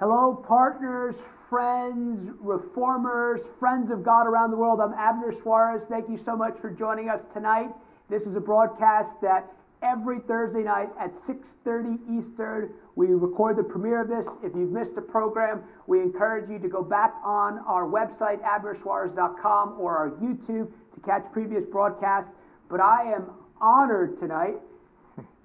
Hello, 0.00 0.34
partners, 0.34 1.14
friends, 1.50 2.30
reformers, 2.40 3.42
friends 3.58 3.90
of 3.90 4.02
God 4.02 4.26
around 4.26 4.50
the 4.50 4.56
world. 4.56 4.80
I'm 4.80 4.94
Abner 4.94 5.30
Suarez. 5.30 5.84
Thank 5.90 6.08
you 6.08 6.16
so 6.16 6.34
much 6.34 6.58
for 6.58 6.70
joining 6.70 7.10
us 7.10 7.20
tonight. 7.34 7.68
This 8.08 8.22
is 8.22 8.34
a 8.34 8.40
broadcast 8.40 9.20
that 9.20 9.52
every 9.82 10.18
Thursday 10.20 10.62
night 10.62 10.88
at 10.98 11.18
6:30 11.18 11.98
Eastern 12.08 12.72
we 12.96 13.08
record 13.08 13.58
the 13.58 13.62
premiere 13.62 14.00
of 14.00 14.08
this. 14.08 14.26
If 14.42 14.56
you've 14.56 14.72
missed 14.72 14.96
a 14.96 15.02
program, 15.02 15.64
we 15.86 16.00
encourage 16.00 16.48
you 16.48 16.58
to 16.60 16.68
go 16.68 16.82
back 16.82 17.16
on 17.22 17.58
our 17.66 17.84
website 17.84 18.40
abnersuarez.com 18.40 19.78
or 19.78 19.98
our 19.98 20.12
YouTube 20.12 20.72
to 20.94 21.00
catch 21.04 21.30
previous 21.30 21.66
broadcasts. 21.66 22.32
But 22.70 22.80
I 22.80 23.12
am 23.12 23.32
honored 23.60 24.18
tonight 24.18 24.62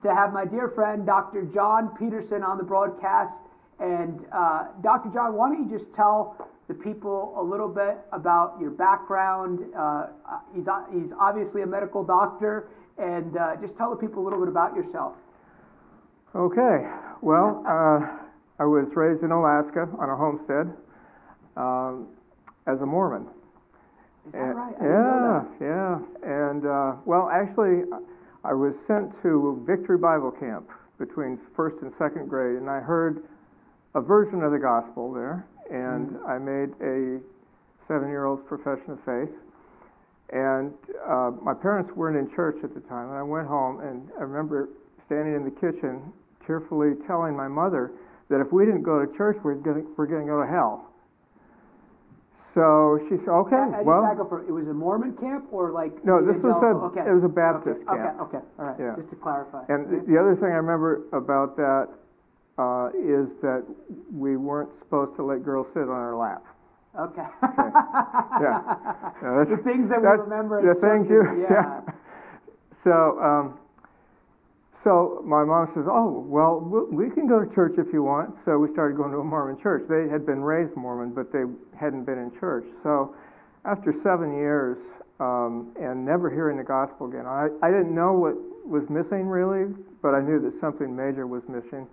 to 0.02 0.16
have 0.16 0.32
my 0.32 0.46
dear 0.46 0.70
friend 0.70 1.06
Dr. 1.06 1.44
John 1.44 1.90
Peterson 1.98 2.42
on 2.42 2.58
the 2.58 2.64
broadcast. 2.64 3.34
And 3.80 4.26
uh, 4.32 4.68
Dr. 4.82 5.10
John, 5.10 5.36
why 5.36 5.50
don't 5.50 5.70
you 5.70 5.78
just 5.78 5.94
tell 5.94 6.50
the 6.68 6.74
people 6.74 7.34
a 7.38 7.44
little 7.44 7.68
bit 7.68 7.98
about 8.12 8.58
your 8.60 8.72
background? 8.72 9.60
Uh, 9.78 10.08
he's, 10.54 10.68
he's 10.94 11.14
obviously 11.20 11.62
a 11.62 11.68
medical 11.68 12.04
doctor, 12.04 12.70
and 12.98 13.36
uh, 13.38 13.56
just 13.58 13.78
tell 13.78 13.90
the 13.90 13.96
people 13.96 14.24
a 14.24 14.26
little 14.26 14.40
bit 14.40 14.48
about 14.48 14.76
yourself. 14.76 15.16
Okay, 16.34 16.90
well, 17.22 17.64
uh, 17.68 18.08
I 18.60 18.66
was 18.66 18.88
raised 18.96 19.24
in 19.24 19.32
Alaska 19.32 19.88
on 20.00 20.10
a 20.10 20.16
homestead 20.16 20.74
um, 21.58 22.08
as 22.68 22.82
a 22.82 22.86
Mormon. 22.86 23.28
Is 24.28 24.32
that 24.34 24.40
right? 24.40 24.74
I 24.80 24.84
didn't 24.84 24.92
know 24.92 25.48
yeah, 25.62 26.00
yeah. 26.24 26.50
And, 26.50 26.66
uh, 26.66 26.96
well, 27.06 27.30
actually, 27.30 27.84
I 28.44 28.54
was 28.54 28.76
sent 28.88 29.22
to 29.22 29.64
Victory 29.68 29.98
Bible 29.98 30.32
Camp 30.32 30.70
between 30.98 31.40
first 31.56 31.82
and 31.82 31.94
second 31.98 32.28
grade, 32.28 32.58
and 32.58 32.70
I 32.70 32.80
heard 32.80 33.24
a 33.96 34.02
version 34.02 34.44
of 34.44 34.52
the 34.52 34.60
gospel 34.60 35.12
there, 35.14 35.48
and 35.72 36.12
Mm. 36.12 36.30
I 36.30 36.38
made 36.38 36.70
a 36.82 37.20
seven 37.88 38.10
year 38.10 38.26
old's 38.26 38.44
profession 38.44 38.92
of 38.92 39.00
faith. 39.02 39.32
And 40.32 40.74
uh, 41.08 41.32
my 41.42 41.54
parents 41.54 41.92
weren't 41.96 42.18
in 42.18 42.30
church 42.36 42.58
at 42.64 42.74
the 42.74 42.82
time, 42.82 43.10
and 43.10 43.18
I 43.18 43.24
went 43.24 43.48
home, 43.48 43.80
and 43.80 44.10
I 44.20 44.24
remember 44.24 44.70
standing 45.06 45.36
in 45.36 45.44
the 45.46 45.52
kitchen, 45.52 46.12
tearfully 46.46 46.96
telling 47.08 47.36
my 47.36 47.48
mother 47.48 47.92
that 48.30 48.42
if 48.42 48.52
we 48.52 48.66
didn't 48.66 48.82
go 48.82 49.06
to 49.06 49.16
church, 49.16 49.38
we're 49.44 49.54
going 49.56 49.86
we're 49.96 50.08
to 50.08 50.26
go 50.26 50.42
to 50.42 50.48
hell. 50.48 50.90
So 52.56 53.00
she 53.10 53.18
said, 53.18 53.30
"Okay, 53.30 53.56
I, 53.56 53.80
I 53.80 53.82
well." 53.82 54.02
for 54.28 54.42
it 54.48 54.52
was 54.52 54.68
a 54.68 54.74
Mormon 54.74 55.14
camp 55.18 55.46
or 55.52 55.72
like 55.72 55.92
No, 56.06 56.26
this 56.26 56.42
was 56.42 56.56
a- 56.56 56.86
okay. 56.88 57.08
it 57.08 57.14
was 57.14 57.24
a 57.24 57.30
Baptist 57.30 57.82
okay. 57.88 57.98
camp. 58.02 58.20
Okay, 58.22 58.38
okay, 58.38 58.46
all 58.58 58.66
right. 58.66 58.76
Yeah. 58.80 58.96
Just 58.96 59.10
to 59.10 59.16
clarify. 59.18 59.64
And 59.68 60.08
the 60.08 60.18
other 60.18 60.36
thing 60.36 60.46
I 60.50 60.58
remember 60.64 61.04
about 61.12 61.56
that 61.58 61.90
uh, 62.58 62.90
is 62.98 63.36
that 63.42 63.64
we 64.14 64.38
weren't 64.38 64.78
supposed 64.78 65.16
to 65.18 65.24
let 65.24 65.44
girls 65.44 65.68
sit 65.74 65.84
on 65.84 65.90
our 65.90 66.16
lap. 66.16 66.44
okay. 67.00 67.26
Yeah. 68.42 68.76
Yeah, 69.22 69.44
the 69.48 69.58
things 69.64 69.90
that 69.90 70.02
we 70.02 70.08
remember 70.08 70.62
the 70.62 70.80
things 70.80 71.08
children, 71.08 71.40
you- 71.40 71.48
yeah. 71.50 71.82
So, 72.84 73.20
um, 73.22 73.60
so 74.84 75.22
my 75.26 75.44
mom 75.44 75.68
says, 75.74 75.86
"Oh, 75.88 76.24
well, 76.28 76.60
we 76.60 77.06
we 77.08 77.10
can 77.14 77.28
go 77.28 77.44
to 77.44 77.54
church 77.54 77.78
if 77.78 77.92
you 77.94 78.04
want." 78.04 78.36
So 78.46 78.58
we 78.60 78.68
started 78.72 78.98
going 78.98 79.12
to 79.12 79.20
a 79.20 79.24
Mormon 79.24 79.58
church. 79.58 79.84
They 79.90 80.08
had 80.10 80.26
been 80.26 80.42
raised 80.44 80.76
Mormon, 80.76 81.12
but 81.14 81.32
they 81.32 81.44
hadn't 81.78 82.04
been 82.06 82.18
in 82.20 82.32
church. 82.40 82.66
So, 82.84 83.16
after 83.64 83.92
seven 83.94 84.36
years 84.36 84.78
um, 85.20 85.72
and 85.80 86.06
never 86.06 86.30
hearing 86.30 86.58
the 86.58 86.64
gospel 86.64 87.08
again, 87.08 87.26
I, 87.26 87.48
I 87.64 87.72
didn't 87.72 87.96
know 87.96 88.14
what 88.14 88.36
was 88.68 88.90
missing 88.90 89.28
really, 89.28 89.74
but 90.02 90.14
I 90.14 90.22
knew 90.22 90.40
that 90.42 90.54
something 90.60 90.94
major 90.96 91.26
was 91.26 91.44
missing. 91.48 91.88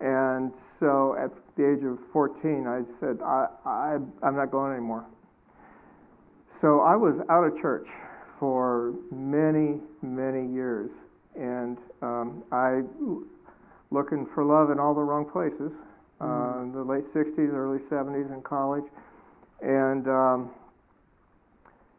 And 0.00 0.52
so, 0.78 1.16
at 1.18 1.30
the 1.56 1.70
age 1.70 1.82
of 1.84 1.98
14, 2.12 2.66
I 2.66 2.82
said, 3.00 3.18
I, 3.22 3.46
I, 3.64 3.98
"I'm 4.22 4.36
not 4.36 4.50
going 4.50 4.72
anymore." 4.72 5.06
So 6.60 6.80
I 6.80 6.96
was 6.96 7.16
out 7.28 7.44
of 7.44 7.58
church 7.60 7.86
for 8.38 8.94
many, 9.10 9.80
many 10.02 10.52
years, 10.52 10.90
and 11.34 11.78
um, 12.02 12.42
I 12.52 12.82
looking 13.90 14.26
for 14.26 14.44
love 14.44 14.70
in 14.70 14.78
all 14.78 14.94
the 14.94 15.02
wrong 15.02 15.24
places. 15.24 15.72
Uh, 16.20 16.64
the 16.72 16.82
late 16.82 17.04
'60s, 17.12 17.52
early 17.52 17.78
'70s, 17.78 18.32
in 18.32 18.42
college, 18.42 18.84
and 19.62 20.08
um, 20.08 20.50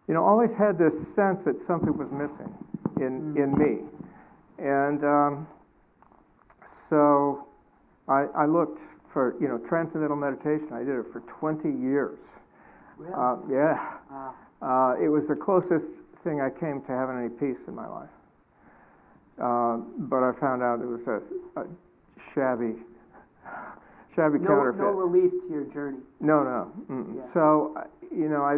you 0.07 0.13
know, 0.13 0.23
always 0.23 0.53
had 0.53 0.77
this 0.77 0.93
sense 1.13 1.43
that 1.43 1.55
something 1.65 1.95
was 1.95 2.11
missing 2.11 2.53
in 2.97 3.37
in 3.37 3.57
me, 3.57 3.79
and 4.57 5.03
um, 5.03 5.47
so 6.89 7.46
I, 8.07 8.25
I 8.35 8.45
looked 8.45 8.79
for 9.13 9.35
you 9.39 9.47
know 9.47 9.57
transcendental 9.57 10.17
meditation. 10.17 10.69
I 10.73 10.79
did 10.79 10.95
it 10.99 11.05
for 11.11 11.21
20 11.21 11.69
years. 11.69 12.19
Really? 12.97 13.13
Uh, 13.13 13.35
yeah. 13.49 13.93
Wow. 14.11 14.33
Uh, 14.61 14.95
it 15.03 15.09
was 15.09 15.27
the 15.27 15.35
closest 15.35 15.87
thing 16.23 16.41
I 16.41 16.49
came 16.49 16.81
to 16.81 16.91
having 16.91 17.17
any 17.17 17.29
peace 17.29 17.61
in 17.67 17.75
my 17.75 17.87
life. 17.87 18.09
Uh, 19.39 19.77
but 19.99 20.23
I 20.23 20.31
found 20.39 20.63
out 20.63 20.81
it 20.81 20.87
was 20.87 21.05
a, 21.07 21.21
a 21.61 21.65
shabby, 22.33 22.73
shabby 24.15 24.39
no, 24.39 24.47
counterfeit. 24.47 24.81
no 24.81 24.89
relief 24.89 25.31
to 25.31 25.47
your 25.49 25.65
journey. 25.65 25.99
no, 26.19 26.43
no. 26.43 26.71
Yeah. 27.15 27.33
So, 27.33 27.77
you 28.11 28.29
know, 28.29 28.41
I 28.43 28.57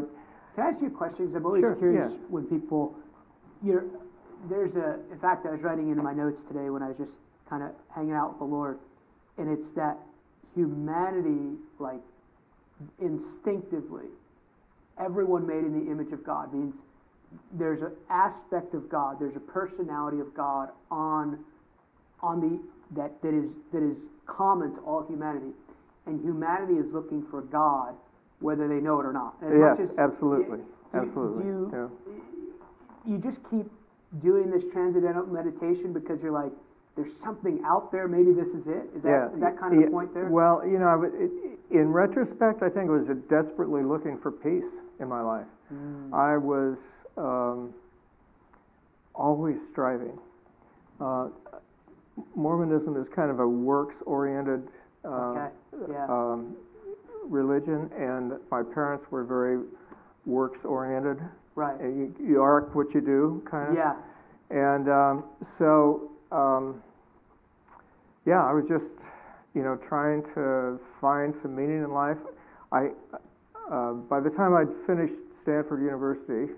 Can 0.55 0.63
I 0.65 0.69
ask 0.69 0.79
you 0.81 0.87
a 0.87 0.91
question? 0.91 1.27
'Cause 1.27 1.35
I'm 1.35 1.45
always 1.45 1.63
Sure, 1.63 1.75
curious 1.75 2.11
yeah. 2.13 2.17
when 2.29 2.45
people, 2.45 2.95
you're, 3.61 3.83
there's 4.49 4.75
a, 4.77 4.99
in 5.11 5.19
fact, 5.19 5.45
I 5.45 5.51
was 5.51 5.61
writing 5.61 5.89
into 5.89 6.01
my 6.01 6.13
notes 6.13 6.41
today 6.43 6.69
when 6.69 6.81
I 6.81 6.87
was 6.87 6.97
just 6.97 7.15
kind 7.49 7.61
of 7.61 7.71
hanging 7.93 8.13
out 8.13 8.29
with 8.29 8.39
the 8.39 8.45
Lord, 8.45 8.79
and 9.39 9.49
it's 9.49 9.69
that 9.69 9.97
humanity, 10.53 11.55
like 11.79 12.01
instinctively, 13.01 14.05
everyone 14.99 15.47
made 15.47 15.63
in 15.63 15.73
the 15.73 15.91
image 15.91 16.11
of 16.11 16.23
God 16.23 16.53
means 16.53 16.75
there's 17.53 17.81
an 17.81 17.91
aspect 18.09 18.73
of 18.73 18.89
God, 18.89 19.17
there's 19.19 19.35
a 19.35 19.39
personality 19.39 20.19
of 20.19 20.33
God 20.33 20.69
on, 20.91 21.39
on 22.21 22.41
the 22.41 22.59
that 22.95 23.21
that 23.21 23.35
is 23.35 23.51
that 23.71 23.83
is 23.83 24.07
common 24.25 24.73
to 24.73 24.81
all 24.81 25.05
humanity, 25.07 25.51
and 26.07 26.19
humanity 26.21 26.73
is 26.73 26.91
looking 26.91 27.23
for 27.23 27.41
God, 27.41 27.93
whether 28.39 28.67
they 28.67 28.79
know 28.81 28.99
it 28.99 29.05
or 29.05 29.13
not. 29.13 29.35
As 29.43 29.53
yes, 29.79 29.91
as- 29.91 29.97
absolutely, 29.97 30.57
do 30.57 30.65
absolutely. 30.93 31.43
Do 31.43 31.49
you, 31.49 31.71
yeah. 33.05 33.11
you 33.13 33.17
just 33.19 33.41
keep 33.49 33.67
doing 34.23 34.49
this 34.49 34.63
transcendental 34.71 35.27
meditation 35.27 35.93
because 35.93 36.19
you're 36.23 36.31
like, 36.31 36.51
there's 36.99 37.15
something 37.15 37.61
out 37.65 37.91
there. 37.91 38.07
Maybe 38.07 38.33
this 38.33 38.49
is 38.49 38.67
it. 38.67 38.89
Is 38.95 39.03
that 39.03 39.09
yeah. 39.09 39.33
is 39.33 39.39
that 39.39 39.57
kind 39.57 39.73
of 39.73 39.79
yeah, 39.79 39.85
the 39.85 39.91
point 39.91 40.13
there? 40.13 40.27
Well, 40.27 40.61
you 40.65 40.79
know, 40.79 41.03
it, 41.03 41.31
in 41.71 41.93
retrospect, 41.93 42.61
I 42.61 42.69
think 42.69 42.89
I 42.89 42.93
was 42.93 43.07
desperately 43.29 43.83
looking 43.83 44.19
for 44.19 44.31
peace 44.31 44.69
in 44.99 45.07
my 45.07 45.21
life. 45.21 45.45
Mm. 45.73 46.13
I 46.13 46.35
was 46.35 46.77
um, 47.15 47.73
always 49.15 49.55
striving. 49.71 50.19
Uh, 50.99 51.29
Mormonism 52.35 52.97
is 52.97 53.07
kind 53.15 53.31
of 53.31 53.39
a 53.39 53.47
works-oriented 53.47 54.67
uh, 55.05 55.07
okay. 55.07 55.47
Yeah. 55.89 56.05
um, 56.09 56.57
religion, 57.23 57.89
and 57.97 58.33
my 58.51 58.61
parents 58.61 59.05
were 59.09 59.23
very 59.23 59.63
works-oriented. 60.25 61.19
Right. 61.55 61.79
You, 61.79 62.13
you 62.21 62.41
are 62.41 62.61
what 62.73 62.93
you 62.93 62.99
do, 62.99 63.41
kind 63.49 63.69
of. 63.69 63.75
Yeah. 63.75 63.95
And 64.49 64.89
um, 64.89 65.23
so, 65.57 66.11
um, 66.31 66.83
yeah, 68.25 68.43
I 68.45 68.53
was 68.53 68.65
just, 68.67 68.89
you 69.55 69.63
know, 69.63 69.75
trying 69.87 70.23
to 70.35 70.79
find 71.01 71.33
some 71.41 71.55
meaning 71.55 71.83
in 71.83 71.91
life. 71.91 72.17
I, 72.71 72.89
uh, 73.71 73.93
by 73.93 74.19
the 74.19 74.29
time 74.29 74.55
I'd 74.55 74.69
finished 74.85 75.13
Stanford 75.41 75.81
University, 75.81 76.53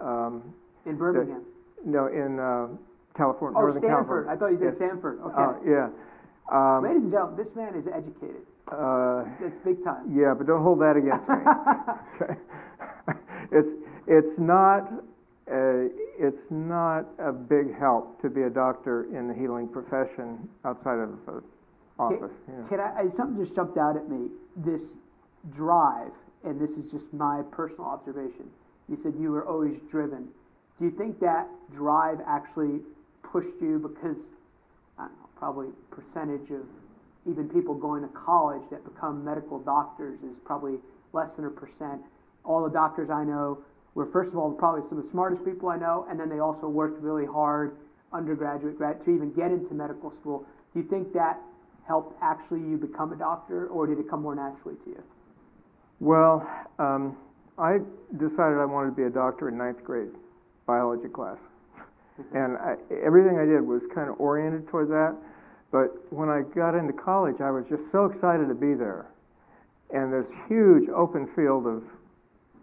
um, 0.00 0.42
In 0.86 0.96
Birmingham. 0.96 1.44
no, 1.84 2.06
in 2.08 2.38
uh, 2.38 2.68
California, 3.16 3.56
Oh, 3.58 3.62
Northern 3.62 3.82
Stanford. 3.82 4.26
California. 4.26 4.30
I 4.32 4.36
thought 4.36 4.50
you 4.52 4.58
said 4.58 4.64
Yes. 4.66 4.76
Stanford. 4.76 5.20
Okay. 5.20 5.42
Uh, 5.42 5.54
yeah. 5.66 5.88
Um, 6.52 6.82
Ladies 6.84 7.04
and 7.04 7.12
gentlemen, 7.12 7.36
this 7.42 7.54
man 7.54 7.74
is 7.74 7.86
educated. 7.86 8.42
uh, 8.68 9.24
That's 9.40 9.56
big 9.64 9.82
time. 9.82 10.12
yeah, 10.14 10.34
but 10.34 10.46
don't 10.46 10.62
hold 10.62 10.80
that 10.80 10.96
against 10.96 11.28
me. 11.28 11.36
okay. 12.20 12.38
It's 13.52 13.70
it's 14.06 14.38
not 14.38 14.90
a, 15.50 15.88
it's 16.18 16.50
not 16.50 17.06
a 17.18 17.32
big 17.32 17.76
help 17.76 18.20
to 18.22 18.30
be 18.30 18.42
a 18.42 18.50
doctor 18.50 19.04
in 19.16 19.28
the 19.28 19.34
healing 19.34 19.68
profession 19.68 20.48
outside 20.64 20.98
of 20.98 21.10
uh, 21.28 21.40
office. 21.98 22.32
know. 22.48 22.66
Can 22.68 22.80
I? 22.80 23.08
Something 23.08 23.42
just 23.42 23.54
jumped 23.54 23.78
out 23.78 23.96
at 23.96 24.08
me. 24.08 24.28
This 24.56 24.96
drive, 25.50 26.12
and 26.44 26.60
this 26.60 26.72
is 26.72 26.90
just 26.90 27.12
my 27.12 27.42
personal 27.50 27.86
observation. 27.86 28.46
You 28.88 28.96
said 28.96 29.14
you 29.18 29.30
were 29.30 29.46
always 29.46 29.78
driven. 29.90 30.28
Do 30.78 30.84
you 30.84 30.90
think 30.90 31.20
that 31.20 31.48
drive 31.72 32.18
actually 32.26 32.80
pushed 33.22 33.60
you 33.60 33.78
because 33.78 34.22
I 34.98 35.02
don't 35.02 35.12
know, 35.12 35.28
probably 35.36 35.68
percentage 35.90 36.50
of 36.50 36.62
even 37.28 37.48
people 37.48 37.74
going 37.74 38.02
to 38.02 38.08
college 38.08 38.62
that 38.70 38.84
become 38.84 39.24
medical 39.24 39.58
doctors 39.58 40.20
is 40.20 40.38
probably 40.44 40.78
less 41.12 41.30
than 41.32 41.46
a 41.46 41.50
percent. 41.50 42.02
All 42.44 42.62
the 42.64 42.70
doctors 42.70 43.08
I 43.08 43.24
know 43.24 43.58
were 43.94 44.06
first 44.06 44.30
of 44.30 44.38
all 44.38 44.52
probably 44.52 44.88
some 44.88 44.98
of 44.98 45.04
the 45.04 45.10
smartest 45.10 45.44
people 45.44 45.68
I 45.68 45.76
know, 45.76 46.06
and 46.08 46.18
then 46.18 46.28
they 46.28 46.40
also 46.40 46.68
worked 46.68 47.02
really 47.02 47.26
hard, 47.26 47.76
undergraduate, 48.12 48.76
grad, 48.76 49.04
to 49.04 49.14
even 49.14 49.32
get 49.32 49.50
into 49.50 49.74
medical 49.74 50.10
school. 50.20 50.46
Do 50.72 50.80
you 50.80 50.86
think 50.88 51.12
that 51.12 51.40
helped 51.86 52.16
actually 52.22 52.60
you 52.60 52.76
become 52.76 53.12
a 53.12 53.16
doctor, 53.16 53.68
or 53.68 53.86
did 53.86 53.98
it 53.98 54.08
come 54.08 54.22
more 54.22 54.34
naturally 54.34 54.76
to 54.84 54.90
you? 54.90 55.02
Well, 56.00 56.48
um, 56.78 57.16
I 57.58 57.78
decided 58.16 58.58
I 58.58 58.64
wanted 58.64 58.90
to 58.90 58.96
be 58.96 59.04
a 59.04 59.10
doctor 59.10 59.48
in 59.48 59.56
ninth 59.56 59.84
grade 59.84 60.10
biology 60.66 61.08
class. 61.08 61.38
And 62.32 62.56
I, 62.58 62.76
everything 63.04 63.38
I 63.38 63.44
did 63.44 63.60
was 63.60 63.82
kind 63.92 64.08
of 64.08 64.20
oriented 64.20 64.68
toward 64.68 64.88
that. 64.90 65.16
But 65.72 65.90
when 66.12 66.28
I 66.28 66.42
got 66.54 66.76
into 66.76 66.92
college, 66.92 67.40
I 67.40 67.50
was 67.50 67.64
just 67.68 67.82
so 67.90 68.04
excited 68.04 68.46
to 68.46 68.54
be 68.54 68.74
there. 68.74 69.06
And 69.90 70.12
this 70.12 70.26
huge 70.46 70.88
open 70.90 71.26
field 71.34 71.66
of 71.66 71.82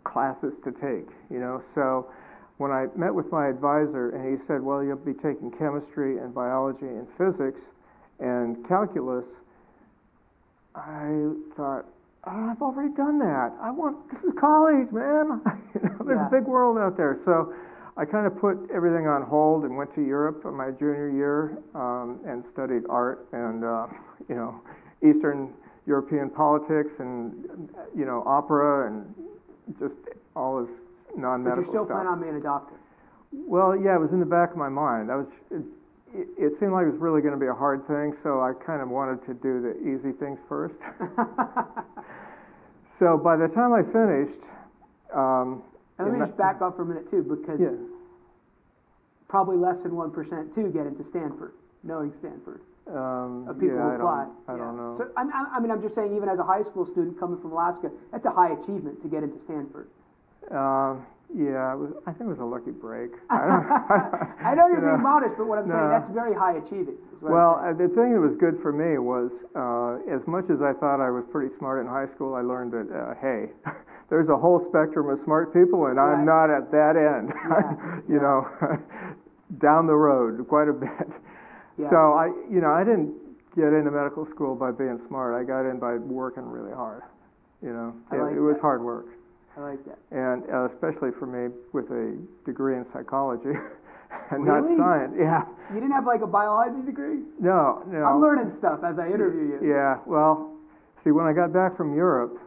classes 0.04 0.54
to 0.64 0.72
take, 0.72 1.08
you 1.30 1.40
know. 1.40 1.62
So 1.76 2.10
when 2.58 2.72
I 2.72 2.88
met 2.96 3.14
with 3.14 3.32
my 3.32 3.48
advisor 3.48 4.10
and 4.12 4.38
he 4.40 4.46
said, 4.48 4.62
well, 4.62 4.84
you'll 4.84 4.98
be 4.98 5.14
taking 5.14 5.52
chemistry 5.52 6.18
and 6.20 6.34
biology 6.34 6.86
and 6.88 7.08
physics 7.18 7.62
and 8.20 8.68
calculus, 8.68 9.26
I 10.76 11.32
thought, 11.56 11.86
oh, 12.26 12.50
I've 12.52 12.62
already 12.62 12.94
done 12.94 13.20
that. 13.20 13.52
I 13.62 13.72
want, 13.72 14.10
this 14.12 14.24
is 14.24 14.34
college, 14.40 14.92
man. 14.92 15.42
you 15.76 15.82
know, 15.90 15.98
there's 16.06 16.20
Yeah. 16.20 16.28
a 16.28 16.32
big 16.32 16.46
world 16.46 16.78
out 16.78 16.96
there. 16.96 17.18
So 17.26 17.54
I 17.98 18.06
kind 18.06 18.26
of 18.26 18.40
put 18.40 18.70
everything 18.74 19.08
on 19.08 19.24
hold 19.24 19.66
and 19.66 19.76
went 19.76 19.94
to 19.96 20.02
Europe 20.02 20.44
in 20.46 20.54
my 20.54 20.72
junior 20.72 21.10
year 21.10 21.58
um, 21.76 22.20
and 22.26 22.44
studied 22.54 22.84
art 22.90 23.28
and, 23.34 23.64
uh, 23.66 23.88
you 24.30 24.36
know, 24.36 24.62
Eastern 25.04 25.54
European 25.88 26.30
politics 26.30 26.92
and, 27.00 27.70
you 27.98 28.06
know, 28.06 28.24
opera 28.26 28.88
and 28.88 29.14
just 29.80 29.96
all 30.36 30.60
But 31.08 31.18
non-medical 31.20 31.64
you 31.64 31.70
still 31.70 31.86
stuff. 31.86 31.98
plan 31.98 32.08
on 32.08 32.22
being 32.22 32.36
a 32.36 32.42
doctor? 32.42 32.76
Well, 33.32 33.76
yeah, 33.76 33.96
it 33.96 34.00
was 34.02 34.12
in 34.12 34.20
the 34.20 34.26
back 34.26 34.52
of 34.52 34.58
my 34.58 34.70
mind. 34.70 35.12
I 35.12 35.16
was, 35.16 35.28
it, 35.52 35.62
it 36.14 36.28
it 36.38 36.60
seemed 36.60 36.74
like 36.74 36.86
it 36.86 36.92
was 36.92 37.00
really 37.00 37.22
going 37.22 37.34
to 37.34 37.40
be 37.40 37.48
a 37.48 37.54
hard 37.54 37.88
thing, 37.88 38.16
so 38.24 38.42
I 38.42 38.54
kind 38.54 38.82
of 38.82 38.90
wanted 38.90 39.26
to 39.26 39.34
do 39.34 39.62
the 39.62 39.78
easy 39.88 40.12
things 40.12 40.40
first. 40.50 40.76
so 43.00 43.18
by 43.18 43.36
the 43.38 43.48
time 43.48 43.74
I 43.74 43.84
finished, 43.84 44.40
um, 45.14 45.64
And 45.98 46.10
let 46.10 46.20
me 46.20 46.26
just 46.26 46.38
back 46.38 46.62
up 46.62 46.76
for 46.76 46.84
a 46.84 46.86
minute 46.86 47.10
too, 47.10 47.24
because 47.24 47.60
yeah, 47.60 47.72
probably 49.28 49.58
less 49.58 49.82
than 49.84 49.96
one 49.96 50.12
percent 50.12 50.54
too 50.54 50.70
get 50.72 50.86
into 50.86 51.04
Stanford, 51.04 51.54
knowing 51.84 52.12
Stanford, 52.12 52.62
um, 52.88 53.46
of 53.48 53.60
people 53.60 53.76
yeah, 53.78 53.84
who 53.84 53.90
I 53.92 53.96
apply. 53.96 54.26
don't, 54.26 54.56
I 54.56 54.58
don't 54.58 54.78
know. 54.78 54.96
So 54.98 55.10
I'm, 55.18 55.32
I'm- 55.34 55.48
I 55.54 55.60
mean, 55.60 55.72
I'm 55.72 55.82
just 55.82 55.96
saying, 55.96 56.16
even 56.16 56.30
as 56.30 56.40
a 56.40 56.44
high 56.44 56.64
school 56.64 56.86
student 56.86 57.20
coming 57.20 57.40
from 57.40 57.52
Alaska, 57.52 57.92
that's 58.12 58.26
a 58.26 58.32
high 58.32 58.52
achievement 58.54 59.02
to 59.04 59.08
get 59.08 59.24
into 59.24 59.40
Stanford. 59.46 59.88
Um, 60.50 61.06
yeah, 61.34 61.72
it 61.72 61.78
was, 61.80 61.94
I 62.06 62.12
think 62.12 62.28
it 62.28 62.34
was 62.34 62.40
a 62.40 62.46
lucky 62.46 62.72
break. 62.72 63.12
I 63.30 63.38
don't, 63.48 63.66
I 64.46 64.54
know 64.56 64.68
you're 64.74 64.82
being 64.82 65.02
modest, 65.02 65.36
but 65.38 65.48
what 65.48 65.60
I'm 65.60 65.68
saying, 65.68 65.80
no. 65.80 65.90
that's 65.90 66.12
very 66.12 66.34
high 66.36 66.58
achieving. 66.58 66.98
is 67.16 67.22
what 67.22 67.30
I'm 67.32 67.34
Well, 67.38 67.56
uh, 67.64 67.72
the 67.72 67.88
thing 67.96 68.12
that 68.14 68.20
was 68.20 68.36
good 68.36 68.60
for 68.62 68.74
me 68.74 68.98
was, 68.98 69.32
uh, 69.56 70.04
as 70.14 70.28
much 70.28 70.50
as 70.50 70.62
I 70.62 70.74
thought 70.74 71.00
I 71.00 71.10
was 71.10 71.24
pretty 71.32 71.54
smart 71.56 71.80
in 71.80 71.88
high 71.88 72.08
school, 72.08 72.36
I 72.36 72.42
learned 72.42 72.74
that, 72.74 72.90
uh, 72.92 73.14
hey, 73.22 73.48
there's 74.10 74.28
a 74.28 74.36
whole 74.36 74.60
spectrum 74.60 75.08
of 75.08 75.24
smart 75.24 75.54
people, 75.54 75.86
and 75.88 75.96
Right. 75.96 76.20
I'm 76.20 76.26
not 76.26 76.50
at 76.52 76.70
that 76.72 76.98
end. 77.00 77.32
Yeah, 77.32 78.00
you 78.10 78.20
know, 78.20 78.44
down 79.60 79.88
the 79.88 79.96
road 79.96 80.46
quite 80.50 80.68
a 80.68 80.74
bit. 80.74 81.08
Yeah. 81.78 81.90
So 81.90 82.14
I, 82.14 82.28
you 82.50 82.62
know, 82.62 82.72
I 82.72 82.84
didn't 82.84 83.14
get 83.56 83.74
into 83.74 83.92
medical 83.92 84.26
school 84.26 84.56
by 84.56 84.72
being 84.72 85.00
smart. 85.08 85.36
I 85.36 85.44
got 85.44 85.70
in 85.70 85.80
by 85.80 85.96
working 85.96 86.44
really 86.44 86.74
hard. 86.74 87.04
You 87.62 87.74
know, 87.74 87.94
it, 88.12 88.18
like 88.18 88.36
it 88.36 88.40
was 88.42 88.58
hard 88.60 88.82
work, 88.84 89.06
I 89.56 89.62
like 89.62 89.86
that. 89.86 90.00
and 90.10 90.44
uh, 90.50 90.66
especially 90.74 91.12
for 91.12 91.28
me 91.28 91.54
with 91.74 91.92
a 91.92 92.18
degree 92.44 92.76
in 92.76 92.86
psychology 92.92 93.54
and 94.32 94.44
not 94.46 94.66
science. 94.66 95.14
Yeah. 95.18 95.46
You 95.70 95.76
didn't 95.76 95.92
have 95.92 96.08
like 96.08 96.22
a 96.22 96.28
biology 96.28 96.84
degree? 96.86 97.20
No, 97.40 97.84
no. 97.88 98.04
I'm 98.04 98.20
learning 98.20 98.50
stuff 98.50 98.80
as 98.84 98.98
I 98.98 99.08
interview 99.08 99.60
you. 99.62 99.70
Yeah, 99.70 100.00
well, 100.08 100.58
see, 101.04 101.12
when 101.12 101.26
I 101.28 101.34
got 101.34 101.54
back 101.54 101.78
from 101.78 101.96
Europe, 101.96 102.40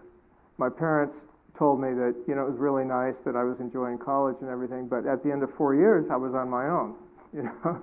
my 0.59 0.69
parents 0.69 1.17
told 1.57 1.81
me 1.81 1.95
that, 1.95 2.15
you 2.27 2.35
know, 2.35 2.43
it 2.47 2.51
was 2.51 2.59
really 2.59 2.85
nice 2.85 3.15
that 3.25 3.37
I 3.37 3.45
was 3.45 3.61
enjoying 3.61 3.99
college 3.99 4.37
and 4.41 4.51
everything, 4.51 4.89
but 4.89 5.07
at 5.07 5.23
the 5.23 5.31
end 5.31 5.43
of 5.45 5.55
four 5.55 5.75
years, 5.77 6.07
I 6.11 6.17
was 6.17 6.35
on 6.35 6.51
my 6.51 6.67
own, 6.67 6.97
you 7.35 7.43
know? 7.43 7.83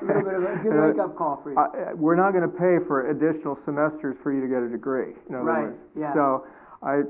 A 0.00 0.04
little 0.04 0.22
bit 0.22 0.34
of 0.34 0.42
a 0.44 0.56
good 0.62 0.88
wake 0.92 0.98
up 1.00 1.16
call 1.16 1.40
for 1.42 1.52
you. 1.52 1.58
I- 1.58 1.94
We're 1.94 2.16
not 2.16 2.32
going 2.32 2.42
to 2.44 2.56
pay 2.56 2.84
for 2.86 3.10
additional 3.10 3.58
semesters 3.64 4.16
for 4.22 4.32
you 4.32 4.40
to 4.42 4.48
get 4.48 4.62
a 4.62 4.68
degree, 4.68 5.14
in 5.28 5.34
other 5.34 5.44
Right, 5.44 5.62
words. 5.64 5.78
yeah. 5.98 6.12
So 6.14 6.46
I, 6.82 7.02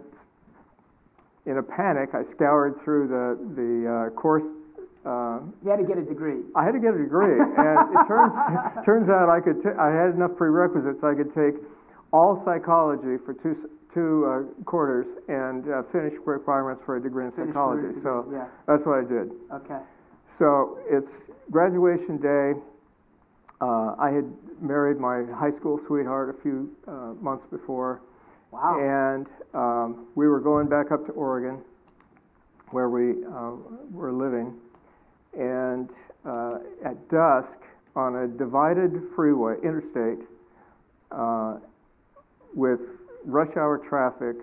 in 1.46 1.58
a 1.58 1.62
panic, 1.62 2.11
I 2.14 2.23
scoured 2.31 2.81
through 2.84 3.08
the, 3.08 3.37
the 3.61 3.90
uh, 3.90 4.11
course 4.19 4.44
uh, 5.05 5.40
you 5.64 5.69
had 5.70 5.81
to 5.81 5.84
get 5.84 5.99
a 5.99 6.02
degree. 6.05 6.43
I 6.55 6.62
had 6.62 6.70
to 6.75 6.79
get 6.79 6.94
a 6.94 6.99
degree, 6.99 7.34
and 7.34 7.90
it 7.90 8.06
turns 8.06 8.31
turns 8.87 9.08
out 9.11 9.29
I 9.29 9.40
could 9.40 9.61
ta- 9.61 9.75
I 9.76 9.90
had 9.90 10.14
enough 10.14 10.37
prerequisites. 10.37 11.02
I 11.02 11.12
could 11.19 11.34
take 11.34 11.58
all 12.12 12.40
psychology 12.44 13.19
for 13.26 13.34
two 13.34 13.69
two 13.93 14.25
uh, 14.31 14.62
quarters 14.62 15.06
and 15.26 15.67
uh, 15.69 15.82
finish 15.90 16.14
requirements 16.25 16.84
for 16.87 16.99
a 16.99 17.02
degree 17.02 17.25
in 17.26 17.32
Finish 17.32 17.49
psychology. 17.50 17.99
a 17.99 18.02
So 18.05 18.31
Yeah, 18.31 18.46
that's 18.69 18.87
what 18.87 18.99
I 18.99 19.02
did. 19.02 19.32
okay. 19.52 19.82
So 20.38 20.79
it's 20.88 21.12
graduation 21.50 22.17
day. 22.19 22.55
Uh, 23.61 23.94
I 23.99 24.11
had 24.11 24.25
married 24.61 24.99
my 24.99 25.25
high 25.34 25.52
school 25.56 25.81
sweetheart 25.87 26.34
a 26.37 26.43
few 26.43 26.75
uh, 26.88 27.14
months 27.20 27.46
before, 27.50 28.00
Wow. 28.50 28.79
and 28.81 29.26
um, 29.55 30.06
we 30.14 30.26
were 30.26 30.40
going 30.40 30.69
back 30.69 30.90
up 30.90 31.06
to 31.06 31.12
Oregon, 31.12 31.61
where 32.70 32.88
we 32.88 33.25
uh, 33.25 33.52
were 33.93 34.12
living. 34.12 34.55
And 35.38 35.88
uh, 36.25 36.58
at 36.84 37.08
dusk, 37.08 37.58
on 37.94 38.17
a 38.17 38.26
divided 38.29 39.00
freeway, 39.14 39.56
interstate, 39.62 40.19
uh, 41.11 41.58
with 42.55 42.81
rush 43.25 43.56
hour 43.56 43.79
traffic, 43.79 44.37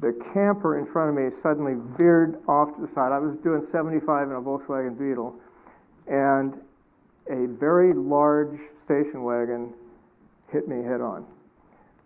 the 0.00 0.12
camper 0.32 0.78
in 0.78 0.86
front 0.86 1.10
of 1.10 1.14
me 1.14 1.30
suddenly 1.42 1.74
veered 1.96 2.40
off 2.48 2.74
to 2.76 2.80
the 2.86 2.92
side. 2.94 3.12
I 3.12 3.18
was 3.18 3.36
doing 3.38 3.66
75 3.70 4.28
in 4.28 4.34
a 4.34 4.40
Volkswagen 4.40 4.98
Beetle, 4.98 5.34
and 6.06 6.54
a 7.28 7.46
very 7.58 7.92
large 7.92 8.58
station 8.84 9.22
wagon 9.22 9.72
hit 10.50 10.68
me 10.68 10.82
head 10.82 11.00
on. 11.00 11.26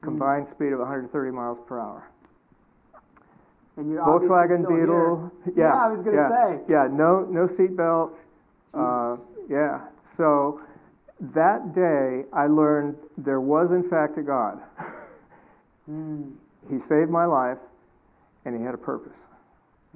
Combined 0.02 0.46
speed 0.50 0.72
of 0.72 0.80
130 0.80 1.30
miles 1.30 1.58
per 1.66 1.80
hour. 1.80 2.10
And 3.76 3.90
you're 3.90 4.02
Volkswagen. 4.02 4.68
Beetle. 4.68 5.32
Yeah, 5.56 5.72
I 5.72 5.88
was 5.88 6.04
gonna 6.04 6.16
yeah, 6.16 6.28
say. 6.28 6.60
Yeah, 6.68 6.88
no, 6.90 7.26
no 7.30 7.48
seatbelt. 7.48 8.12
Uh, 8.74 9.16
yeah. 9.48 9.80
So 10.16 10.60
that 11.20 11.74
day, 11.74 12.24
I 12.32 12.46
learned 12.46 12.96
there 13.16 13.40
was 13.40 13.70
in 13.70 13.88
fact 13.88 14.18
a 14.18 14.22
God. 14.22 14.60
Mm, 15.90 16.32
He 16.70 16.78
saved 16.88 17.10
my 17.10 17.26
life, 17.26 17.58
and 18.44 18.56
he 18.56 18.64
had 18.64 18.74
a 18.74 18.78
purpose. 18.78 19.16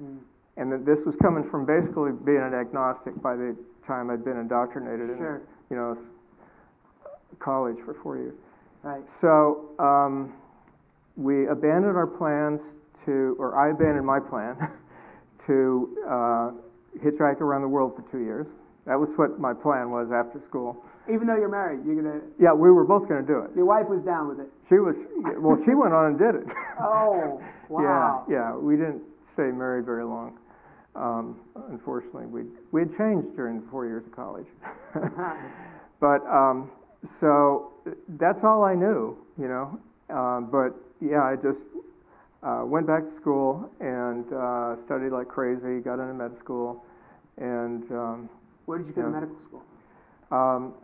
mm. 0.01 0.17
And 0.57 0.71
that 0.71 0.85
this 0.85 0.99
was 1.05 1.15
coming 1.21 1.49
from 1.49 1.65
basically 1.65 2.11
being 2.11 2.41
an 2.41 2.53
agnostic 2.53 3.21
by 3.21 3.35
the 3.35 3.55
time 3.87 4.09
I'd 4.09 4.25
been 4.25 4.37
indoctrinated 4.37 5.09
in, 5.09 5.17
you 5.69 5.75
know, 5.75 5.97
college 7.39 7.77
for 7.85 7.93
four 8.03 8.17
years. 8.17 8.35
right. 8.83 9.01
So 9.21 9.71
um, 9.79 10.33
we 11.15 11.47
abandoned 11.47 11.95
our 11.95 12.07
plans 12.07 12.59
to, 13.05 13.35
or 13.39 13.57
I 13.57 13.71
abandoned 13.71 14.05
my 14.05 14.19
plan 14.19 14.57
to 15.47 15.97
uh, 16.05 16.51
hitchhike 17.03 17.41
around 17.41 17.61
the 17.61 17.67
world 17.67 17.95
for 17.95 18.09
two 18.11 18.23
years. 18.23 18.47
That 18.89 18.99
was 18.99 19.11
what 19.17 19.39
my 19.39 19.53
plan 19.53 19.91
was 19.91 20.11
after 20.11 20.41
school. 20.41 20.83
Even 21.07 21.27
though 21.27 21.35
you're 21.35 21.47
married, 21.47 21.85
you're 21.85 22.01
gonna, 22.01 22.21
Yeah, 22.39 22.53
we 22.53 22.71
were 22.71 22.83
both 22.83 23.07
going 23.07 23.21
to 23.21 23.27
do 23.27 23.37
it. 23.41 23.51
your 23.55 23.65
wife 23.65 23.87
was 23.87 24.01
down 24.01 24.27
with 24.27 24.39
it. 24.39 24.49
She 24.67 24.79
was, 24.79 24.95
well, 25.37 25.61
she 25.63 25.75
went 25.75 25.93
on 25.93 26.07
and 26.07 26.17
did 26.17 26.33
it. 26.33 26.47
Oh, 26.81 27.39
wow. 27.69 28.25
Yeah, 28.27 28.35
yeah, 28.35 28.55
we 28.55 28.77
didn't 28.77 29.03
stay 29.31 29.51
married 29.51 29.85
very 29.85 30.03
long. 30.03 30.39
Um, 30.95 31.39
unfortunately, 31.69 32.25
we 32.25 32.41
we 32.71 32.81
had 32.81 32.97
changed 32.97 33.35
during 33.35 33.61
the 33.61 33.67
four 33.69 33.85
years 33.85 34.05
of 34.07 34.11
college. 34.15 34.47
but 35.99 36.25
um, 36.25 36.71
so 37.19 37.73
that's 38.17 38.43
all 38.43 38.63
I 38.63 38.73
knew, 38.73 39.15
you 39.37 39.47
know. 39.47 39.79
Uh, 40.09 40.41
but 40.41 40.73
yeah, 40.99 41.21
I 41.21 41.35
just 41.35 41.61
uh, 42.41 42.63
went 42.65 42.87
back 42.87 43.05
to 43.07 43.13
school 43.13 43.69
and 43.79 44.25
uh, 44.33 44.77
studied 44.85 45.11
like 45.11 45.27
crazy. 45.27 45.79
Got 45.79 45.99
into 45.99 46.13
med 46.15 46.37
school, 46.39 46.83
and 47.37 47.83
um, 47.91 48.29
Where 48.69 48.77
did 48.77 48.85
you 48.85 48.93
go 48.93 49.01
to 49.01 49.07
Yeah. 49.07 49.13
medical 49.13 49.35
school? 49.47 49.63
um, 50.31 50.75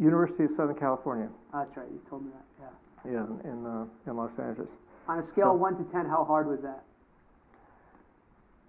University 0.00 0.42
of 0.42 0.50
Southern 0.56 0.74
California. 0.74 1.28
Oh, 1.54 1.58
that's 1.60 1.76
right, 1.76 1.86
you 1.88 2.00
told 2.10 2.24
me 2.24 2.32
that, 2.32 2.66
yeah. 3.06 3.12
Yeah, 3.12 3.48
in 3.50 3.64
uh, 3.64 3.86
in 4.08 4.16
Los 4.16 4.36
Angeles. 4.36 4.68
On 5.06 5.16
a 5.20 5.22
scale 5.22 5.44
So- 5.46 5.54
of 5.54 5.60
one 5.60 5.76
to 5.76 5.84
ten, 5.92 6.06
how 6.06 6.24
hard 6.24 6.48
was 6.48 6.60
that? 6.62 6.82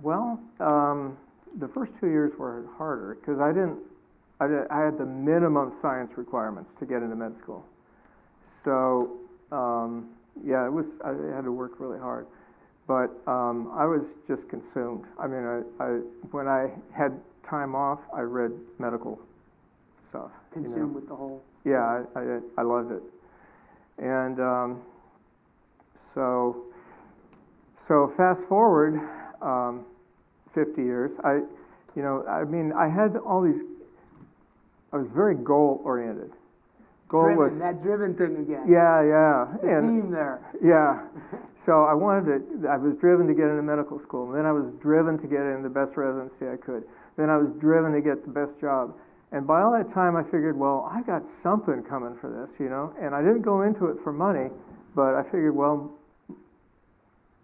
Well, 0.03 0.39
um, 0.60 1.18
the 1.58 1.68
first 1.70 1.91
two 2.00 2.08
years 2.10 2.38
were 2.38 2.63
harder 2.77 3.15
because 3.15 3.39
I 3.39 3.51
didn't, 3.51 3.80
I, 4.39 4.46
did, 4.48 4.68
I 4.70 4.80
had 4.82 5.00
the 5.00 5.06
minimum 5.08 5.74
science 5.82 6.15
requirements 6.15 6.70
to 6.80 6.86
get 6.86 7.01
into 7.01 7.15
med 7.15 7.36
school. 7.39 7.65
So, 8.63 9.18
um, 9.51 10.12
yeah, 10.44 10.68
it 10.68 10.72
was, 10.72 10.86
I 11.03 11.10
had 11.36 11.46
to 11.46 11.51
work 11.51 11.80
really 11.80 12.00
hard. 12.00 12.27
But 12.88 13.10
um, 13.27 13.72
I 13.74 13.86
was 13.86 14.03
just 14.27 14.48
consumed. 14.50 15.06
I 15.20 15.25
mean, 15.25 15.44
I, 15.46 15.84
I, 15.84 15.88
when 16.30 16.48
I 16.48 16.70
had 16.91 17.20
time 17.48 17.75
off, 17.75 18.00
I 18.15 18.21
read 18.21 18.51
medical 18.79 19.19
stuff. 20.10 20.31
you 20.55 20.62
know. 20.62 20.67
Consumed 20.69 20.95
with 20.95 21.07
the 21.07 21.15
whole, 21.15 21.41
Yeah, 21.65 22.03
I, 22.15 22.19
I, 22.19 22.39
I 22.57 22.62
loved 22.63 22.91
it. 22.91 23.01
And 23.98 24.39
um, 24.39 24.81
so, 26.13 26.63
so 27.88 28.12
fast 28.17 28.41
forward 28.48 29.00
um, 29.41 29.86
50 30.53 30.81
years, 30.81 31.12
I, 31.24 31.41
you 31.95 32.01
know, 32.03 32.25
I 32.27 32.43
mean, 32.43 32.74
I 32.74 32.88
had 32.88 33.15
all 33.17 33.41
these, 33.41 33.62
I 34.93 34.98
was 34.98 35.07
very 35.13 35.36
goal 35.36 35.81
oriented. 35.83 36.31
Goal 37.10 37.25
driven, 37.25 37.38
was, 37.38 37.60
that 37.60 37.83
driven 37.83 38.15
thing 38.15 38.38
again. 38.38 38.65
yeah, 38.69 39.03
yeah. 39.03 39.55
It's 39.55 39.63
a 39.63 39.77
and- 39.77 40.01
theme 40.03 40.12
there. 40.12 40.39
yeah. 40.63 41.07
So 41.63 41.83
I 41.83 41.93
wanted 41.93 42.25
to, 42.63 42.67
I 42.67 42.75
was 42.77 42.95
driven 42.98 43.27
to 43.27 43.36
get 43.36 43.43
into 43.45 43.62
medical 43.62 44.00
school. 44.00 44.29
And 44.31 44.36
then 44.39 44.48
I 44.48 44.51
was 44.51 44.65
driven 44.81 45.19
to 45.19 45.27
get 45.27 45.41
in 45.41 45.62
the 45.62 45.69
best 45.69 45.95
residency 45.95 46.48
I 46.51 46.57
could. 46.57 46.86
Then 47.18 47.30
I 47.30 47.38
was 47.38 47.50
driven 47.60 47.91
to 47.94 48.01
get 48.01 48.24
the 48.25 48.32
best 48.32 48.60
job. 48.60 48.96
And 49.32 49.48
by 49.48 49.62
all 49.62 49.72
that 49.72 49.94
time, 49.94 50.15
I 50.15 50.24
figured, 50.24 50.58
well, 50.58 50.89
I 50.91 51.01
got 51.03 51.24
something 51.41 51.84
coming 51.84 52.18
for 52.20 52.30
this, 52.30 52.60
you 52.60 52.70
know? 52.70 52.94
And 53.01 53.15
I 53.15 53.22
didn't 53.22 53.44
go 53.44 53.62
into 53.62 53.86
it 53.88 53.98
for 54.03 54.12
money, 54.12 54.50
but 54.96 55.15
I 55.15 55.24
figured, 55.24 55.56
well, 55.56 55.91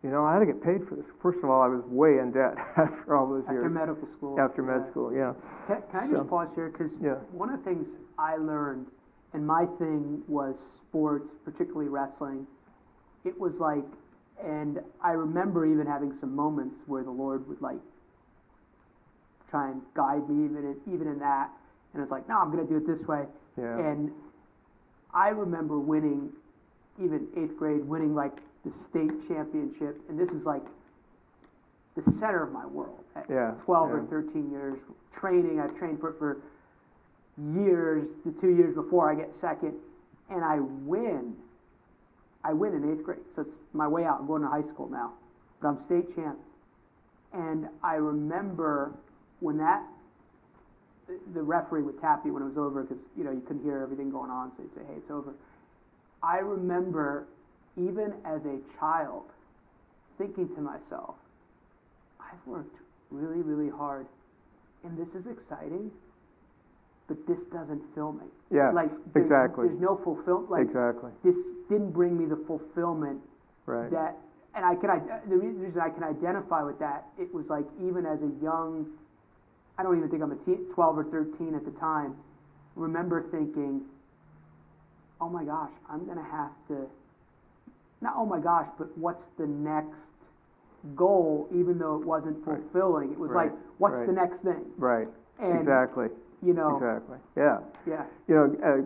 you 0.04 0.10
know, 0.12 0.26
I 0.26 0.34
had 0.34 0.40
to 0.40 0.46
get 0.46 0.62
paid 0.62 0.88
for 0.88 0.96
this. 0.96 1.06
First 1.22 1.40
of 1.44 1.50
all, 1.50 1.62
I 1.62 1.68
was 1.68 1.84
way 1.86 2.20
in 2.20 2.32
debt 2.32 2.56
after 2.78 3.16
all 3.16 3.28
those 3.28 3.44
After 3.46 3.54
years. 3.62 3.72
medical 3.72 4.08
school. 4.16 4.40
After 4.40 4.62
med 4.62 4.84
Yeah. 4.86 4.92
school, 4.92 5.14
yeah. 5.14 5.34
Can, 5.66 5.82
can 5.92 6.00
I 6.00 6.08
just 6.12 6.30
pause 6.30 6.50
here? 6.56 6.70
Because 6.70 6.94
Yeah. 7.02 7.16
one 7.32 7.50
of 7.50 7.60
the 7.64 7.66
things 7.70 7.88
I 8.18 8.36
learned, 8.38 8.88
and 9.34 9.46
my 9.46 9.66
thing 9.80 10.22
was 10.28 10.58
sports, 10.82 11.30
particularly 11.46 11.90
wrestling, 11.90 12.46
it 13.26 13.38
was 13.40 13.60
like, 13.60 13.84
and 14.44 14.80
I 15.02 15.12
remember 15.12 15.66
even 15.66 15.88
having 15.88 16.14
some 16.14 16.36
moments 16.36 16.84
where 16.86 17.04
the 17.04 17.12
Lord 17.12 17.48
would 17.48 17.62
like 17.62 17.80
try 19.50 19.70
and 19.72 19.82
guide 19.94 20.30
me 20.30 20.46
even 20.46 20.58
in, 20.58 20.94
even 20.94 21.08
in 21.08 21.20
that. 21.20 21.50
And 21.94 22.01
it's 22.01 22.12
like, 22.12 22.27
no, 22.27 22.38
I'm 22.39 22.51
going 22.51 22.66
to 22.66 22.72
do 22.72 22.77
it 22.77 22.88
this 22.88 23.08
way. 23.08 23.25
Yeah. 23.58 23.77
And 23.77 24.12
I 25.13 25.30
remember 25.30 25.80
winning, 25.80 26.32
even 27.04 27.27
eighth 27.38 27.58
grade, 27.58 27.86
winning 27.86 28.13
like 28.13 28.38
the 28.66 28.72
state 28.72 29.27
championship. 29.27 30.00
And 30.10 30.20
this 30.20 30.30
is 30.30 30.46
like 30.46 30.63
the 31.96 32.12
center 32.12 32.44
of 32.44 32.51
my 32.51 32.66
world 32.66 33.04
at 33.16 33.25
Yeah, 33.30 33.56
12 33.63 33.92
or 33.92 34.04
13 34.06 34.51
years. 34.51 34.80
Training, 35.13 35.60
I've 35.60 35.75
trained 35.77 36.00
for 36.00 36.10
it 36.10 36.20
for 36.20 36.38
years, 37.54 38.08
the 38.25 38.32
two 38.32 38.50
years 38.56 38.75
before 38.75 39.12
I 39.12 39.16
get 39.16 39.34
second. 39.34 39.74
And 40.30 40.44
I 40.44 40.60
win. 40.60 41.36
I 42.44 42.54
win 42.54 42.74
in 42.74 42.92
eighth 42.92 43.04
grade. 43.04 43.20
So 43.36 43.44
it's 43.44 43.56
my 43.74 43.88
way 43.88 44.04
out. 44.04 44.20
I'm 44.20 44.27
going 44.27 44.42
to 44.42 44.48
high 44.50 44.62
school 44.62 44.89
now. 44.89 45.13
But 45.62 45.70
I'm 45.70 45.82
state 45.82 46.13
champ. 46.16 46.38
And 47.34 47.68
I 47.84 47.96
remember 47.96 48.92
when 49.39 49.58
that 49.58 49.84
the 51.34 51.41
referee 51.41 51.84
would 51.84 52.00
tap 52.01 52.24
you 52.25 52.34
when 52.34 52.44
it 52.44 52.48
was 52.48 52.58
over 52.58 52.84
because 52.84 53.03
you 53.15 53.24
know 53.24 53.32
you 53.32 53.41
couldn't 53.41 53.63
hear 53.63 53.82
everything 53.82 54.10
going 54.12 54.29
on, 54.29 54.51
so 54.56 54.63
he'd 54.63 54.74
say, 54.75 54.82
"Hey, 54.88 54.96
it's 54.98 55.12
over." 55.12 55.34
I 56.22 56.39
remember, 56.39 57.27
even 57.77 58.13
as 58.25 58.46
a 58.46 58.60
child, 58.77 59.24
thinking 60.17 60.53
to 60.56 60.62
myself, 60.62 61.15
"I've 62.20 62.46
worked 62.46 62.75
really, 63.10 63.41
really 63.41 63.70
hard, 63.70 64.06
and 64.84 64.98
this 64.98 65.15
is 65.15 65.27
exciting, 65.27 65.91
but 67.08 67.25
this 67.25 67.39
doesn't 67.53 67.82
fill 67.96 68.12
me. 68.12 68.25
Yeah, 68.51 68.72
like 68.72 68.91
there's, 69.13 69.25
exactly. 69.25 69.67
There's 69.67 69.79
no 69.79 69.96
fulfillment. 70.03 70.51
Like 70.51 70.62
exactly. 70.63 71.12
this 71.24 71.38
didn't 71.70 71.91
bring 71.91 72.17
me 72.17 72.25
the 72.25 72.38
fulfillment 72.48 73.22
Right. 73.65 73.91
that 73.91 74.15
and 74.56 74.63
I 74.65 74.75
can 74.75 74.89
I, 74.89 75.00
the 75.27 75.36
reason 75.36 75.79
I 75.79 75.89
can 75.89 76.03
identify 76.03 76.63
with 76.63 76.79
that 76.79 77.06
it 77.20 77.34
was 77.34 77.48
like 77.50 77.65
even 77.86 78.06
as 78.06 78.22
a 78.22 78.32
young 78.41 78.88
I 79.77 79.84
don't 79.84 79.98
even 79.98 80.10
think 80.10 80.24
I'm 80.24 80.31
a 80.31 80.36
teen, 80.38 80.65
12 80.74 80.98
or 80.98 81.03
13 81.05 81.55
at 81.55 81.65
the 81.65 81.72
time 81.79 82.15
remember 82.75 83.24
thinking 83.31 83.81
oh 85.19 85.29
my 85.29 85.43
gosh 85.43 85.72
I'm 85.89 86.05
gonna 86.05 86.24
have 86.29 86.51
to 86.67 86.88
not 88.01 88.13
oh 88.15 88.25
my 88.25 88.39
gosh 88.39 88.67
but 88.77 88.96
what's 88.98 89.25
the 89.38 89.48
next 89.48 90.01
goal 90.96 91.50
even 91.51 91.79
though 91.79 91.96
it 92.00 92.05
wasn't 92.05 92.43
fulfilling 92.46 93.12
it 93.12 93.17
was 93.19 93.31
Right. 93.31 93.51
like 93.51 93.60
what's 93.79 94.00
Right. 94.00 94.07
the 94.07 94.13
next 94.13 94.39
thing 94.41 94.63
Right. 94.77 95.07
and 95.39 95.60
exactly. 95.60 96.10
you 96.43 96.53
know 96.53 96.75
Exactly. 96.77 97.17
Yeah. 97.36 97.60
yeah 97.88 98.05
You 98.27 98.36
know, 98.36 98.55
a 98.63 98.86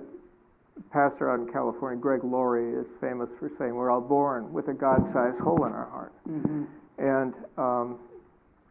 pastor 0.93 1.29
out 1.29 1.39
in 1.41 1.47
California, 1.51 1.99
Greg 1.99 2.23
Laurie, 2.23 2.73
is 2.73 2.87
famous 3.01 3.29
for 3.39 3.49
saying 3.59 3.75
we're 3.75 3.91
all 3.91 3.99
born 4.01 4.51
with 4.53 4.69
a 4.69 4.73
God-sized 4.73 5.37
hole 5.39 5.65
in 5.65 5.73
our 5.73 5.89
heart. 5.89 6.13
hmm 6.25 6.63
And 6.97 7.33
um, 7.57 7.99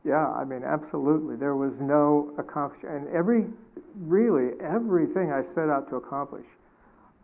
yeah, 0.04 0.28
I 0.32 0.44
mean, 0.44 0.62
absolutely, 0.64 1.36
there 1.36 1.54
was 1.56 1.72
no 1.80 2.32
accomplishment, 2.38 2.94
and 3.06 3.08
every, 3.14 3.44
really, 3.98 4.58
everything 4.60 5.30
I 5.32 5.42
set 5.54 5.68
out 5.68 5.88
to 5.90 5.96
accomplish, 5.96 6.46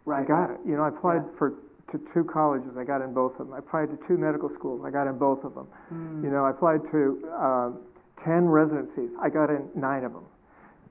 right 0.05 0.25
I 0.25 0.27
got 0.27 0.51
it. 0.51 0.59
You 0.67 0.77
know, 0.77 0.83
I 0.83 0.89
applied 0.89 1.23
Yeah. 1.25 1.39
for 1.39 1.53
to 1.93 2.01
two 2.13 2.25
colleges, 2.25 2.77
I 2.77 2.83
got 2.83 3.01
in 3.01 3.15
both 3.15 3.39
of 3.39 3.47
them. 3.47 3.55
I 3.55 3.59
applied 3.59 3.91
to 3.91 4.07
two 4.09 4.19
medical 4.19 4.49
schools, 4.51 4.83
I 4.85 4.91
got 4.91 5.07
in 5.07 5.17
both 5.19 5.45
of 5.45 5.55
them. 5.55 5.69
Mm. 5.95 6.25
You 6.25 6.31
know, 6.31 6.45
I 6.45 6.51
applied 6.51 6.81
to 6.91 7.29
um, 7.33 7.79
10 8.17 8.49
residencies. 8.49 9.11
I 9.23 9.29
got 9.31 9.51
in 9.51 9.69
nine 9.77 10.03
of 10.03 10.13
them. 10.13 10.25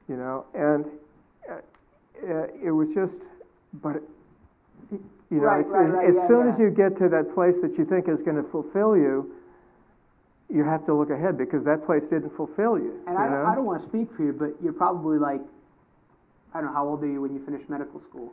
You 0.08 0.16
know, 0.16 0.46
and 0.54 0.86
uh, 1.50 1.56
uh, 2.26 2.48
it 2.64 2.72
was 2.72 2.94
just, 2.94 3.20
but, 3.82 4.02
you 4.90 5.02
know, 5.32 5.44
Right, 5.44 5.60
it's, 5.62 5.70
right, 5.70 5.86
as, 5.88 5.94
right, 5.94 6.10
as 6.10 6.16
yeah, 6.16 6.28
soon 6.28 6.46
yeah. 6.48 6.54
as 6.54 6.60
you 6.60 6.70
get 6.70 6.98
to 7.00 7.10
that 7.10 7.34
place 7.34 7.56
that 7.62 7.78
you 7.78 7.84
think 7.84 8.08
is 8.08 8.22
going 8.22 8.38
to 8.42 8.50
fulfill 8.50 8.96
you, 8.96 9.36
you 10.50 10.64
have 10.64 10.86
to 10.86 10.94
look 10.94 11.10
ahead 11.10 11.38
because 11.38 11.64
that 11.66 11.86
place 11.86 12.04
didn't 12.04 12.36
fulfill 12.36 12.78
you. 12.78 13.02
And 13.08 13.18
you 13.18 13.24
I 13.24 13.28
don't. 13.30 13.46
I 13.48 13.56
don't 13.56 13.66
want 13.66 13.82
to 13.82 13.88
speak 13.88 14.12
for 14.16 14.24
you, 14.24 14.34
but 14.34 14.52
you're 14.64 14.74
probably 14.74 15.18
like, 15.18 15.42
I 16.54 16.62
don't 16.62 16.68
know, 16.68 16.74
how 16.74 16.88
old 16.88 17.04
are 17.04 17.08
you 17.08 17.22
when 17.22 17.34
you 17.34 17.44
finished 17.44 17.70
medical 17.70 18.00
school? 18.02 18.32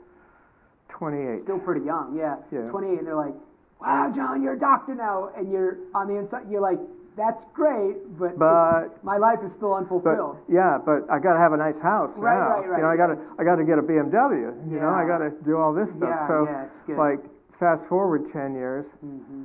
28. 0.90 1.42
Still 1.42 1.59
pretty 1.59 1.85
young, 1.87 2.14
yeah. 2.16 2.37
Yeah. 2.52 2.69
28, 2.69 2.99
and 2.99 3.07
they're 3.07 3.14
like, 3.16 3.35
wow, 3.81 4.12
John, 4.14 4.42
you're 4.42 4.52
a 4.54 4.59
doctor 4.59 4.95
now. 4.95 5.31
And 5.37 5.50
you're 5.50 5.78
on 5.95 6.07
the 6.07 6.16
inside, 6.16 6.45
you're 6.50 6.61
like, 6.61 6.78
that's 7.16 7.45
great, 7.52 7.97
but, 8.19 8.38
But- 8.38 9.02
my 9.04 9.16
life 9.19 9.40
is 9.45 9.52
still 9.52 9.71
But 9.71 9.76
unfulfilled. 9.85 10.38
yeah, 10.49 10.78
but 10.85 11.11
I 11.11 11.19
got 11.19 11.33
to 11.35 11.38
have 11.38 11.52
a 11.52 11.57
nice 11.59 11.81
house 11.81 12.16
Right, 12.16 12.38
now. 12.38 12.49
right, 12.61 12.69
right, 12.69 12.76
You 12.78 12.83
know, 12.85 12.90
I 12.90 12.97
got 12.97 13.07
to 13.09 13.19
I 13.38 13.45
got 13.45 13.57
to 13.57 13.64
get 13.64 13.78
a 13.78 13.83
BMW. 13.83 14.54
You 14.71 14.78
know, 14.81 14.88
I 14.88 15.07
got 15.07 15.19
to 15.19 15.31
do 15.45 15.57
all 15.59 15.73
this 15.75 15.88
stuff. 15.90 16.09
yeah, 16.09 16.26
so 16.26 16.45
yeah, 16.49 16.64
it's 16.64 16.81
good. 16.87 16.97
like 16.97 17.21
fast 17.59 17.87
forward 17.87 18.31
10 18.33 18.54
years 18.54 18.87
hmm 19.00 19.42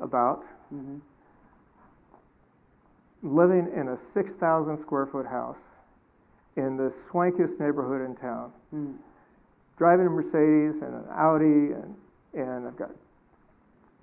about 0.00 0.44
hmm 0.70 0.96
living 3.22 3.68
in 3.74 3.88
a 3.88 3.98
6,000 4.14 4.78
square 4.80 5.06
foot 5.06 5.26
house 5.26 5.56
in 6.56 6.76
the 6.76 6.92
swankiest 7.10 7.58
neighborhood 7.58 8.08
in 8.08 8.14
town, 8.16 8.52
mm. 8.74 8.94
Driving 9.76 10.06
a 10.06 10.10
Mercedes 10.10 10.80
and 10.82 10.94
an 10.94 11.04
Audi, 11.10 11.72
and, 11.72 11.94
and 12.34 12.66
I've 12.66 12.76
got 12.76 12.90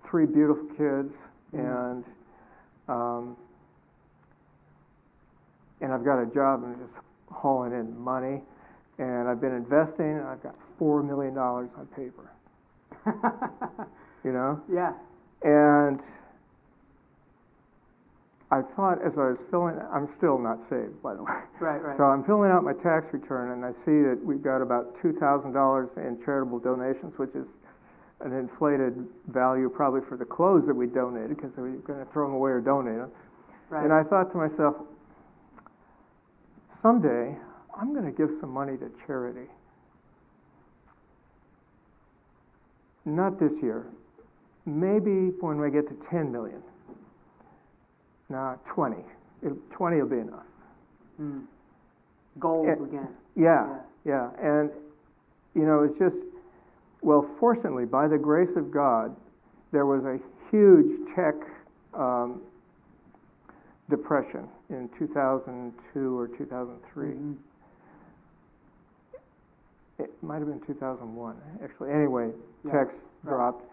three 0.09 0.25
beautiful 0.25 0.65
kids, 0.77 1.13
Mhm. 1.53 1.59
and 1.93 2.03
um, 2.87 3.37
and 5.81 5.91
I've 5.93 6.03
got 6.05 6.21
a 6.21 6.25
job 6.27 6.63
and 6.63 6.77
just 6.77 6.93
hauling 7.31 7.73
in 7.73 7.97
money, 7.99 8.41
and 8.99 9.27
I've 9.27 9.41
been 9.41 9.53
investing, 9.53 10.17
and 10.17 10.25
I've 10.27 10.41
got 10.43 10.55
four 10.77 11.03
million 11.03 11.33
dollars 11.33 11.69
on 11.77 11.87
paper, 11.87 12.31
you 14.23 14.31
know, 14.31 14.61
Yeah. 14.71 14.93
and 15.43 16.01
I 18.51 18.61
thought 18.61 19.01
as 19.01 19.13
I 19.17 19.29
was 19.29 19.37
filling, 19.49 19.75
I'm 19.91 20.11
still 20.11 20.37
not 20.37 20.59
saved, 20.69 21.01
by 21.01 21.15
the 21.15 21.23
way. 21.23 21.31
Right, 21.59 21.81
right. 21.81 21.97
So 21.97 22.03
I'm 22.03 22.23
filling 22.23 22.51
out 22.51 22.63
my 22.63 22.73
tax 22.73 23.11
return, 23.13 23.51
and 23.51 23.65
I 23.65 23.71
see 23.85 24.01
that 24.03 24.19
we've 24.23 24.43
got 24.43 24.61
about 24.61 25.01
two 25.01 25.13
thousand 25.13 25.53
dollars 25.53 25.89
in 25.97 26.21
charitable 26.23 26.59
donations, 26.59 27.17
which 27.17 27.33
is 27.33 27.47
an 28.21 28.33
inflated 28.33 29.05
value 29.27 29.69
probably 29.69 30.01
for 30.07 30.15
the 30.17 30.25
clothes 30.25 30.65
that 30.67 30.75
we 30.75 30.85
donated, 30.87 31.29
because 31.35 31.51
we 31.57 31.71
were 31.71 31.77
going 31.77 31.99
to 32.05 32.11
throw 32.11 32.27
them 32.27 32.35
away 32.35 32.51
or 32.51 32.61
donate 32.61 32.97
them. 32.97 33.11
right. 33.69 33.83
And 33.83 33.91
I 33.93 34.03
thought 34.03 34.31
to 34.31 34.37
myself, 34.37 34.75
someday 36.81 37.35
I'm 37.77 37.93
going 37.93 38.05
to 38.05 38.11
give 38.11 38.29
some 38.39 38.51
money 38.51 38.77
to 38.77 38.91
charity. 39.05 39.49
Not 43.05 43.39
this 43.39 43.51
year. 43.61 43.85
Maybe 44.65 45.29
when 45.41 45.59
we 45.59 45.69
get 45.71 45.87
to 45.89 46.07
10 46.09 46.31
million. 46.31 46.61
No, 48.29 48.59
20. 48.65 48.97
It, 49.43 49.71
20 49.71 49.97
will 50.01 50.07
be 50.09 50.17
enough. 50.19 50.45
Mm. 51.21 51.43
Goals 52.39 52.67
Yeah. 52.67 52.85
again. 52.85 53.07
Yeah, 53.35 53.77
yeah. 54.03 54.29
And, 54.39 54.71
you 55.53 55.65
know, 55.65 55.83
it's 55.83 55.97
just, 55.97 56.17
well, 57.01 57.27
fortunately, 57.39 57.85
by 57.85 58.07
the 58.07 58.17
grace 58.17 58.55
of 58.55 58.71
God, 58.71 59.15
there 59.71 59.85
was 59.85 60.03
a 60.05 60.19
huge 60.51 60.99
tech 61.15 61.35
um, 61.93 62.41
depression 63.89 64.47
in 64.69 64.89
2002 64.97 66.17
or 66.17 66.27
2003. 66.27 67.07
Mhm. 67.13 67.35
It 69.99 70.11
might 70.23 70.39
have 70.39 70.47
been 70.47 70.59
2001, 70.61 71.35
actually. 71.63 71.91
Anyway, 71.91 72.33
Yeah, 72.63 72.71
techs 72.71 72.95
right. 73.23 73.31
dropped. 73.31 73.63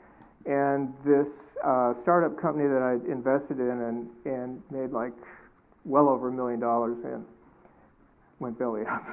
And 0.46 0.92
this 1.04 1.28
uh, 1.64 1.94
startup 2.00 2.36
company 2.40 2.68
that 2.68 2.82
I 2.82 2.94
invested 3.10 3.60
in 3.60 3.68
and, 3.80 4.10
and 4.24 4.62
made 4.70 4.90
like 4.90 5.12
well 5.84 6.08
over 6.08 6.28
a 6.28 6.32
million 6.32 6.60
dollars 6.60 6.98
in 7.04 7.24
went 8.40 8.58
belly 8.58 8.82
up. 8.90 9.04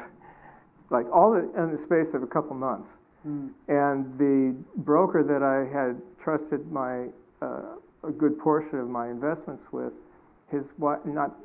like 0.89 1.05
all 1.13 1.31
the, 1.31 1.39
in 1.61 1.75
the 1.75 1.81
space 1.81 2.13
of 2.13 2.23
a 2.23 2.27
couple 2.27 2.55
months. 2.55 2.89
Mm. 3.27 3.49
And 3.67 4.17
the 4.17 4.55
broker 4.81 5.23
that 5.23 5.43
I 5.43 5.65
had 5.71 6.01
trusted 6.23 6.71
my 6.71 7.07
uh, 7.41 7.75
a 8.07 8.11
good 8.11 8.39
portion 8.39 8.79
of 8.79 8.87
my 8.89 9.09
investments 9.09 9.63
with, 9.71 9.91
his 10.49 10.63
wife 10.77 10.99
not 11.05 11.35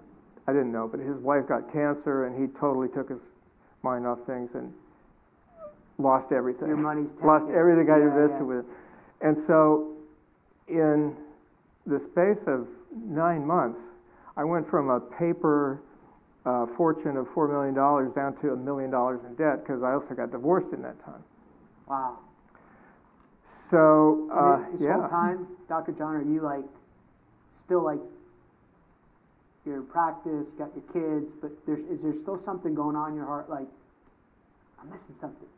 I 0.46 0.52
didn't 0.52 0.72
know, 0.72 0.86
but 0.86 1.00
his 1.00 1.16
wife 1.16 1.48
got 1.48 1.72
cancer, 1.72 2.26
and 2.26 2.38
he 2.40 2.52
totally 2.58 2.88
took 2.88 3.08
his 3.08 3.18
mind 3.82 4.06
off 4.06 4.18
things 4.26 4.50
and 4.54 4.72
lost 5.98 6.32
everything. 6.32 6.68
Your 6.68 6.76
money's 6.76 7.08
lost 7.24 7.50
everything 7.50 7.88
I 7.90 7.98
Yeah, 7.98 8.04
invested 8.12 8.40
yeah. 8.40 8.60
with. 8.60 8.64
And 9.20 9.36
so, 9.36 9.96
in 10.68 11.14
the 11.86 11.98
space 11.98 12.42
of 12.46 12.66
nine 12.94 13.46
months, 13.46 13.80
I 14.36 14.44
went 14.44 14.68
from 14.68 14.90
a 14.90 15.00
paper 15.00 15.80
uh, 16.44 16.66
fortune 16.76 17.16
of 17.16 17.26
$4 17.28 17.48
million 17.48 17.74
down 17.74 18.36
to 18.42 18.52
a 18.52 18.56
million 18.56 18.90
dollars 18.90 19.20
in 19.26 19.34
debt 19.34 19.64
because 19.64 19.82
I 19.82 19.92
also 19.92 20.14
got 20.14 20.30
divorced 20.30 20.72
in 20.72 20.82
that 20.82 21.02
time. 21.04 21.22
Wow. 21.88 22.18
So, 23.70 24.28
uh, 24.32 24.70
this 24.72 24.82
yeah. 24.82 24.94
whole 24.94 25.08
time, 25.08 25.46
Dr. 25.68 25.92
John, 25.92 26.16
are 26.16 26.22
you 26.22 26.40
like 26.42 26.64
still 27.58 27.82
like 27.82 28.00
you're 29.64 29.76
in 29.76 29.86
practice, 29.86 30.48
got 30.58 30.70
your 30.74 30.84
kids, 30.92 31.32
but 31.40 31.50
there's 31.66 31.80
is 31.88 32.02
there 32.02 32.12
still 32.12 32.38
something 32.44 32.74
going 32.74 32.96
on 32.96 33.10
in 33.10 33.16
your 33.16 33.26
heart? 33.26 33.48
Like 33.48 33.66
I'm 34.80 34.90
missing 34.90 35.14
something. 35.20 35.48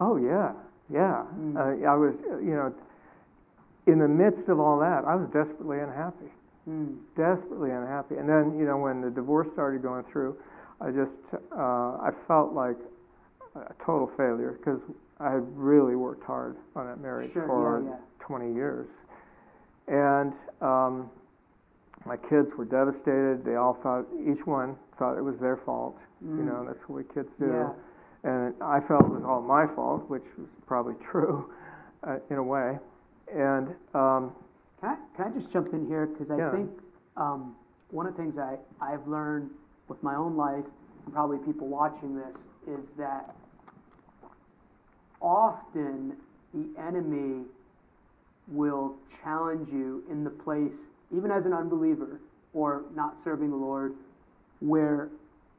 Oh, 0.00 0.16
yeah, 0.16 0.52
yeah. 0.88 1.24
Mm. 1.38 1.56
Uh, 1.56 1.86
I 1.86 1.94
was, 1.94 2.14
uh, 2.30 2.38
you 2.38 2.54
know, 2.54 2.72
in 3.90 3.98
the 3.98 4.08
midst 4.08 4.48
of 4.48 4.58
all 4.60 4.78
that, 4.80 5.04
I 5.04 5.14
was 5.14 5.28
desperately 5.28 5.80
unhappy. 5.80 6.26
Mm. 6.68 6.98
desperately 7.16 7.70
unhappy. 7.70 8.16
And 8.16 8.28
then, 8.28 8.56
you 8.58 8.66
know, 8.66 8.76
when 8.76 9.00
the 9.00 9.10
divorce 9.10 9.50
started 9.50 9.80
going 9.82 10.04
through, 10.04 10.36
I 10.80 10.90
just, 10.90 11.16
uh, 11.56 11.96
I 11.96 12.10
felt 12.28 12.52
like 12.52 12.76
a 13.56 13.72
total 13.84 14.06
failure 14.16 14.52
because 14.58 14.80
I 15.18 15.30
had 15.32 15.42
really 15.56 15.96
worked 15.96 16.22
hard 16.22 16.56
on 16.76 16.86
that 16.86 17.00
marriage 17.00 17.32
Sure, 17.32 17.46
for 17.46 17.82
yeah, 17.82 17.90
yeah. 17.92 17.96
20 18.20 18.52
years. 18.54 18.88
And 19.88 20.34
um, 20.60 21.10
my 22.04 22.16
kids 22.16 22.52
were 22.56 22.66
devastated. 22.66 23.42
They 23.44 23.56
all 23.56 23.74
thought, 23.74 24.06
each 24.30 24.46
one 24.46 24.76
thought 24.98 25.16
it 25.16 25.22
was 25.24 25.38
their 25.38 25.56
fault. 25.56 25.98
You 26.20 26.28
Mm. 26.28 26.46
know, 26.46 26.64
that's 26.66 26.86
what 26.88 27.12
kids 27.12 27.32
do. 27.40 27.46
Yeah. 27.46 27.72
And 28.30 28.54
I 28.60 28.80
felt 28.80 29.04
it 29.06 29.10
was 29.10 29.24
all 29.24 29.40
my 29.40 29.66
fault, 29.66 30.08
which 30.10 30.24
was 30.38 30.48
probably 30.66 30.94
true 31.10 31.50
uh, 32.06 32.18
in 32.28 32.36
a 32.36 32.42
way. 32.42 32.78
And 33.34 33.68
um, 33.94 34.32
Can 34.80 34.90
I, 34.90 34.96
can 35.16 35.26
I 35.26 35.30
just 35.30 35.52
jump 35.52 35.72
in 35.72 35.86
here? 35.86 36.06
Because 36.06 36.30
I 36.30 36.38
Yeah. 36.38 36.50
think 36.50 36.70
um, 37.16 37.54
one 37.90 38.06
of 38.06 38.16
the 38.16 38.22
things 38.22 38.38
I, 38.38 38.56
I've 38.80 39.06
learned 39.06 39.50
with 39.88 40.02
my 40.02 40.14
own 40.14 40.36
life, 40.36 40.64
and 41.04 41.14
probably 41.14 41.38
people 41.38 41.68
watching 41.68 42.16
this, 42.16 42.36
is 42.66 42.90
that 42.96 43.34
often 45.20 46.16
the 46.54 46.66
enemy 46.80 47.44
will 48.48 48.96
challenge 49.22 49.68
you 49.70 50.02
in 50.10 50.24
the 50.24 50.30
place, 50.30 50.88
even 51.14 51.30
as 51.30 51.46
an 51.46 51.52
unbeliever 51.52 52.20
or 52.52 52.84
not 52.94 53.16
serving 53.22 53.50
the 53.50 53.56
Lord, 53.56 53.94
where 54.60 55.08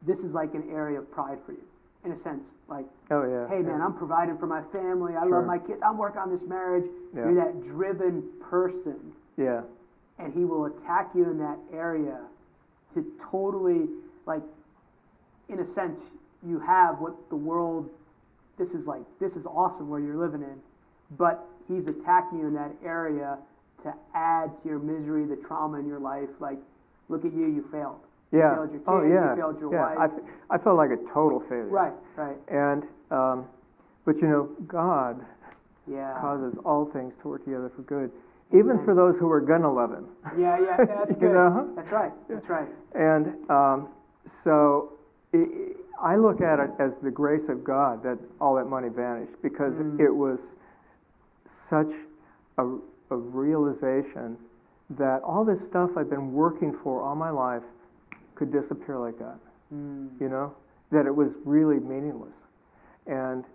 this 0.01 0.19
is 0.19 0.33
like 0.33 0.53
an 0.55 0.69
area 0.71 0.99
of 0.99 1.09
pride 1.11 1.37
for 1.45 1.53
you, 1.53 1.63
in 2.03 2.11
a 2.11 2.17
sense. 2.17 2.49
Like, 2.67 2.85
oh, 3.11 3.23
yeah. 3.23 3.47
hey 3.47 3.61
man, 3.61 3.81
I'm 3.81 3.93
providing 3.93 4.37
for 4.37 4.47
my 4.47 4.61
family. 4.71 5.15
I 5.15 5.23
Sure. 5.23 5.37
love 5.37 5.45
my 5.45 5.57
kids. 5.59 5.81
I'm 5.83 5.97
working 5.97 6.19
on 6.21 6.29
this 6.31 6.43
marriage. 6.47 6.85
Yeah. 7.13 7.25
You're 7.25 7.35
that 7.35 7.63
driven 7.63 8.23
person, 8.39 9.13
Yeah. 9.37 9.61
and 10.17 10.33
he 10.33 10.45
will 10.45 10.65
attack 10.65 11.13
you 11.13 11.29
in 11.29 11.37
that 11.39 11.59
area 11.71 12.19
to 12.93 13.05
totally, 13.29 13.89
like, 14.25 14.43
in 15.49 15.59
a 15.59 15.65
sense, 15.65 16.01
you 16.43 16.59
have 16.59 16.99
what 16.99 17.29
the 17.29 17.35
world. 17.35 17.89
This 18.57 18.73
is 18.73 18.85
like 18.87 19.01
this 19.19 19.35
is 19.35 19.45
awesome 19.45 19.89
where 19.89 19.99
you're 19.99 20.17
living 20.17 20.41
in, 20.43 20.61
but 21.17 21.45
he's 21.67 21.87
attacking 21.87 22.39
you 22.39 22.47
in 22.47 22.53
that 22.53 22.71
area 22.83 23.37
to 23.83 23.93
add 24.13 24.51
to 24.61 24.69
your 24.69 24.79
misery, 24.79 25.25
the 25.25 25.35
trauma 25.35 25.79
in 25.79 25.87
your 25.87 25.99
life. 25.99 26.29
Like, 26.39 26.59
look 27.09 27.25
at 27.25 27.33
you, 27.33 27.47
you 27.47 27.63
failed. 27.71 27.99
Yeah. 28.31 28.51
You 28.51 28.55
failed 28.55 28.69
your 28.71 28.79
kids. 28.79 28.83
oh, 28.87 29.01
yeah. 29.03 29.29
You 29.31 29.35
failed 29.35 29.59
your 29.59 29.73
yeah. 29.73 29.85
I, 29.85 30.07
wife. 30.07 30.11
f- 30.17 30.23
I 30.49 30.57
felt 30.57 30.77
like 30.77 30.89
a 30.91 30.97
total 31.13 31.39
failure. 31.41 31.67
right, 31.67 31.93
right. 32.15 32.37
And, 32.47 32.83
um, 33.11 33.45
but 34.05 34.15
you 34.21 34.27
know, 34.27 34.49
God 34.67 35.23
Yeah. 35.87 36.17
causes 36.19 36.57
all 36.65 36.85
things 36.85 37.13
to 37.21 37.27
work 37.29 37.43
together 37.45 37.69
for 37.75 37.81
good, 37.83 38.11
even 38.53 38.83
for 38.85 38.93
those 38.95 39.15
who 39.19 39.29
are 39.31 39.41
gonna 39.41 39.71
love 39.71 39.91
Him. 39.91 40.05
Yeah, 40.37 40.59
yeah, 40.59 40.75
yeah, 40.79 40.85
that's 40.85 41.11
You 41.11 41.15
good. 41.27 41.33
know? 41.33 41.69
That's 41.75 41.91
right. 41.91 42.11
That's 42.29 42.47
right. 42.49 42.67
And 42.95 43.49
um, 43.49 43.89
so 44.43 44.93
i 45.33 45.45
I 46.03 46.15
look 46.15 46.41
at 46.41 46.59
it 46.59 46.71
as 46.79 46.93
the 47.03 47.11
grace 47.11 47.47
of 47.47 47.63
God 47.63 48.01
that 48.03 48.17
all 48.39 48.55
that 48.55 48.65
money 48.65 48.89
vanished 48.89 49.33
because 49.43 49.73
Mm. 49.73 49.99
it 49.99 50.09
was 50.09 50.39
such 51.69 51.91
a, 52.57 52.65
a 53.11 53.15
realization 53.15 54.35
that 54.91 55.21
all 55.21 55.45
this 55.45 55.61
stuff 55.61 55.91
I've 55.95 56.09
been 56.09 56.33
working 56.33 56.75
for 56.83 57.01
all 57.03 57.15
my 57.15 57.29
life 57.29 57.61
could 58.41 58.51
disappear 58.51 58.97
like 58.97 59.19
that. 59.19 59.37
Mm. 59.71 60.19
you 60.19 60.27
know, 60.27 60.53
that 60.91 61.05
it 61.05 61.15
was 61.15 61.29
really 61.45 61.79
meaningless. 61.79 62.33
And, 63.07 63.45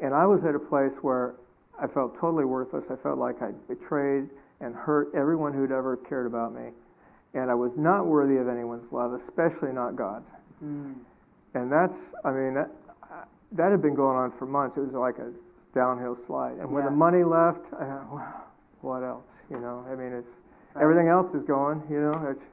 and 0.00 0.14
I 0.14 0.24
was 0.26 0.44
at 0.44 0.54
a 0.54 0.58
place 0.58 0.92
where 1.02 1.34
I 1.80 1.86
felt 1.88 2.14
totally 2.20 2.44
worthless. 2.44 2.84
I 2.90 2.96
felt 3.02 3.18
like 3.18 3.42
I 3.42 3.50
betrayed 3.66 4.28
and 4.60 4.74
hurt 4.74 5.10
everyone 5.16 5.52
who'd 5.52 5.72
ever 5.72 5.96
cared 5.96 6.26
about 6.26 6.54
me. 6.54 6.68
And 7.34 7.50
I 7.50 7.54
was 7.54 7.72
not 7.76 8.06
worthy 8.06 8.36
of 8.36 8.46
anyone's 8.48 8.86
love, 8.92 9.14
especially 9.14 9.72
not 9.72 9.96
God's. 9.96 10.28
Mm. 10.64 10.94
And 11.54 11.72
that's, 11.72 11.96
I 12.24 12.30
mean, 12.30 12.54
that, 12.54 12.70
that 13.52 13.70
had 13.72 13.82
been 13.82 13.94
going 13.96 14.16
on 14.16 14.30
for 14.38 14.46
months. 14.46 14.76
It 14.76 14.80
was 14.80 14.92
like 14.92 15.18
a 15.18 15.32
downhill 15.74 16.16
slide. 16.26 16.58
And 16.60 16.70
when 16.70 16.84
Yeah. 16.84 16.90
the 16.90 16.96
money 16.96 17.24
left, 17.24 17.64
I 17.74 17.84
thought, 17.84 18.12
well, 18.12 18.44
what 18.82 19.02
else? 19.02 19.24
You 19.50 19.58
know, 19.58 19.84
I 19.90 19.94
mean, 19.96 20.12
it's, 20.12 20.28
Right. 20.74 20.82
everything 20.82 21.08
else 21.08 21.34
is 21.34 21.42
gone. 21.44 21.82
you 21.90 22.00
know. 22.00 22.12
It's, 22.30 22.44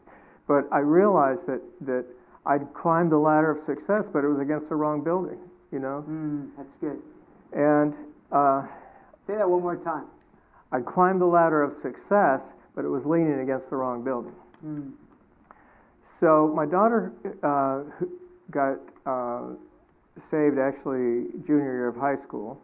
but 0.48 0.68
I 0.72 0.80
realized 0.80 1.46
that, 1.48 1.62
that 1.82 2.06
I'd 2.46 2.74
climbed 2.74 3.12
the 3.12 3.18
ladder 3.18 3.52
of 3.52 3.66
success, 3.66 4.06
but 4.12 4.24
it 4.24 4.28
was 4.28 4.40
against 4.40 4.70
the 4.70 4.76
wrong 4.76 5.04
building, 5.04 5.40
you 5.72 5.80
know. 5.80 6.06
Mm. 6.08 6.50
That's 6.58 6.76
good. 6.78 7.02
And 7.54 7.94
uh, 8.32 8.64
Say 9.28 9.36
that 9.36 9.50
one 9.50 9.62
more 9.62 9.78
time. 9.78 10.06
I'd 10.72 10.86
climbed 10.86 11.20
the 11.20 11.26
ladder 11.26 11.64
of 11.64 11.76
success, 11.82 12.42
but 12.76 12.86
it 12.86 12.90
was 12.90 13.06
leaning 13.06 13.40
against 13.40 13.70
the 13.70 13.76
wrong 13.76 14.04
building. 14.04 14.34
Mm. 14.64 14.92
So 16.20 16.52
my 16.56 16.66
daughter 16.66 17.12
uh, 17.42 17.84
got 18.52 18.78
uh, 19.06 19.56
saved 20.30 20.60
actually 20.60 21.28
junior 21.46 21.74
year 21.74 21.88
of 21.88 21.96
high 21.96 22.22
school, 22.22 22.62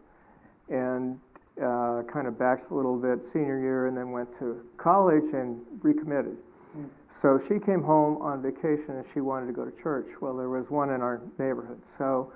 and 0.68 1.18
uh, 1.60 2.02
kind 2.10 2.26
of 2.28 2.38
backs 2.38 2.70
a 2.70 2.74
little 2.74 2.96
bit 2.96 3.18
senior 3.32 3.58
year, 3.58 3.88
and 3.88 3.96
then 3.96 4.12
went 4.12 4.28
to 4.38 4.64
college 4.76 5.34
and 5.34 5.60
recommitted. 5.82 6.36
Mm. 6.76 6.88
So 7.20 7.40
she 7.48 7.58
came 7.60 7.82
home 7.82 8.20
on 8.22 8.42
vacation 8.42 8.96
and 8.96 9.04
she 9.12 9.20
wanted 9.20 9.46
to 9.46 9.52
go 9.52 9.64
to 9.64 9.82
church. 9.82 10.06
Well, 10.20 10.36
there 10.36 10.48
was 10.48 10.70
one 10.70 10.90
in 10.90 11.00
our 11.02 11.20
neighborhood, 11.38 11.80
so, 11.98 12.32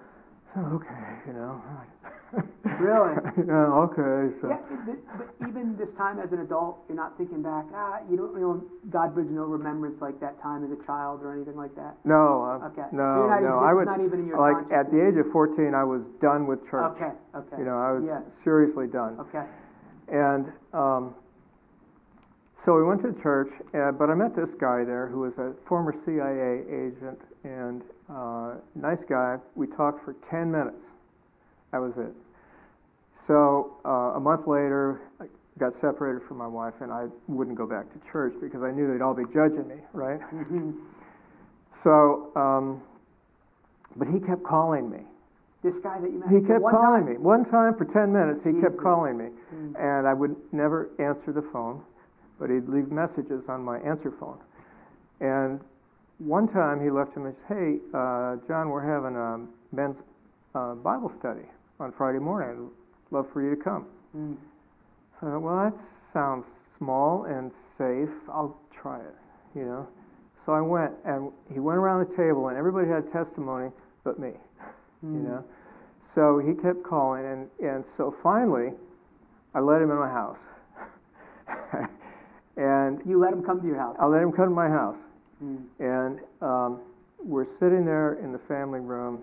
so 0.54 0.60
okay, 0.60 0.94
you 1.26 1.32
know, 1.32 1.60
Really? 2.78 3.14
yeah, 3.46 3.72
okay, 3.88 4.34
so. 4.40 4.48
Yeah, 4.50 4.94
but 5.16 5.28
even 5.48 5.76
this 5.76 5.92
time 5.92 6.18
as 6.18 6.32
an 6.32 6.40
adult, 6.40 6.84
you're 6.88 6.96
not 6.96 7.16
thinking 7.16 7.40
back. 7.42 7.64
Ah, 7.74 8.00
you 8.10 8.16
don't. 8.16 8.34
You 8.34 8.40
know, 8.40 8.64
God 8.90 9.14
brings 9.14 9.30
no 9.30 9.44
remembrance 9.44 10.02
like 10.02 10.20
that 10.20 10.38
time 10.40 10.62
as 10.64 10.70
a 10.70 10.84
child 10.84 11.22
or 11.22 11.32
anything 11.32 11.56
like 11.56 11.74
that. 11.76 11.96
No, 12.04 12.60
uh, 12.62 12.66
Okay. 12.66 12.84
no, 12.92 13.14
so 13.14 13.20
you're 13.20 13.30
not 13.30 13.42
no. 13.42 13.56
even, 13.56 13.68
I 13.68 13.74
would 13.74 13.80
is 13.82 13.86
not 13.86 14.00
even 14.04 14.20
in 14.20 14.26
your 14.26 14.38
like 14.38 14.70
at 14.72 14.90
the 14.90 15.06
age 15.06 15.16
of 15.16 15.30
14, 15.32 15.74
I 15.74 15.84
was 15.84 16.02
done 16.20 16.46
with 16.46 16.68
church. 16.68 16.92
Okay. 16.96 17.12
Okay. 17.34 17.56
You 17.58 17.64
know, 17.64 17.78
I 17.78 17.92
was 17.92 18.04
Yeah. 18.04 18.20
seriously 18.44 18.88
done. 18.88 19.18
Okay. 19.20 19.44
And 20.08 20.52
um, 20.74 21.14
so 22.66 22.74
we 22.74 22.82
went 22.82 23.00
to 23.02 23.12
church, 23.22 23.52
uh, 23.74 23.92
but 23.92 24.10
I 24.10 24.14
met 24.14 24.34
this 24.34 24.50
guy 24.58 24.82
there 24.82 25.06
who 25.06 25.20
was 25.20 25.38
a 25.38 25.52
former 25.68 25.94
CIA 26.04 26.64
agent 26.68 27.20
and 27.44 27.82
uh, 28.10 28.54
nice 28.74 29.04
guy. 29.08 29.38
We 29.54 29.68
talked 29.68 30.04
for 30.04 30.14
10 30.28 30.50
minutes. 30.50 30.84
That 31.70 31.78
was 31.78 31.96
it. 31.96 32.12
So 33.24 33.76
uh, 33.84 34.16
a 34.16 34.20
month 34.20 34.48
later, 34.48 35.00
I 35.20 35.26
got 35.60 35.76
separated 35.78 36.26
from 36.26 36.38
my 36.38 36.46
wife, 36.48 36.74
and 36.80 36.90
I 36.90 37.06
wouldn't 37.28 37.56
go 37.56 37.66
back 37.66 37.86
to 37.92 38.10
church 38.10 38.34
because 38.40 38.64
I 38.64 38.72
knew 38.72 38.92
they'd 38.92 39.00
all 39.02 39.14
be 39.14 39.32
judging 39.32 39.68
me, 39.68 39.76
right? 39.92 40.20
hmm 40.20 40.72
So, 41.84 42.32
um, 42.34 42.82
but 43.94 44.08
he 44.08 44.18
kept 44.18 44.42
calling 44.42 44.90
me. 44.90 45.02
This 45.62 45.78
guy 45.78 46.00
that 46.00 46.10
you 46.10 46.18
met. 46.18 46.30
He 46.30 46.40
kept 46.40 46.62
calling 46.62 47.04
time. 47.04 47.12
me. 47.12 47.18
One 47.18 47.44
time 47.44 47.76
for 47.76 47.84
10 47.84 48.12
minutes, 48.12 48.42
he 48.42 48.60
kept 48.60 48.76
calling 48.76 49.16
me. 49.16 49.26
Mm. 49.54 49.98
And 50.00 50.08
I 50.08 50.14
would 50.14 50.34
never 50.52 50.90
answer 50.98 51.32
the 51.32 51.42
phone, 51.42 51.80
but 52.38 52.50
he'd 52.50 52.68
leave 52.68 52.90
messages 52.90 53.42
on 53.48 53.62
my 53.62 53.78
answer 53.80 54.10
phone. 54.10 54.38
And 55.20 55.60
one 56.18 56.48
time 56.48 56.82
he 56.82 56.90
left 56.90 57.14
him 57.16 57.22
a 57.22 57.26
message, 57.26 57.40
hey, 57.48 57.78
uh, 57.94 58.36
John, 58.46 58.70
we're 58.70 58.86
having 58.86 59.16
a 59.16 59.40
men's 59.74 59.96
uh, 60.54 60.74
Bible 60.74 61.12
study 61.18 61.46
on 61.80 61.92
Friday 61.92 62.18
morning. 62.18 62.70
I'd 63.10 63.14
love 63.14 63.26
for 63.32 63.42
you 63.42 63.54
to 63.54 63.62
come. 63.62 63.86
Mm. 64.16 64.36
So 65.20 65.26
I 65.26 65.30
thought, 65.30 65.42
well, 65.42 65.70
that 65.70 65.78
sounds 66.12 66.46
small 66.78 67.24
and 67.24 67.50
safe. 67.78 68.10
I'll 68.28 68.58
try 68.70 68.98
it, 69.00 69.14
you 69.54 69.64
know. 69.64 69.88
So 70.44 70.52
I 70.52 70.60
went, 70.60 70.92
and 71.04 71.32
he 71.52 71.58
went 71.58 71.78
around 71.78 72.08
the 72.08 72.14
table, 72.16 72.48
and 72.48 72.56
everybody 72.56 72.88
had 72.88 73.10
testimony 73.12 73.70
but 74.04 74.18
me, 74.18 74.30
you 75.02 75.08
Mm. 75.08 75.24
know. 75.24 75.44
So 76.14 76.38
he 76.38 76.54
kept 76.54 76.82
calling, 76.84 77.26
and, 77.26 77.50
and 77.60 77.84
so 77.96 78.14
finally, 78.22 78.72
I 79.54 79.60
let 79.60 79.82
him 79.82 79.90
in 79.90 79.96
my 79.98 80.08
house. 80.08 80.38
and 82.56 83.00
You 83.06 83.18
let 83.18 83.32
him 83.32 83.42
come 83.42 83.60
to 83.60 83.66
your 83.66 83.78
house. 83.78 83.96
I 84.00 84.06
let 84.06 84.22
him 84.22 84.32
come 84.32 84.48
to 84.48 84.54
my 84.54 84.68
house. 84.68 84.96
Mm. 85.44 85.64
And 85.78 86.20
um, 86.40 86.80
we're 87.22 87.46
sitting 87.58 87.84
there 87.84 88.14
in 88.22 88.32
the 88.32 88.38
family 88.38 88.80
room, 88.80 89.20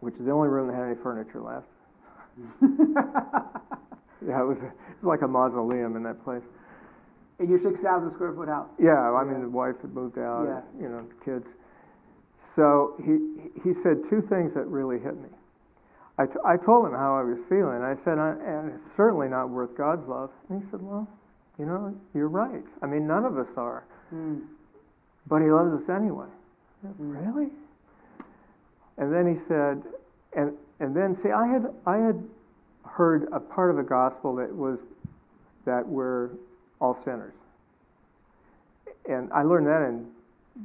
which 0.00 0.14
is 0.16 0.24
the 0.26 0.30
only 0.30 0.48
room 0.48 0.68
that 0.68 0.74
had 0.74 0.86
any 0.86 0.96
furniture 1.02 1.40
left. 1.40 1.66
yeah, 4.26 4.40
it 4.40 4.46
was, 4.46 4.58
it 4.58 4.64
was 4.64 5.02
like 5.02 5.22
a 5.22 5.28
mausoleum 5.28 5.96
in 5.96 6.02
that 6.02 6.22
place. 6.24 6.42
In 7.38 7.48
your 7.48 7.58
6,000 7.58 8.10
square 8.10 8.32
foot 8.34 8.48
house. 8.48 8.68
Yeah, 8.78 8.92
I 9.12 9.24
mean, 9.24 9.34
Yeah. 9.36 9.40
the 9.42 9.48
wife 9.50 9.80
had 9.80 9.94
moved 9.94 10.18
out, 10.18 10.44
Yeah. 10.46 10.60
and, 10.72 10.82
you 10.82 10.88
know, 10.88 11.04
kids. 11.24 11.46
So 12.54 12.94
he, 13.02 13.50
he 13.62 13.72
said 13.82 14.02
two 14.10 14.20
things 14.20 14.52
that 14.54 14.66
really 14.66 14.98
hit 14.98 15.16
me. 15.16 15.28
I, 16.18 16.26
t- 16.26 16.32
I 16.44 16.56
told 16.58 16.84
him 16.86 16.92
how 16.92 17.16
I 17.16 17.22
was 17.22 17.38
feeling. 17.48 17.80
I 17.80 17.94
said, 18.04 18.18
and 18.18 18.72
it's 18.72 18.94
certainly 18.94 19.28
not 19.28 19.48
worth 19.48 19.74
God's 19.74 20.06
love. 20.06 20.30
And 20.50 20.62
he 20.62 20.70
said, 20.70 20.82
well, 20.82 21.08
you 21.60 21.66
know, 21.66 21.94
you're 22.14 22.28
right. 22.28 22.64
I 22.80 22.86
mean, 22.86 23.06
none 23.06 23.26
of 23.26 23.36
us 23.36 23.46
are. 23.58 23.84
Mm. 24.14 24.46
But 25.26 25.42
he 25.42 25.50
loves 25.50 25.82
us 25.82 25.90
anyway. 25.90 26.26
Mm. 26.86 26.94
Really? 26.98 27.48
And 28.96 29.12
then 29.12 29.26
he 29.28 29.38
said, 29.46 29.82
and, 30.32 30.54
and 30.80 30.96
then, 30.96 31.14
see, 31.14 31.28
I 31.28 31.46
had, 31.46 31.66
I 31.84 31.98
had 31.98 32.26
heard 32.86 33.28
a 33.30 33.38
part 33.38 33.68
of 33.70 33.76
the 33.76 33.82
gospel 33.82 34.34
that 34.36 34.54
was 34.54 34.78
that 35.66 35.86
we're 35.86 36.30
all 36.80 36.98
sinners. 37.04 37.34
And 39.06 39.30
I 39.30 39.42
learned 39.42 39.66
that 39.66 39.82
in 39.82 40.06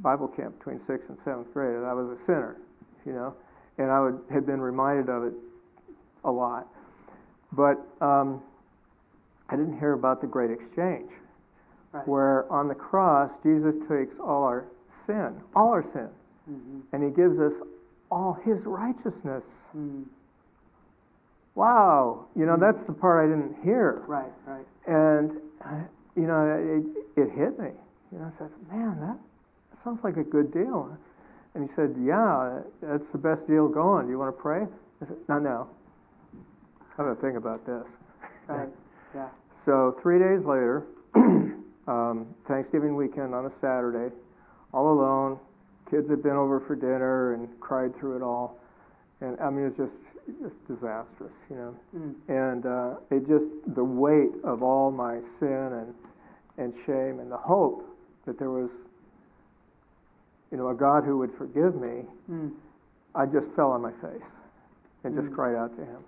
Bible 0.00 0.28
camp 0.28 0.56
between 0.58 0.80
sixth 0.86 1.10
and 1.10 1.18
seventh 1.26 1.52
grade, 1.52 1.76
that 1.76 1.84
I 1.84 1.92
was 1.92 2.18
a 2.18 2.24
sinner, 2.24 2.56
you 3.04 3.12
know, 3.12 3.34
and 3.76 3.90
I 3.90 4.00
would, 4.00 4.18
had 4.32 4.46
been 4.46 4.62
reminded 4.62 5.10
of 5.10 5.24
it 5.24 5.34
a 6.24 6.30
lot. 6.30 6.66
But 7.52 7.86
um, 8.00 8.40
I 9.48 9.56
didn't 9.56 9.78
hear 9.78 9.92
about 9.92 10.20
the 10.20 10.26
great 10.26 10.50
exchange, 10.50 11.10
Right. 11.92 12.06
where 12.08 12.50
on 12.52 12.68
the 12.68 12.74
cross, 12.74 13.30
Jesus 13.42 13.74
takes 13.88 14.18
all 14.18 14.42
our 14.44 14.64
sin, 15.06 15.40
all 15.54 15.68
our 15.70 15.82
sin, 15.82 16.08
Mhm. 16.50 16.82
and 16.92 17.02
he 17.02 17.10
gives 17.10 17.38
us 17.38 17.52
all 18.10 18.34
his 18.34 18.64
righteousness. 18.66 19.44
Mm. 19.76 20.04
Wow, 21.54 22.26
you 22.34 22.44
know, 22.44 22.56
that's 22.56 22.84
the 22.84 22.92
part 22.92 23.24
I 23.24 23.28
didn't 23.28 23.54
hear. 23.62 24.02
Right, 24.06 24.32
right. 24.46 24.66
And, 24.86 25.40
you 26.14 26.26
know, 26.26 26.44
it, 27.16 27.20
it 27.22 27.30
hit 27.30 27.58
me. 27.58 27.70
You 28.12 28.18
know, 28.18 28.26
I 28.34 28.38
said, 28.38 28.50
man, 28.70 29.00
that, 29.00 29.16
that 29.70 29.82
sounds 29.82 30.04
like 30.04 30.16
a 30.18 30.22
good 30.24 30.52
deal. 30.52 30.96
And 31.54 31.66
he 31.66 31.74
said, 31.74 31.96
yeah, 31.98 32.60
that's 32.82 33.08
the 33.08 33.18
best 33.18 33.46
deal 33.46 33.68
going. 33.68 34.04
Do 34.06 34.12
you 34.12 34.18
want 34.18 34.36
to 34.36 34.40
pray? 34.42 34.66
I 35.00 35.06
said, 35.06 35.16
no, 35.28 35.38
no. 35.38 35.68
I'm 36.98 37.04
going 37.06 37.16
to 37.16 37.22
think 37.22 37.36
about 37.36 37.64
this. 37.64 37.86
Right. 38.48 38.68
Yeah. 39.14 39.28
So 39.64 39.96
three 40.02 40.18
days 40.18 40.44
later, 40.44 40.84
um, 41.86 42.26
Thanksgiving 42.46 42.94
weekend 42.96 43.34
on 43.34 43.46
a 43.46 43.50
Saturday, 43.60 44.14
all 44.72 44.92
alone. 44.92 45.38
Kids 45.90 46.08
had 46.10 46.22
been 46.22 46.32
over 46.36 46.58
for 46.60 46.74
dinner 46.74 47.34
and 47.34 47.48
cried 47.60 47.94
through 47.96 48.16
it 48.16 48.22
all, 48.22 48.58
and 49.20 49.38
I 49.40 49.50
mean 49.50 49.66
it's 49.66 49.76
just 49.76 49.92
just 50.42 50.66
disastrous, 50.66 51.32
you 51.48 51.54
know. 51.56 51.76
Mm. 51.96 52.14
And 52.28 52.66
uh, 52.66 52.94
it 53.12 53.28
just 53.28 53.44
the 53.76 53.84
weight 53.84 54.32
of 54.42 54.62
all 54.64 54.90
my 54.90 55.20
sin 55.38 55.48
and 55.72 55.94
and 56.58 56.74
shame 56.86 57.20
and 57.20 57.30
the 57.30 57.36
hope 57.36 57.84
that 58.24 58.36
there 58.38 58.50
was, 58.50 58.70
you 60.50 60.56
know, 60.58 60.70
a 60.70 60.74
God 60.74 61.04
who 61.04 61.18
would 61.18 61.32
forgive 61.38 61.76
me. 61.76 62.02
Mm. 62.30 62.50
I 63.14 63.26
just 63.26 63.50
fell 63.52 63.70
on 63.70 63.80
my 63.82 63.92
face 63.92 64.26
and 65.04 65.14
just 65.14 65.28
Mm. 65.28 65.34
cried 65.34 65.54
out 65.54 65.76
to 65.76 65.84
Him 65.84 66.04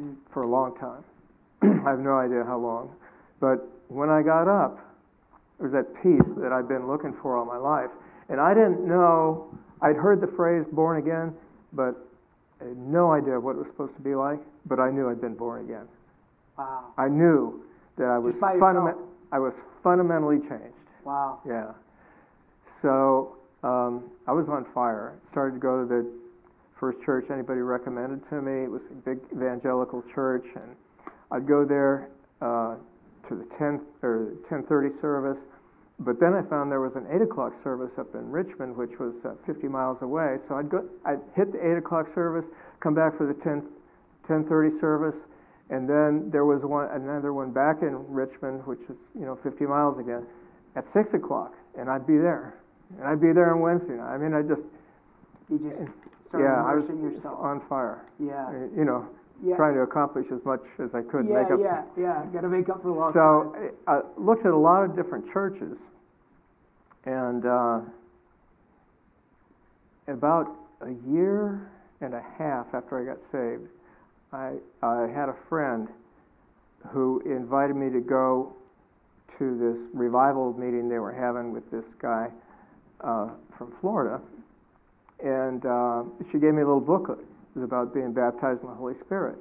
Mm. 0.00 0.16
for 0.30 0.42
a 0.42 0.46
long 0.46 0.76
time. 0.76 1.02
I 1.62 1.90
have 1.90 2.00
no 2.00 2.18
idea 2.18 2.44
how 2.44 2.58
long. 2.58 2.94
But 3.40 3.66
when 3.88 4.10
I 4.10 4.22
got 4.22 4.48
up, 4.48 4.78
there 5.58 5.68
was 5.68 5.72
that 5.72 6.02
peace 6.02 6.34
that 6.38 6.52
I've 6.52 6.68
been 6.68 6.86
looking 6.86 7.14
for 7.22 7.36
all 7.36 7.44
my 7.44 7.56
life. 7.56 7.90
And 8.28 8.40
I 8.40 8.54
didn't 8.54 8.86
know, 8.86 9.52
I'd 9.80 9.96
heard 9.96 10.20
the 10.20 10.26
phrase 10.26 10.64
born 10.72 10.98
again, 10.98 11.34
but 11.72 11.96
I 12.60 12.64
had 12.64 12.76
no 12.76 13.12
idea 13.12 13.38
what 13.40 13.56
it 13.56 13.58
was 13.58 13.66
supposed 13.68 13.94
to 13.96 14.02
be 14.02 14.14
like, 14.14 14.38
but 14.66 14.78
I 14.78 14.90
knew 14.90 15.08
I'd 15.08 15.20
been 15.20 15.34
born 15.34 15.64
again. 15.64 15.86
Wow. 16.56 16.92
I 16.96 17.08
knew 17.08 17.62
that 17.96 18.06
I 18.08 18.18
was, 18.18 18.34
fundament- 18.34 18.98
I 19.32 19.38
was 19.38 19.54
fundamentally 19.82 20.38
changed. 20.40 20.74
Wow. 21.04 21.40
Yeah. 21.46 21.72
So 22.82 23.36
um, 23.62 24.04
I 24.26 24.32
was 24.32 24.48
on 24.48 24.66
fire. 24.74 25.14
Started 25.30 25.54
to 25.54 25.60
go 25.60 25.82
to 25.82 25.88
the 25.88 26.06
first 26.78 27.00
church 27.04 27.26
anybody 27.30 27.60
recommended 27.60 28.28
to 28.28 28.40
me. 28.40 28.64
It 28.64 28.70
was 28.70 28.82
a 28.90 28.94
big 28.94 29.18
evangelical 29.34 30.04
church, 30.14 30.44
and 30.54 30.76
I'd 31.30 31.46
go 31.46 31.64
there 31.64 32.10
uh, 32.40 32.76
to 33.28 33.34
the 33.34 33.44
10 33.58 33.80
or 34.02 34.32
10:30 34.50 35.00
service. 35.00 35.38
But 36.00 36.20
then 36.20 36.32
I 36.32 36.42
found 36.48 36.70
there 36.70 36.80
was 36.80 36.94
an 36.94 37.06
8 37.10 37.22
o'clock 37.22 37.52
service 37.64 37.90
up 37.98 38.14
in 38.14 38.30
Richmond, 38.30 38.76
which 38.76 39.00
was 39.00 39.14
uh, 39.24 39.34
50 39.46 39.66
miles 39.66 39.98
away. 40.00 40.36
So 40.46 40.54
I'd 40.54 40.70
go, 40.70 40.88
I'd 41.04 41.18
hit 41.34 41.50
the 41.52 41.58
8 41.72 41.78
o'clock 41.78 42.06
service, 42.14 42.44
come 42.80 42.94
back 42.94 43.16
for 43.18 43.26
the 43.26 43.34
10 43.42 43.66
10:30 44.28 44.78
service, 44.80 45.16
and 45.70 45.88
then 45.88 46.30
there 46.30 46.44
was 46.44 46.62
one 46.62 46.88
another 46.90 47.32
one 47.32 47.50
back 47.50 47.82
in 47.82 47.96
Richmond, 48.12 48.64
which 48.66 48.80
is 48.88 48.96
you 49.18 49.26
know 49.26 49.36
50 49.42 49.66
miles 49.66 49.98
again, 49.98 50.24
at 50.76 50.88
6 50.88 51.14
o'clock, 51.14 51.54
and 51.76 51.90
I'd 51.90 52.06
be 52.06 52.16
there, 52.16 52.54
and 52.98 53.06
I'd 53.08 53.20
be 53.20 53.32
there 53.32 53.52
on 53.52 53.60
Wednesday 53.60 53.94
night. 53.94 54.14
I 54.14 54.18
mean, 54.18 54.34
I 54.34 54.42
just 54.42 54.62
You 55.50 55.58
just 55.58 55.92
started 56.28 56.44
yeah, 56.44 56.62
I 56.64 56.74
was 56.74 56.88
yourself. 56.88 57.40
on 57.40 57.60
fire, 57.68 58.04
Yeah. 58.20 58.52
You 58.76 58.84
know, 58.84 59.08
Yeah. 59.44 59.56
trying 59.56 59.74
to 59.74 59.82
accomplish 59.82 60.26
as 60.32 60.44
much 60.44 60.62
as 60.78 60.94
I 60.94 61.02
could. 61.02 61.26
yeah, 61.28 61.42
make 61.42 61.50
up. 61.52 61.60
yeah, 61.60 61.82
yeah. 61.96 62.26
Got 62.32 62.40
to 62.40 62.48
make 62.48 62.68
up 62.68 62.82
for 62.82 62.90
lost 62.90 63.14
So 63.14 63.52
time. 63.54 63.70
I 63.86 63.92
I 63.98 64.00
looked 64.16 64.44
at 64.44 64.52
a 64.52 64.56
lot 64.56 64.82
of 64.82 64.96
different 64.96 65.32
churches, 65.32 65.78
and 67.04 67.46
uh, 67.46 67.80
about 70.08 70.50
a 70.80 70.92
year 71.08 71.70
and 72.00 72.14
a 72.14 72.24
half 72.36 72.66
after 72.74 72.98
I 73.00 73.04
got 73.04 73.18
saved, 73.30 73.68
I, 74.32 74.54
I 74.82 75.08
had 75.08 75.28
a 75.28 75.36
friend 75.48 75.88
who 76.88 77.20
invited 77.26 77.76
me 77.76 77.90
to 77.90 78.00
go 78.00 78.52
to 79.38 79.58
this 79.58 79.78
revival 79.92 80.52
meeting 80.54 80.88
they 80.88 80.98
were 80.98 81.12
having 81.12 81.52
with 81.52 81.70
this 81.70 81.84
guy 82.00 82.30
uh, 83.02 83.28
from 83.56 83.72
Florida, 83.80 84.20
and 85.24 85.64
uh, 85.66 86.02
she 86.30 86.38
gave 86.38 86.54
me 86.54 86.62
a 86.62 86.66
little 86.66 86.80
booklet. 86.80 87.18
Was 87.54 87.64
about 87.64 87.92
being 87.94 88.12
baptized 88.12 88.62
in 88.62 88.68
the 88.68 88.74
Holy 88.74 88.94
Spirit 89.04 89.36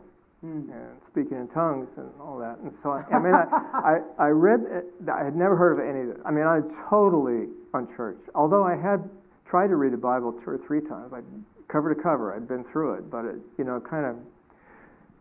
Mm. 0.46 0.70
and 0.72 1.02
speaking 1.10 1.36
in 1.38 1.48
tongues 1.48 1.88
and 1.98 2.12
all 2.22 2.38
that. 2.38 2.60
And 2.60 2.72
so, 2.84 2.92
I, 2.92 3.04
I 3.12 3.18
mean, 3.18 3.34
I, 3.34 3.46
I, 3.74 4.26
I 4.26 4.28
read, 4.28 4.60
it, 4.70 4.86
I 5.12 5.24
had 5.24 5.36
never 5.36 5.56
heard 5.56 5.74
of 5.74 5.80
any 5.80 6.02
of 6.02 6.10
it. 6.16 6.22
I 6.24 6.30
mean, 6.30 6.46
I'm 6.46 6.70
totally 6.88 7.48
unchurched. 7.74 8.30
Although 8.36 8.64
I 8.64 8.76
had 8.76 9.10
tried 9.48 9.70
to 9.70 9.76
read 9.78 9.94
the 9.94 9.98
Bible 9.98 10.32
two 10.34 10.52
or 10.52 10.60
three 10.60 10.80
times, 10.82 11.12
I 11.12 11.22
cover 11.70 11.92
to 11.94 12.00
cover, 12.00 12.36
I'd 12.36 12.48
been 12.48 12.64
through 12.66 12.94
it, 12.94 13.10
but 13.10 13.26
it, 13.26 13.38
you 13.58 13.64
know, 13.64 13.80
kind 13.80 14.06
of 14.06 14.16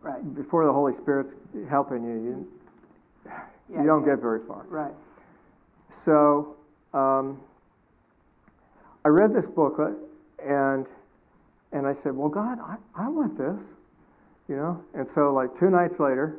Right. 0.03 0.35
before 0.35 0.65
the 0.67 0.71
Holy 0.71 0.95
Spirit's 0.97 1.33
helping 1.67 2.03
you, 2.03 2.13
you, 2.13 2.47
Yeah, 3.25 3.81
you 3.81 3.87
don't 3.87 4.05
yeah. 4.05 4.13
get 4.13 4.21
very 4.21 4.41
far. 4.47 4.65
Right. 4.69 4.93
So 6.05 6.55
um, 6.93 7.41
I 9.03 9.09
read 9.09 9.33
this 9.33 9.47
booklet, 9.47 9.95
and 10.45 10.85
and 11.71 11.85
I 11.85 11.93
said, 11.93 12.15
"Well, 12.15 12.29
God, 12.29 12.59
I, 12.59 12.77
I 12.95 13.09
want 13.09 13.37
this," 13.37 13.59
you 14.47 14.55
know. 14.55 14.83
And 14.93 15.07
so, 15.07 15.33
like 15.33 15.57
two 15.59 15.69
nights 15.69 15.99
later, 15.99 16.37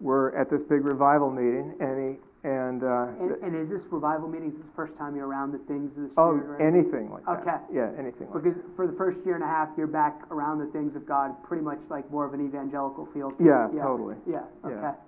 we're 0.00 0.36
at 0.36 0.50
this 0.50 0.62
big 0.62 0.84
revival 0.84 1.30
meeting, 1.30 1.74
and 1.80 2.14
he 2.16 2.20
and, 2.44 2.84
uh, 2.84 3.08
And, 3.20 3.32
and 3.42 3.56
is 3.56 3.68
this 3.68 3.82
revival 3.90 4.28
meetings 4.28 4.56
the 4.56 4.72
first 4.76 4.96
time 4.96 5.16
you're 5.16 5.26
around 5.26 5.50
the 5.52 5.58
things 5.58 5.96
of 5.96 6.04
the 6.04 6.08
Spirit? 6.08 6.14
oh, 6.18 6.30
or 6.30 6.62
anything? 6.62 7.10
like 7.10 7.24
that. 7.26 7.40
Okay. 7.40 7.56
Yeah, 7.72 7.90
anything 7.98 8.28
like 8.32 8.44
Because 8.44 8.58
for 8.76 8.86
the 8.86 8.92
first 8.92 9.26
year 9.26 9.34
and 9.34 9.42
a 9.42 9.46
half, 9.46 9.70
you're 9.76 9.88
back 9.88 10.22
around 10.30 10.58
the 10.60 10.66
things 10.66 10.94
of 10.94 11.04
God, 11.04 11.34
pretty 11.42 11.64
much 11.64 11.80
like 11.90 12.08
more 12.12 12.24
of 12.24 12.34
an 12.34 12.46
evangelical 12.46 13.06
feel. 13.06 13.32
to 13.32 13.42
it. 13.42 13.46
Yeah, 13.46 13.82
totally. 13.82 14.14
Yeah. 14.26 14.42
Yeah. 14.64 14.70
Okay. 14.70 14.98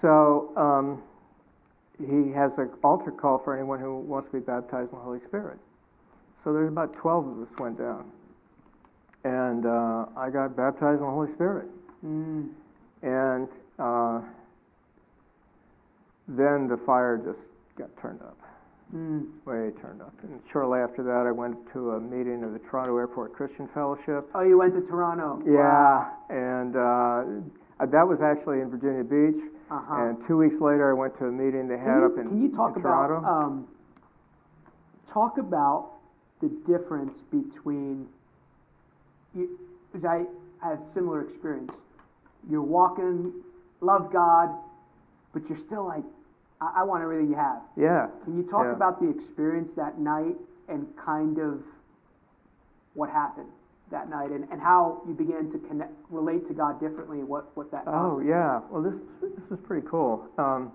So 0.00 0.52
um, 0.56 1.02
he 1.98 2.32
has 2.32 2.58
an 2.58 2.70
altar 2.82 3.12
call 3.12 3.38
for 3.38 3.54
anyone 3.54 3.78
who 3.78 3.98
wants 3.98 4.28
to 4.30 4.38
be 4.38 4.44
baptized 4.44 4.92
in 4.92 4.98
the 4.98 5.04
Holy 5.04 5.20
Spirit. 5.20 5.58
So 6.42 6.52
there's 6.52 6.68
about 6.68 6.94
12 6.94 7.28
of 7.28 7.42
us 7.42 7.58
went 7.58 7.78
down. 7.78 8.10
And 9.24 9.66
uh, 9.66 10.06
I 10.16 10.30
got 10.30 10.56
baptized 10.56 11.00
in 11.00 11.06
the 11.06 11.10
Holy 11.10 11.32
Spirit. 11.34 11.66
Mm. 12.04 12.48
And 13.02 13.48
uh, 13.78 14.20
then 16.28 16.68
the 16.68 16.76
fire 16.86 17.16
just 17.24 17.38
got 17.76 17.88
turned 18.00 18.20
up, 18.22 18.36
Mm. 18.94 19.26
way 19.44 19.70
turned 19.82 20.00
up. 20.00 20.14
And 20.22 20.40
shortly 20.50 20.80
after 20.80 21.02
that, 21.02 21.26
I 21.26 21.30
went 21.30 21.56
to 21.74 21.92
a 21.92 22.00
meeting 22.00 22.42
of 22.42 22.52
the 22.52 22.58
Toronto 22.58 22.96
Airport 22.96 23.34
Christian 23.34 23.68
Fellowship. 23.74 24.28
Oh, 24.34 24.42
you 24.42 24.56
went 24.58 24.74
to 24.74 24.80
Toronto. 24.80 25.42
Yeah, 25.46 26.08
and 26.30 26.74
uh, 26.74 27.86
that 27.86 28.06
was 28.08 28.20
actually 28.22 28.60
in 28.60 28.70
Virginia 28.70 29.04
Beach. 29.04 29.42
Uh 29.70 29.80
huh. 29.86 30.02
And 30.04 30.26
two 30.26 30.38
weeks 30.38 30.60
later, 30.60 30.90
I 30.90 30.94
went 30.94 31.18
to 31.18 31.26
a 31.26 31.30
meeting 31.30 31.68
they 31.68 31.76
had 31.76 31.98
you, 31.98 32.06
up 32.06 32.18
in, 32.18 32.28
can 32.28 32.42
you 32.42 32.50
talk 32.50 32.76
about 32.76 33.10
um, 33.24 33.68
talk 35.06 35.36
about 35.36 35.90
the 36.40 36.48
difference 36.66 37.18
between 37.30 38.06
because 39.34 40.04
I, 40.04 40.24
I 40.64 40.70
have 40.70 40.80
similar 40.92 41.22
experience. 41.22 41.72
You're 42.50 42.62
walking, 42.62 43.32
love 43.80 44.12
God, 44.12 44.50
but 45.32 45.48
you're 45.48 45.58
still 45.58 45.86
like, 45.86 46.04
I, 46.60 46.78
I 46.78 46.82
want 46.84 47.02
everything 47.02 47.28
you 47.30 47.36
have. 47.36 47.60
Yeah. 47.76 48.08
Can 48.24 48.36
you 48.36 48.42
talk 48.50 48.64
Yeah. 48.64 48.72
about 48.72 49.00
the 49.00 49.08
experience 49.08 49.72
that 49.74 49.98
night 49.98 50.36
and 50.68 50.86
kind 50.96 51.38
of 51.38 51.62
what 52.94 53.10
happened 53.10 53.48
that 53.90 54.10
night 54.10 54.30
and, 54.30 54.46
and 54.50 54.60
how 54.60 55.00
you 55.06 55.14
began 55.14 55.50
to 55.50 55.58
connect, 55.60 55.92
relate 56.10 56.46
to 56.48 56.52
God 56.54 56.78
differently 56.80 57.22
what, 57.24 57.56
what 57.56 57.70
that 57.70 57.84
Oh, 57.86 58.20
yeah. 58.20 58.60
Well, 58.70 58.82
this, 58.82 58.94
this 59.22 59.58
is 59.58 59.64
pretty 59.64 59.86
cool. 59.88 60.26
Um, 60.36 60.72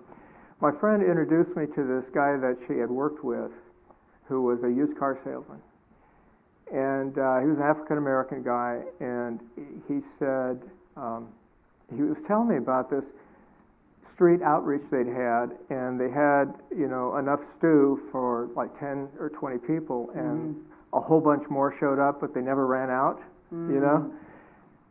my 0.60 0.72
friend 0.72 1.02
introduced 1.02 1.56
me 1.56 1.66
to 1.66 1.84
this 1.84 2.04
guy 2.12 2.36
that 2.36 2.56
she 2.66 2.78
had 2.78 2.90
worked 2.90 3.22
with 3.24 3.52
who 4.26 4.42
was 4.42 4.62
a 4.64 4.68
used 4.68 4.96
car 4.98 5.18
salesman. 5.22 5.58
And 6.72 7.18
uh, 7.18 7.40
he 7.40 7.46
was 7.46 7.58
an 7.58 7.64
African 7.64 7.98
American 7.98 8.42
guy, 8.42 8.82
and 9.00 9.40
he 9.86 10.00
said, 10.18 10.62
um, 10.96 11.28
he 11.94 12.02
was 12.02 12.22
telling 12.26 12.48
me 12.48 12.56
about 12.56 12.90
this 12.90 13.04
street 14.10 14.42
outreach 14.42 14.82
they'd 14.90 15.06
had, 15.06 15.50
and 15.70 16.00
they 16.00 16.10
had, 16.10 16.54
you 16.76 16.88
know, 16.88 17.16
enough 17.18 17.40
stew 17.58 18.00
for 18.10 18.48
like 18.56 18.78
10 18.78 19.08
or 19.18 19.28
20 19.28 19.58
people, 19.58 20.10
and 20.14 20.56
a 20.92 21.00
whole 21.00 21.20
bunch 21.20 21.48
more 21.50 21.76
showed 21.78 21.98
up, 21.98 22.20
but 22.20 22.32
they 22.34 22.40
never 22.40 22.66
ran 22.66 22.90
out, 22.90 23.20
you 23.50 23.80
know? 23.80 24.12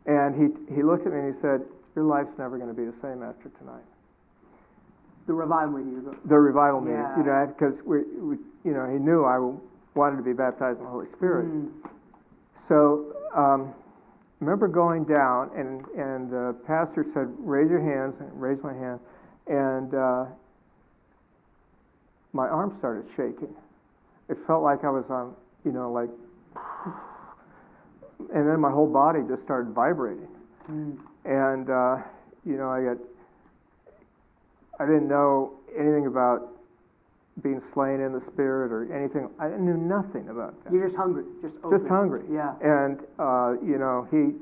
And 0.06 0.34
he, 0.34 0.74
he 0.74 0.82
looked 0.82 1.06
at 1.06 1.12
me 1.12 1.18
and 1.20 1.34
he 1.34 1.40
said, 1.40 1.62
Your 1.96 2.04
life's 2.04 2.36
never 2.38 2.58
going 2.58 2.68
to 2.68 2.74
be 2.74 2.84
the 2.84 2.96
same 3.00 3.22
after 3.22 3.48
tonight. 3.58 3.82
The 5.26 5.32
revival 5.32 5.78
meeting. 5.78 6.14
The 6.26 6.38
revival 6.38 6.80
meeting, 6.82 7.00
Yeah. 7.00 7.16
you 7.16 7.24
know, 7.24 7.46
because 7.46 7.82
we, 7.84 8.02
we, 8.20 8.36
you 8.64 8.72
know, 8.74 8.86
he 8.86 8.98
knew 8.98 9.24
I 9.24 9.38
wanted 9.94 10.16
to 10.16 10.22
be 10.22 10.32
baptized 10.32 10.78
in 10.78 10.84
the 10.84 10.90
Holy 10.90 11.06
Spirit. 11.16 11.46
Mm. 11.46 11.70
So, 12.68 13.14
um, 13.34 13.74
remember 14.40 14.68
going 14.68 15.04
down, 15.04 15.50
and, 15.56 15.84
and 15.96 16.30
the 16.30 16.54
pastor 16.66 17.04
said, 17.12 17.28
Raise 17.38 17.70
your 17.70 17.80
hands, 17.80 18.16
and 18.20 18.40
raise 18.40 18.62
my 18.62 18.72
hand. 18.72 19.00
And 19.46 19.94
uh, 19.94 20.24
my 22.32 22.48
arm 22.48 22.74
started 22.78 23.06
shaking. 23.10 23.54
It 24.28 24.38
felt 24.46 24.62
like 24.62 24.84
I 24.84 24.90
was 24.90 25.04
on, 25.10 25.34
you 25.64 25.72
know, 25.72 25.92
like, 25.92 26.10
and 28.34 28.48
then 28.48 28.60
my 28.60 28.70
whole 28.70 28.90
body 28.90 29.20
just 29.28 29.42
started 29.42 29.72
vibrating. 29.72 30.28
Mm. 30.70 30.98
And, 31.24 31.70
uh, 31.70 31.96
you 32.44 32.56
know, 32.56 32.70
I 32.70 32.82
got, 32.82 32.98
I 34.80 34.86
didn't 34.86 35.08
know 35.08 35.52
anything 35.76 36.06
about 36.06 36.53
being 37.42 37.60
slain 37.72 38.00
in 38.00 38.12
the 38.12 38.20
spirit 38.32 38.70
or 38.72 38.92
anything. 38.94 39.28
I 39.38 39.48
knew 39.48 39.76
nothing 39.76 40.28
about 40.28 40.62
that. 40.64 40.72
You're 40.72 40.84
just 40.84 40.96
hungry, 40.96 41.24
just 41.42 41.56
open. 41.64 41.78
Just 41.78 41.88
hungry. 41.88 42.22
Yeah. 42.30 42.54
And, 42.62 43.00
uh, 43.18 43.54
you 43.62 43.76
know, 43.78 44.06
he, 44.10 44.34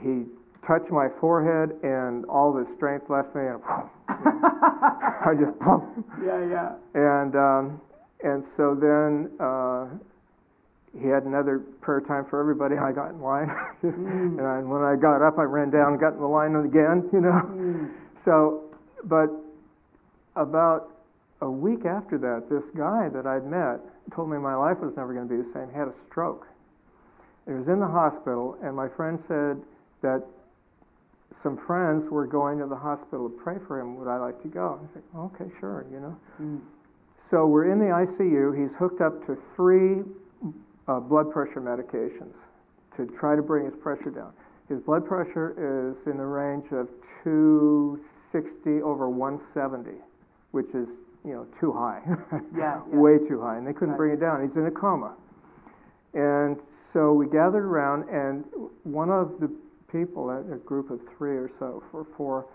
he 0.00 0.24
touched 0.66 0.90
my 0.90 1.08
forehead 1.20 1.76
and 1.82 2.24
all 2.26 2.52
the 2.52 2.66
strength 2.74 3.10
left 3.10 3.34
me 3.34 3.42
and 3.42 3.60
I 4.08 5.34
just, 5.38 5.52
Yeah, 6.24 6.44
yeah. 6.46 6.72
and, 6.94 7.36
um, 7.36 7.80
and 8.24 8.44
so 8.56 8.74
then, 8.74 9.30
uh, 9.38 9.86
he 10.98 11.08
had 11.08 11.24
another 11.24 11.58
prayer 11.82 12.00
time 12.00 12.24
for 12.24 12.40
everybody. 12.40 12.78
I 12.78 12.90
got 12.90 13.10
in 13.10 13.20
line, 13.20 13.48
Mm. 13.84 14.38
and 14.58 14.70
when 14.70 14.80
I 14.82 14.96
got 14.96 15.20
up, 15.20 15.38
I 15.38 15.42
ran 15.42 15.68
down, 15.68 15.92
and 15.92 16.00
got 16.00 16.14
in 16.14 16.20
the 16.20 16.26
line 16.26 16.56
again. 16.56 17.06
You 17.12 17.20
know, 17.20 17.32
Mm. 17.52 17.90
so, 18.24 18.64
but 19.04 19.28
about 20.36 20.90
a 21.40 21.50
week 21.50 21.84
after 21.84 22.18
that, 22.18 22.48
this 22.48 22.70
guy 22.70 23.08
that 23.10 23.26
I'd 23.26 23.46
met 23.46 23.80
told 24.12 24.30
me 24.30 24.38
my 24.38 24.54
life 24.54 24.78
was 24.80 24.96
never 24.96 25.12
going 25.12 25.28
to 25.28 25.34
be 25.34 25.42
the 25.42 25.52
same. 25.52 25.68
He 25.70 25.76
had 25.76 25.88
a 25.88 25.94
stroke. 26.04 26.46
He 27.46 27.52
was 27.52 27.68
in 27.68 27.78
the 27.78 27.86
hospital, 27.86 28.56
and 28.62 28.74
my 28.74 28.88
friend 28.88 29.20
said 29.28 29.62
that 30.02 30.24
some 31.42 31.56
friends 31.56 32.10
were 32.10 32.26
going 32.26 32.58
to 32.58 32.66
the 32.66 32.76
hospital 32.76 33.28
to 33.28 33.36
pray 33.36 33.56
for 33.66 33.80
him. 33.80 33.96
Would 33.96 34.08
I 34.08 34.16
like 34.16 34.40
to 34.42 34.48
go? 34.48 34.80
I 34.82 34.92
said, 34.94 35.02
okay, 35.16 35.44
sure, 35.60 35.86
you 35.92 36.00
know. 36.00 36.16
Mm. 36.40 36.60
So 37.30 37.46
we're 37.46 37.70
in 37.70 37.78
the 37.78 37.86
ICU. 37.86 38.56
He's 38.58 38.74
hooked 38.76 39.00
up 39.00 39.26
to 39.26 39.36
three 39.54 40.02
uh, 40.88 41.00
blood 41.00 41.30
pressure 41.32 41.60
medications 41.60 42.34
to 42.96 43.06
try 43.18 43.36
to 43.36 43.42
bring 43.42 43.64
his 43.66 43.74
pressure 43.74 44.10
down. 44.10 44.32
His 44.68 44.80
blood 44.80 45.06
pressure 45.06 45.50
is 45.52 46.06
in 46.06 46.16
the 46.16 46.24
range 46.24 46.66
of 46.72 46.88
260 47.22 48.82
over 48.82 49.08
170, 49.08 49.98
which 50.50 50.68
is, 50.74 50.88
you 51.26 51.32
know, 51.34 51.46
too 51.60 51.72
high. 51.72 52.00
Yeah, 52.56 52.80
yeah. 52.90 52.96
Way 52.98 53.18
too 53.18 53.40
high. 53.42 53.56
And 53.58 53.66
they 53.66 53.72
couldn't 53.72 53.90
Right. 53.90 53.96
bring 53.98 54.12
it 54.12 54.20
down. 54.20 54.42
He's 54.42 54.56
in 54.56 54.66
a 54.66 54.70
coma. 54.70 55.14
And 56.14 56.56
so 56.92 57.12
we 57.12 57.26
gathered 57.26 57.64
around, 57.64 58.08
and 58.08 58.44
one 58.84 59.10
of 59.10 59.38
the 59.40 59.50
people, 59.92 60.30
a 60.30 60.38
a 60.40 60.56
group 60.56 60.90
of 60.90 61.00
three 61.18 61.36
or 61.36 61.50
so, 61.58 61.82
for 61.90 62.04
four, 62.16 62.46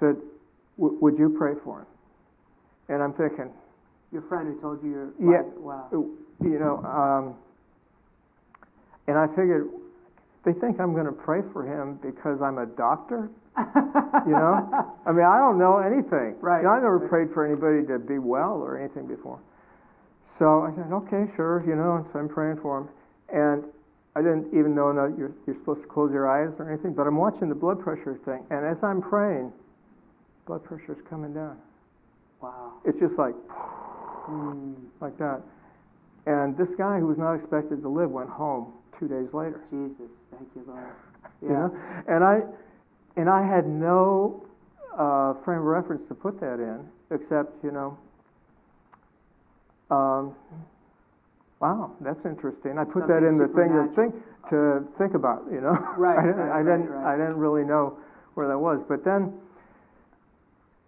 said, 0.00 0.16
"W- 0.78 0.96
Would 1.00 1.18
you 1.18 1.28
pray 1.28 1.54
for 1.64 1.80
him? 1.80 1.86
And 2.88 3.02
I'm 3.02 3.12
thinking, 3.12 3.52
Your 4.10 4.22
friend 4.22 4.48
who 4.48 4.58
told 4.60 4.82
you 4.82 4.90
your 4.90 5.12
Yeah. 5.18 5.42
Wow. 5.58 5.88
you 5.90 6.58
know, 6.58 6.78
um, 6.84 7.34
and 9.06 9.18
I 9.18 9.26
figured 9.26 9.68
they 10.44 10.52
think 10.54 10.80
I'm 10.80 10.94
going 10.94 11.04
to 11.06 11.12
pray 11.12 11.42
for 11.52 11.62
him 11.64 11.96
because 12.00 12.40
I'm 12.40 12.56
a 12.58 12.64
doctor. 12.66 13.28
You 13.56 14.32
know, 14.32 14.94
I 15.06 15.12
mean, 15.12 15.24
I 15.24 15.38
don't 15.38 15.58
know 15.58 15.78
anything. 15.78 16.36
Right, 16.40 16.58
You 16.58 16.64
know, 16.64 16.70
I 16.70 16.80
never 16.80 17.00
prayed 17.08 17.32
for 17.32 17.44
anybody 17.46 17.86
to 17.88 17.98
be 17.98 18.18
well 18.18 18.54
or 18.62 18.78
anything 18.78 19.06
before. 19.06 19.38
So 20.38 20.62
I 20.62 20.74
said, 20.74 20.92
okay, 20.92 21.26
sure, 21.34 21.64
you 21.66 21.74
know, 21.74 21.96
and 21.96 22.06
so 22.12 22.18
I'm 22.18 22.28
praying 22.28 22.60
for 22.60 22.78
him. 22.78 22.88
And 23.32 23.64
I 24.14 24.22
didn't 24.22 24.48
even 24.48 24.74
know 24.74 24.92
that 24.94 25.18
you're, 25.18 25.32
you're 25.46 25.56
supposed 25.56 25.82
to 25.82 25.86
close 25.88 26.12
your 26.12 26.28
eyes 26.28 26.54
or 26.58 26.68
anything, 26.70 26.92
but 26.94 27.06
I'm 27.06 27.16
watching 27.16 27.48
the 27.48 27.54
blood 27.54 27.80
pressure 27.80 28.18
thing. 28.24 28.44
And 28.50 28.64
as 28.64 28.82
I'm 28.82 29.00
praying, 29.02 29.52
blood 30.46 30.62
pressure's 30.64 30.98
coming 31.08 31.32
down. 31.34 31.56
Wow. 32.40 32.74
It's 32.84 32.98
just 32.98 33.18
like, 33.18 33.34
Mm. 34.28 34.74
like 35.00 35.16
that. 35.18 35.40
And 36.26 36.54
this 36.56 36.74
guy 36.74 36.98
who 36.98 37.06
was 37.06 37.16
not 37.16 37.32
expected 37.32 37.80
to 37.80 37.88
live 37.88 38.10
went 38.10 38.28
home 38.28 38.74
two 38.98 39.08
days 39.08 39.32
later. 39.32 39.62
Jesus, 39.70 40.10
thank 40.30 40.46
you, 40.54 40.62
Lord. 40.66 40.84
You 41.40 41.48
know? 41.48 41.76
And 42.06 42.22
I 42.22 42.42
and 43.18 43.28
I 43.28 43.44
had 43.44 43.66
no 43.66 44.46
uh, 44.96 45.34
frame 45.44 45.58
of 45.58 45.64
reference 45.64 46.06
to 46.08 46.14
put 46.14 46.40
that 46.40 46.60
in, 46.60 46.86
except, 47.10 47.62
you 47.64 47.72
know, 47.72 47.98
um, 49.90 50.34
wow, 51.60 51.90
that's 52.00 52.24
interesting. 52.24 52.78
I 52.78 52.84
put 52.84 53.08
that 53.08 53.24
in 53.24 53.36
the 53.36 53.48
thing 53.48 53.72
to 53.72 53.90
think 53.96 54.14
to 54.50 54.86
think 54.96 55.14
about, 55.14 55.44
you 55.50 55.60
know. 55.60 55.76
Right, 55.98 56.18
I 56.18 56.22
didn't, 56.22 56.36
right, 56.36 56.60
I 56.60 56.62
didn't, 56.62 56.88
right. 56.88 57.14
I 57.14 57.16
didn't 57.16 57.36
really 57.36 57.64
know 57.64 57.98
where 58.34 58.46
that 58.48 58.58
was. 58.58 58.80
But 58.88 59.04
then 59.04 59.34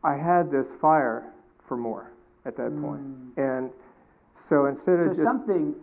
I 0.05 0.15
had 0.17 0.51
this 0.51 0.69
fire 0.81 1.33
for 1.67 1.77
more 1.77 2.13
at 2.47 2.57
that 2.57 2.71
point. 2.81 3.03
Mm. 3.37 3.59
And 3.59 3.71
so 4.49 4.67
instead 4.67 5.01
of 5.01 5.09
So 5.09 5.15
just, 5.15 5.23
something 5.23 5.75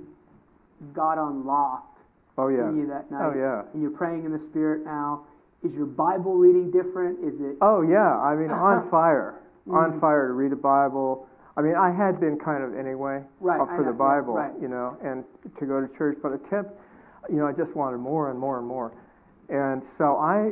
got 0.93 1.17
unlocked 1.17 1.99
oh 2.37 2.47
yeah, 2.47 2.69
in 2.69 2.77
you 2.77 2.87
that 2.87 3.11
night. 3.11 3.21
oh 3.21 3.33
yeah. 3.37 3.63
And 3.73 3.81
you're 3.81 3.91
praying 3.91 4.25
in 4.25 4.31
the 4.31 4.39
Spirit 4.39 4.85
now. 4.85 5.25
Is 5.63 5.73
your 5.73 5.85
Bible 5.85 6.35
reading 6.35 6.71
different? 6.71 7.19
Is 7.23 7.39
it? 7.41 7.57
Oh 7.61 7.81
yeah, 7.81 8.17
I 8.19 8.35
mean 8.35 8.51
on 8.51 8.89
fire, 8.89 9.35
on 9.69 9.93
Mm. 9.93 9.99
fire 10.01 10.27
to 10.27 10.33
read 10.33 10.51
the 10.51 10.55
Bible. 10.55 11.27
I 11.57 11.61
mean, 11.61 11.75
I 11.75 11.89
had 11.91 12.19
been 12.19 12.37
kind 12.37 12.63
of 12.63 12.77
anyway 12.77 13.23
Right, 13.39 13.59
uh, 13.59 13.65
for 13.65 13.77
know, 13.79 13.83
the 13.85 13.89
yeah, 13.89 13.97
Bible, 13.97 14.33
right. 14.35 14.51
you 14.61 14.67
know, 14.67 14.95
and 15.03 15.23
to 15.57 15.65
go 15.65 15.81
to 15.85 15.87
church, 15.97 16.19
but 16.21 16.31
I 16.31 16.37
kept, 16.49 16.79
you 17.31 17.37
know, 17.37 17.47
I 17.47 17.51
just 17.51 17.75
wanted 17.75 17.97
more 17.97 18.29
and 18.29 18.39
more 18.39 18.59
and 18.59 18.67
more, 18.67 18.93
and 19.49 19.83
so 19.97 20.17
I 20.17 20.51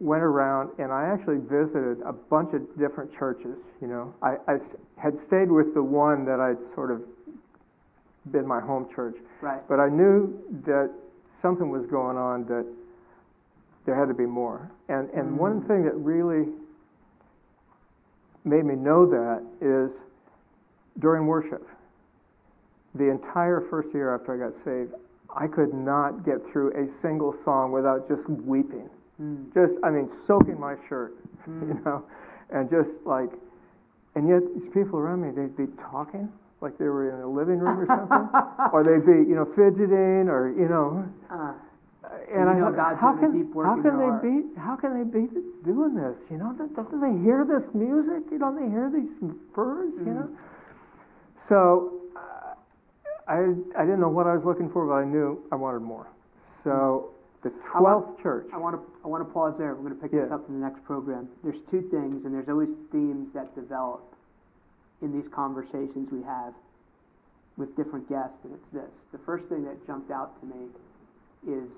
went 0.00 0.24
around 0.24 0.70
and 0.78 0.90
I 0.90 1.04
actually 1.04 1.38
visited 1.38 2.00
a 2.04 2.12
bunch 2.12 2.52
of 2.54 2.62
different 2.78 3.12
churches. 3.14 3.58
You 3.80 3.86
know, 3.86 4.14
I 4.22 4.36
had 4.96 5.22
stayed 5.22 5.50
with 5.50 5.72
the 5.74 5.82
one 5.84 6.24
that 6.24 6.40
I'd 6.40 6.58
sort 6.74 6.90
of 6.90 7.02
been 8.32 8.46
my 8.46 8.60
home 8.60 8.88
church, 8.94 9.16
Right. 9.40 9.60
but 9.68 9.78
I 9.78 9.88
knew 9.88 10.36
that 10.64 10.90
something 11.40 11.70
was 11.70 11.86
going 11.86 12.16
on 12.16 12.44
that 12.46 12.66
there 13.86 13.94
had 13.94 14.08
to 14.08 14.14
be 14.14 14.26
more. 14.26 14.70
And, 14.88 15.08
and 15.10 15.38
one 15.38 15.60
Mm. 15.62 15.66
thing 15.66 15.84
that 15.84 15.94
really 15.94 16.48
made 18.44 18.64
me 18.64 18.74
know 18.74 19.06
that 19.06 19.42
is 19.60 19.92
during 20.98 21.26
worship. 21.26 21.66
The 22.94 23.08
entire 23.10 23.60
first 23.60 23.92
year 23.94 24.14
after 24.14 24.34
I 24.34 24.50
got 24.50 24.64
saved, 24.64 24.94
I 25.34 25.46
could 25.46 25.72
not 25.72 26.24
get 26.24 26.44
through 26.50 26.72
a 26.72 26.88
single 27.00 27.32
song 27.44 27.70
without 27.72 28.08
just 28.08 28.28
weeping. 28.28 28.88
Mm. 29.22 29.52
Just, 29.54 29.78
I 29.84 29.90
mean, 29.90 30.10
soaking 30.26 30.58
my 30.58 30.74
shirt, 30.88 31.14
you 31.46 31.52
Mm. 31.52 31.84
know, 31.84 32.02
and 32.50 32.68
just 32.70 33.04
like, 33.04 33.30
and 34.16 34.28
yet 34.28 34.42
these 34.54 34.68
people 34.68 34.98
around 34.98 35.22
me, 35.22 35.30
they'd 35.30 35.56
be 35.56 35.68
talking 35.80 36.28
like 36.60 36.76
they 36.78 36.86
were 36.88 37.08
in 37.14 37.20
a 37.22 37.28
living 37.28 37.58
room 37.58 37.78
or 37.78 37.86
something, 37.86 38.28
or 38.72 38.82
they'd 38.82 39.06
be, 39.06 39.28
you 39.28 39.34
know, 39.36 39.44
fidgeting, 39.44 40.28
or 40.28 40.50
you 40.50 40.68
know, 40.68 41.04
Uh, 41.30 41.52
Uh, 42.02 42.08
and 42.32 42.46
You 42.46 42.48
I 42.48 42.54
know 42.58 42.64
thought, 42.66 42.76
God's 42.76 43.00
how 43.00 43.12
can 43.16 43.52
how 43.64 43.76
can 43.82 43.98
they 43.98 44.04
heart. 44.06 44.22
be 44.22 44.60
how 44.60 44.76
can 44.76 44.96
they 44.96 45.04
be 45.04 45.28
doing 45.64 45.94
this? 45.94 46.16
You 46.30 46.38
know, 46.38 46.52
don't 46.56 47.00
they 47.00 47.22
hear 47.22 47.44
this 47.44 47.64
music? 47.74 48.24
You 48.32 48.38
don't 48.38 48.56
they 48.56 48.68
hear 48.70 48.90
these 48.90 49.10
birds? 49.54 49.94
You 49.98 50.12
know. 50.14 50.20
Mm-hmm. 50.22 51.46
So 51.46 52.00
uh, 52.16 52.54
I 53.28 53.54
I 53.76 53.84
didn't 53.84 54.00
know 54.00 54.08
what 54.08 54.26
I 54.26 54.34
was 54.34 54.44
looking 54.44 54.70
for, 54.70 54.86
but 54.86 54.94
I 54.94 55.04
knew 55.04 55.42
I 55.52 55.56
wanted 55.56 55.80
more. 55.80 56.08
So 56.64 56.70
mm-hmm. 56.70 57.16
The 57.42 57.50
I 57.74 57.80
want- 57.80 58.16
12th 58.18 58.22
church. 58.22 58.46
I 58.52 58.58
want 58.58 58.76
to 58.76 58.82
I 59.04 59.08
want 59.08 59.26
to 59.26 59.32
pause 59.32 59.56
there. 59.56 59.74
We're 59.74 59.88
going 59.88 59.96
to 59.96 60.00
pick 60.02 60.12
this 60.12 60.30
up 60.30 60.46
in 60.48 60.60
the 60.60 60.66
next 60.66 60.84
program. 60.84 61.28
There's 61.42 61.60
two 61.70 61.80
things, 61.90 62.24
and 62.26 62.34
there's 62.34 62.48
always 62.50 62.74
themes 62.92 63.32
that 63.32 63.54
develop 63.54 64.02
in 65.00 65.10
these 65.12 65.26
conversations 65.28 66.12
we 66.12 66.22
have 66.22 66.52
with 67.56 67.74
different 67.76 68.08
guests, 68.10 68.44
and 68.44 68.52
it's 68.54 68.68
this. 68.68 68.92
The 69.12 69.18
first 69.18 69.46
thing 69.46 69.64
that 69.64 69.86
jumped 69.86 70.10
out 70.10 70.38
to 70.40 70.46
me 70.46 70.66
is 71.46 71.70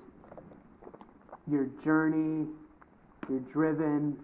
your 1.49 1.65
journey. 1.83 2.47
You're 3.29 3.39
driven. 3.39 4.17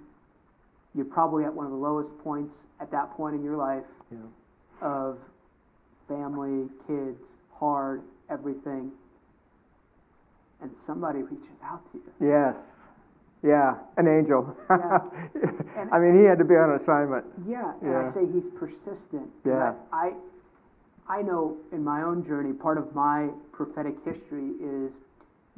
You're 0.95 1.05
probably 1.05 1.45
at 1.45 1.53
one 1.53 1.65
of 1.65 1.71
the 1.71 1.77
lowest 1.77 2.17
points 2.19 2.53
at 2.79 2.91
that 2.91 3.11
point 3.11 3.35
in 3.35 3.43
your 3.43 3.57
life 3.57 3.83
Yeah. 4.11 4.17
of 4.81 5.17
family, 6.07 6.69
kids, 6.87 7.21
hard, 7.53 8.01
everything. 8.29 8.91
And 10.61 10.71
somebody 10.85 11.21
reaches 11.23 11.61
out 11.63 11.81
to 11.91 11.97
you. 11.99 12.27
Yes. 12.27 12.55
Yeah, 13.41 13.75
an 13.97 14.07
angel. 14.07 14.53
Yeah. 14.69 14.99
And- 15.77 15.89
I 15.93 15.99
mean, 15.99 16.19
he 16.19 16.25
had 16.25 16.37
to 16.39 16.43
be 16.43 16.55
on 16.55 16.71
assignment. 16.73 17.25
Yeah, 17.47 17.71
and 17.81 17.95
I 17.95 18.11
say 18.11 18.25
he's 18.25 18.49
persistent. 18.49 19.29
Yeah. 19.45 19.75
I, 19.93 20.13
I, 21.07 21.19
I 21.19 21.21
know 21.21 21.55
in 21.71 21.81
my 21.83 22.01
own 22.01 22.25
journey, 22.25 22.51
part 22.51 22.77
of 22.77 22.93
my 22.93 23.29
prophetic 23.53 23.95
history 24.03 24.49
is 24.61 24.91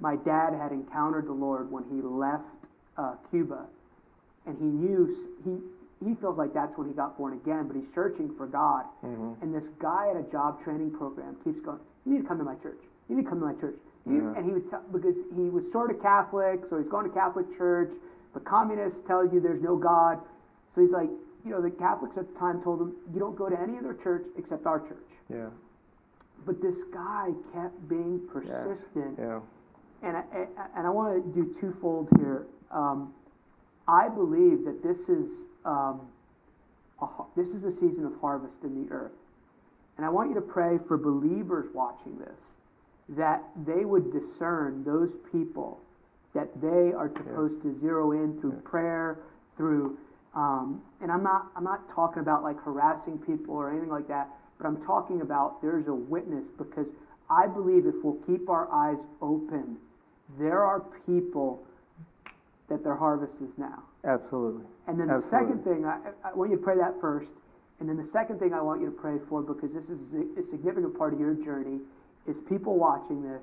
my 0.01 0.15
dad 0.17 0.53
had 0.53 0.71
encountered 0.71 1.27
the 1.27 1.31
Lord 1.33 1.71
when 1.71 1.83
he 1.85 2.01
left 2.01 2.43
uh, 2.97 3.15
Cuba, 3.29 3.65
and 4.45 4.57
he 4.57 4.65
knew 4.65 5.15
he 5.45 5.57
he 6.03 6.15
feels 6.15 6.35
like 6.35 6.51
that's 6.51 6.75
when 6.79 6.87
he 6.87 6.93
got 6.95 7.15
born 7.15 7.33
again, 7.33 7.67
but 7.67 7.75
he's 7.75 7.85
searching 7.93 8.33
for 8.35 8.47
God. 8.47 8.85
Mhm. 9.03 9.39
And 9.43 9.53
this 9.53 9.69
guy 9.77 10.09
at 10.09 10.17
a 10.17 10.23
job 10.23 10.59
training 10.63 10.89
program 10.91 11.35
keeps 11.43 11.59
going, 11.61 11.79
"You 12.05 12.13
need 12.13 12.23
to 12.23 12.27
come 12.27 12.39
to 12.39 12.43
my 12.43 12.55
church. 12.55 12.81
You 13.07 13.15
need 13.15 13.23
to 13.23 13.29
come 13.29 13.39
to 13.39 13.45
my 13.45 13.53
church." 13.53 13.77
You 14.07 14.13
need-" 14.13 14.23
Yeah. 14.23 14.33
And 14.35 14.45
he 14.45 14.51
would 14.51 14.69
tell 14.71 14.81
because 14.91 15.15
he 15.35 15.49
was 15.49 15.71
sort 15.71 15.91
of 15.91 16.01
Catholic, 16.01 16.65
so 16.69 16.77
he's 16.79 16.87
going 16.87 17.05
to 17.07 17.11
Catholic 17.13 17.55
church. 17.55 17.91
But 18.33 18.43
communists 18.45 18.99
tell 19.05 19.23
you 19.23 19.39
there's 19.39 19.61
no 19.61 19.77
God, 19.77 20.19
so 20.73 20.81
he's 20.81 20.91
like, 20.91 21.09
you 21.45 21.51
know, 21.51 21.61
the 21.61 21.69
Catholics 21.69 22.17
at 22.17 22.27
the 22.33 22.39
time 22.39 22.63
told 22.63 22.81
him, 22.81 22.95
"You 23.13 23.19
don't 23.19 23.35
go 23.35 23.47
to 23.47 23.59
any 23.59 23.77
other 23.77 23.93
church 23.93 24.25
except 24.37 24.65
our 24.65 24.79
church." 24.79 25.07
Yeah. 25.29 25.49
But 26.47 26.61
this 26.61 26.83
guy 26.85 27.35
kept 27.53 27.87
being 27.87 28.27
persistent, 28.27 29.19
Yeah. 29.19 29.41
And 30.03 30.17
I, 30.17 30.23
and 30.75 30.87
I 30.87 30.89
want 30.89 31.23
to 31.23 31.41
do 31.43 31.55
twofold 31.59 32.09
here. 32.17 32.47
Um, 32.71 33.13
I 33.87 34.09
believe 34.09 34.63
that 34.65 34.81
this 34.83 34.99
is 35.09 35.29
um, 35.65 36.01
a, 37.01 37.07
this 37.35 37.49
is 37.49 37.63
a 37.63 37.71
season 37.71 38.05
of 38.05 38.13
harvest 38.21 38.55
in 38.63 38.85
the 38.85 38.91
earth, 38.91 39.11
and 39.97 40.05
I 40.05 40.09
want 40.09 40.29
you 40.29 40.35
to 40.35 40.41
pray 40.41 40.79
for 40.87 40.97
believers 40.97 41.67
watching 41.73 42.17
this 42.19 42.39
that 43.09 43.43
they 43.65 43.83
would 43.83 44.11
discern 44.13 44.83
those 44.85 45.11
people 45.31 45.81
that 46.33 46.47
they 46.61 46.93
are 46.93 47.11
supposed 47.17 47.61
to 47.61 47.77
zero 47.79 48.11
in 48.13 48.39
through 48.39 48.53
Yeah. 48.53 48.69
prayer, 48.69 49.19
through 49.57 49.97
um, 50.33 50.81
and 51.01 51.11
I'm 51.11 51.23
not 51.23 51.47
I'm 51.57 51.63
not 51.65 51.89
talking 51.89 52.19
about 52.21 52.41
like 52.43 52.57
harassing 52.61 53.17
people 53.19 53.53
or 53.55 53.69
anything 53.69 53.89
like 53.89 54.07
that, 54.07 54.29
but 54.57 54.65
I'm 54.65 54.81
talking 54.85 55.21
about 55.21 55.61
there's 55.61 55.87
a 55.87 55.93
witness 55.93 56.45
because 56.57 56.87
I 57.29 57.47
believe 57.47 57.85
if 57.85 57.95
we'll 58.01 58.19
keep 58.25 58.49
our 58.49 58.71
eyes 58.71 58.97
open, 59.21 59.77
there 60.39 60.63
are 60.63 60.81
people 61.05 61.63
that 62.69 62.83
their 62.83 62.95
harvest 62.95 63.33
is 63.41 63.57
now. 63.57 63.83
Absolutely. 64.03 64.63
And 64.87 64.99
then 64.99 65.07
the 65.07 65.21
second 65.21 65.63
thing, 65.63 65.85
I, 65.85 65.99
I 66.23 66.33
want 66.33 66.51
you 66.51 66.57
to 66.57 66.63
pray 66.63 66.75
that 66.77 66.99
first. 66.99 67.31
And 67.79 67.89
then 67.89 67.97
the 67.97 68.03
second 68.03 68.39
thing 68.39 68.53
I 68.53 68.61
want 68.61 68.79
you 68.81 68.87
to 68.87 68.91
pray 68.91 69.17
for, 69.27 69.41
because 69.41 69.71
this 69.73 69.89
is 69.89 69.99
a 70.13 70.39
a 70.39 70.43
significant 70.43 70.97
part 70.97 71.13
of 71.13 71.19
your 71.19 71.33
journey, 71.33 71.79
is 72.27 72.37
people 72.47 72.77
watching 72.77 73.23
this 73.23 73.41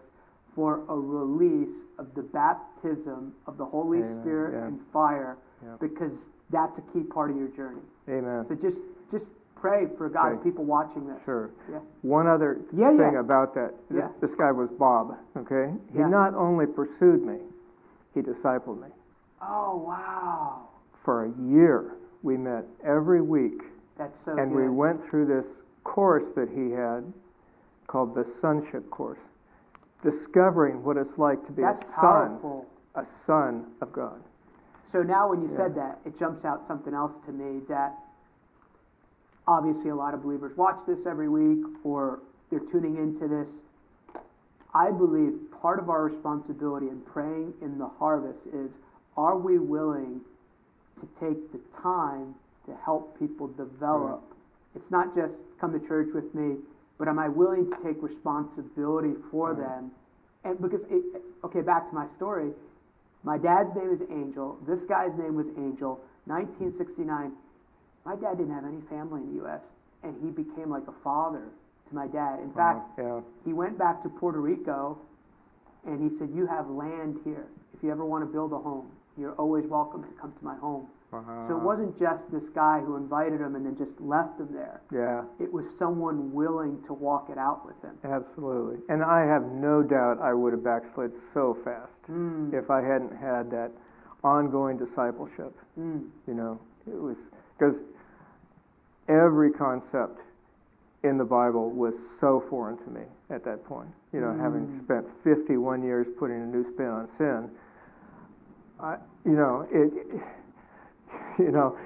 for 0.54 0.82
a 0.88 0.94
release 0.96 1.76
of 1.98 2.14
the 2.14 2.22
baptism 2.22 3.34
of 3.46 3.58
the 3.58 3.64
Holy 3.64 3.98
Amen. 3.98 4.20
Spirit 4.22 4.54
Yeah. 4.54 4.66
and 4.66 4.80
fire, 4.92 5.36
Yeah. 5.62 5.76
because 5.80 6.28
that's 6.50 6.78
a 6.78 6.82
key 6.92 7.02
part 7.02 7.30
of 7.30 7.36
your 7.36 7.48
journey. 7.48 7.82
Amen. 8.08 8.46
So 8.48 8.54
just 8.54 8.82
just 9.10 9.30
pray 9.60 9.86
for 9.96 10.08
God's 10.08 10.36
Okay. 10.36 10.44
people 10.44 10.64
watching 10.64 11.06
this. 11.06 11.22
Sure. 11.24 11.50
Yeah. 11.70 11.78
One 12.02 12.26
other 12.26 12.60
Yeah, 12.72 12.90
thing 12.96 13.12
yeah. 13.14 13.20
about 13.20 13.54
that. 13.54 13.74
This, 13.90 13.98
Yeah. 13.98 14.08
this 14.20 14.34
guy 14.34 14.52
was 14.52 14.70
Bob, 14.70 15.16
okay? 15.36 15.72
He 15.92 15.98
not 15.98 16.34
only 16.34 16.66
pursued 16.66 17.24
me, 17.24 17.40
he 18.14 18.22
discipled 18.22 18.80
me. 18.80 18.88
Oh 19.40 19.76
wow, 19.76 20.68
For 20.94 21.24
a 21.24 21.30
year, 21.30 21.92
we 22.22 22.36
met 22.36 22.64
every 22.82 23.20
week, 23.20 23.62
that's 23.96 24.18
so 24.20 24.36
and 24.36 24.50
good. 24.52 24.62
we 24.62 24.68
went 24.68 25.04
through 25.04 25.26
this 25.26 25.46
course 25.84 26.24
that 26.34 26.48
he 26.48 26.70
had 26.72 27.12
called 27.86 28.14
the 28.14 28.24
Sonship 28.24 28.90
Course, 28.90 29.20
discovering 30.02 30.82
what 30.84 30.96
it's 30.96 31.18
like 31.18 31.44
to 31.46 31.52
be 31.52 31.62
that's 31.62 31.82
a 31.82 31.92
son, 31.92 32.00
powerful. 32.30 32.66
a 32.96 33.04
son 33.04 33.66
of 33.80 33.92
God. 33.92 34.20
So 34.90 35.02
now, 35.02 35.28
when 35.28 35.42
you 35.42 35.48
said 35.48 35.74
that, 35.76 35.98
it 36.04 36.18
jumps 36.18 36.44
out 36.44 36.66
something 36.66 36.94
else 36.94 37.12
to 37.26 37.32
me 37.32 37.60
that 37.68 37.94
obviously 39.48 39.88
a 39.90 39.94
lot 39.96 40.12
of 40.14 40.22
believers 40.22 40.56
watch 40.56 40.78
this 40.86 41.06
every 41.06 41.28
week 41.28 41.64
or 41.82 42.20
they're 42.50 42.60
tuning 42.60 42.96
into 42.96 43.26
this. 43.26 43.48
I 44.74 44.90
believe 44.90 45.32
part 45.62 45.78
of 45.80 45.88
our 45.88 46.04
responsibility 46.04 46.88
in 46.88 47.00
praying 47.00 47.54
in 47.62 47.78
the 47.78 47.88
harvest 47.98 48.46
is 48.52 48.72
are 49.16 49.36
we 49.36 49.58
willing 49.58 50.20
to 51.00 51.08
take 51.18 51.50
the 51.50 51.58
time 51.82 52.34
to 52.66 52.76
help 52.84 53.18
people 53.18 53.48
develop? 53.48 54.22
It's 54.76 54.90
not 54.90 55.16
just 55.16 55.34
come 55.60 55.72
to 55.78 55.84
church 55.88 56.10
with 56.14 56.32
me, 56.34 56.56
but 56.98 57.08
am 57.08 57.18
I 57.18 57.28
willing 57.28 57.70
to 57.70 57.76
take 57.82 58.00
responsibility 58.02 59.14
for 59.30 59.54
Right. 59.54 59.66
them? 59.66 59.90
And 60.44 60.60
because, 60.60 60.82
it, 60.90 61.02
okay, 61.44 61.62
back 61.62 61.88
to 61.88 61.94
my 61.94 62.06
story. 62.06 62.52
My 63.24 63.38
dad's 63.38 63.74
name 63.74 63.90
is 63.90 64.02
Angel. 64.10 64.58
This 64.66 64.84
guy's 64.84 65.16
name 65.18 65.34
was 65.34 65.46
Angel. 65.56 66.00
1969. 66.26 67.32
My 68.08 68.16
dad 68.16 68.38
didn't 68.38 68.54
have 68.54 68.64
any 68.64 68.80
family 68.88 69.20
in 69.20 69.28
the 69.28 69.34
U.S., 69.44 69.60
and 70.02 70.14
he 70.24 70.30
became 70.30 70.70
like 70.70 70.88
a 70.88 70.94
father 71.04 71.42
to 71.88 71.94
my 71.94 72.06
dad. 72.06 72.40
In 72.40 72.50
fact, 72.52 72.80
yeah, 72.98 73.20
he 73.44 73.52
went 73.52 73.76
back 73.76 74.02
to 74.02 74.08
Puerto 74.08 74.40
Rico, 74.40 74.96
and 75.86 76.00
he 76.00 76.16
said, 76.16 76.30
"You 76.34 76.46
have 76.46 76.70
land 76.70 77.18
here. 77.22 77.48
If 77.74 77.82
you 77.82 77.90
ever 77.90 78.06
want 78.06 78.22
to 78.24 78.32
build 78.32 78.52
a 78.54 78.58
home, 78.58 78.90
you're 79.18 79.34
always 79.34 79.66
welcome 79.66 80.02
to 80.04 80.08
come 80.18 80.32
to 80.32 80.42
my 80.44 80.56
home." 80.56 80.86
So 81.10 81.56
it 81.56 81.62
wasn't 81.62 81.98
just 81.98 82.30
this 82.32 82.48
guy 82.50 82.80
who 82.80 82.96
invited 82.96 83.40
him 83.40 83.56
and 83.56 83.64
then 83.64 83.76
just 83.76 83.98
left 84.00 84.38
him 84.40 84.48
there. 84.52 84.82
yeah, 84.92 85.24
It 85.40 85.50
was 85.52 85.64
someone 85.78 86.32
willing 86.34 86.82
to 86.86 86.92
walk 86.92 87.28
it 87.30 87.38
out 87.38 87.64
with 87.66 87.80
him. 87.82 87.96
absolutely. 88.04 88.76
And 88.90 89.02
I 89.02 89.24
have 89.24 89.44
no 89.52 89.82
doubt 89.82 90.20
I 90.20 90.34
would 90.34 90.52
have 90.52 90.62
backslid 90.62 91.12
so 91.32 91.54
fast 91.64 91.92
Mm, 92.10 92.52
if 92.52 92.70
I 92.70 92.82
hadn't 92.82 93.16
had 93.16 93.50
that 93.52 93.70
ongoing 94.22 94.76
discipleship. 94.76 95.54
mm, 95.80 96.04
You 96.26 96.34
know, 96.34 96.60
it 96.86 97.00
was 97.00 97.16
because 97.58 97.76
every 99.08 99.50
concept 99.50 100.20
in 101.04 101.16
the 101.18 101.24
Bible 101.24 101.70
was 101.70 101.94
so 102.20 102.40
foreign 102.50 102.76
to 102.78 102.90
me 102.90 103.02
at 103.30 103.44
that 103.44 103.64
point. 103.64 103.88
You 104.12 104.20
know, 104.20 104.32
having 104.32 104.66
Mm. 104.66 104.78
spent 104.84 105.06
51 105.22 105.82
years 105.82 106.06
putting 106.18 106.40
a 106.42 106.46
new 106.46 106.64
spin 106.64 106.86
on 106.86 107.08
sin, 107.12 107.50
I, 108.80 108.96
you 109.24 109.32
know, 109.36 109.66
it, 109.70 109.92
you 111.38 111.50
know, 111.50 111.76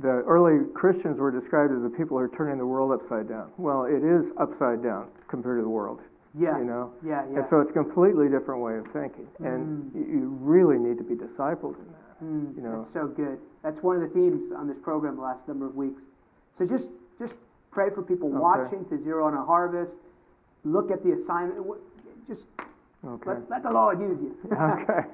the 0.00 0.08
early 0.08 0.64
Christians 0.74 1.18
were 1.18 1.30
described 1.30 1.72
as 1.72 1.82
the 1.82 1.88
people 1.90 2.18
who 2.18 2.24
are 2.24 2.28
turning 2.28 2.58
the 2.58 2.66
world 2.66 2.92
upside 2.92 3.28
down. 3.28 3.50
Well, 3.56 3.84
it 3.84 4.02
is 4.04 4.30
upside 4.36 4.82
down 4.82 5.08
compared 5.28 5.58
to 5.58 5.62
the 5.62 5.68
world. 5.68 6.00
yeah, 6.38 6.58
You 6.58 6.64
know, 6.64 6.92
yeah, 7.02 7.24
yeah. 7.30 7.38
and 7.38 7.46
so 7.48 7.60
it's 7.60 7.70
a 7.70 7.72
completely 7.72 8.28
different 8.28 8.60
way 8.60 8.76
of 8.76 8.86
thinking, 8.92 9.26
and 9.40 9.90
Mm. 9.92 9.94
you, 9.94 10.04
you 10.20 10.28
really 10.42 10.78
need 10.78 10.98
to 10.98 11.04
be 11.04 11.14
discipled 11.16 11.76
in 11.78 11.86
that. 11.92 12.24
Mm, 12.24 12.56
you 12.56 12.62
know. 12.62 12.76
That's 12.82 12.92
so 12.92 13.06
good. 13.06 13.38
That's 13.62 13.82
one 13.82 13.96
of 13.96 14.02
the 14.02 14.08
themes 14.08 14.52
on 14.52 14.66
this 14.68 14.78
program 14.78 15.16
the 15.16 15.22
last 15.22 15.48
number 15.48 15.64
of 15.66 15.74
weeks. 15.76 16.02
So 16.58 16.66
just 16.66 16.90
just 17.18 17.34
pray 17.70 17.90
for 17.90 18.02
people 18.02 18.28
Okay. 18.28 18.38
watching 18.38 18.84
to 18.86 19.02
zero 19.02 19.28
in 19.28 19.34
a 19.34 19.44
harvest. 19.44 19.92
Look 20.64 20.90
at 20.90 21.02
the 21.02 21.12
assignment. 21.12 21.64
Just 22.26 22.46
Okay. 23.04 23.30
let, 23.30 23.50
let 23.50 23.62
the 23.62 23.70
Lord 23.70 24.00
use 24.00 24.18
you. 24.20 24.34
okay. 24.56 25.04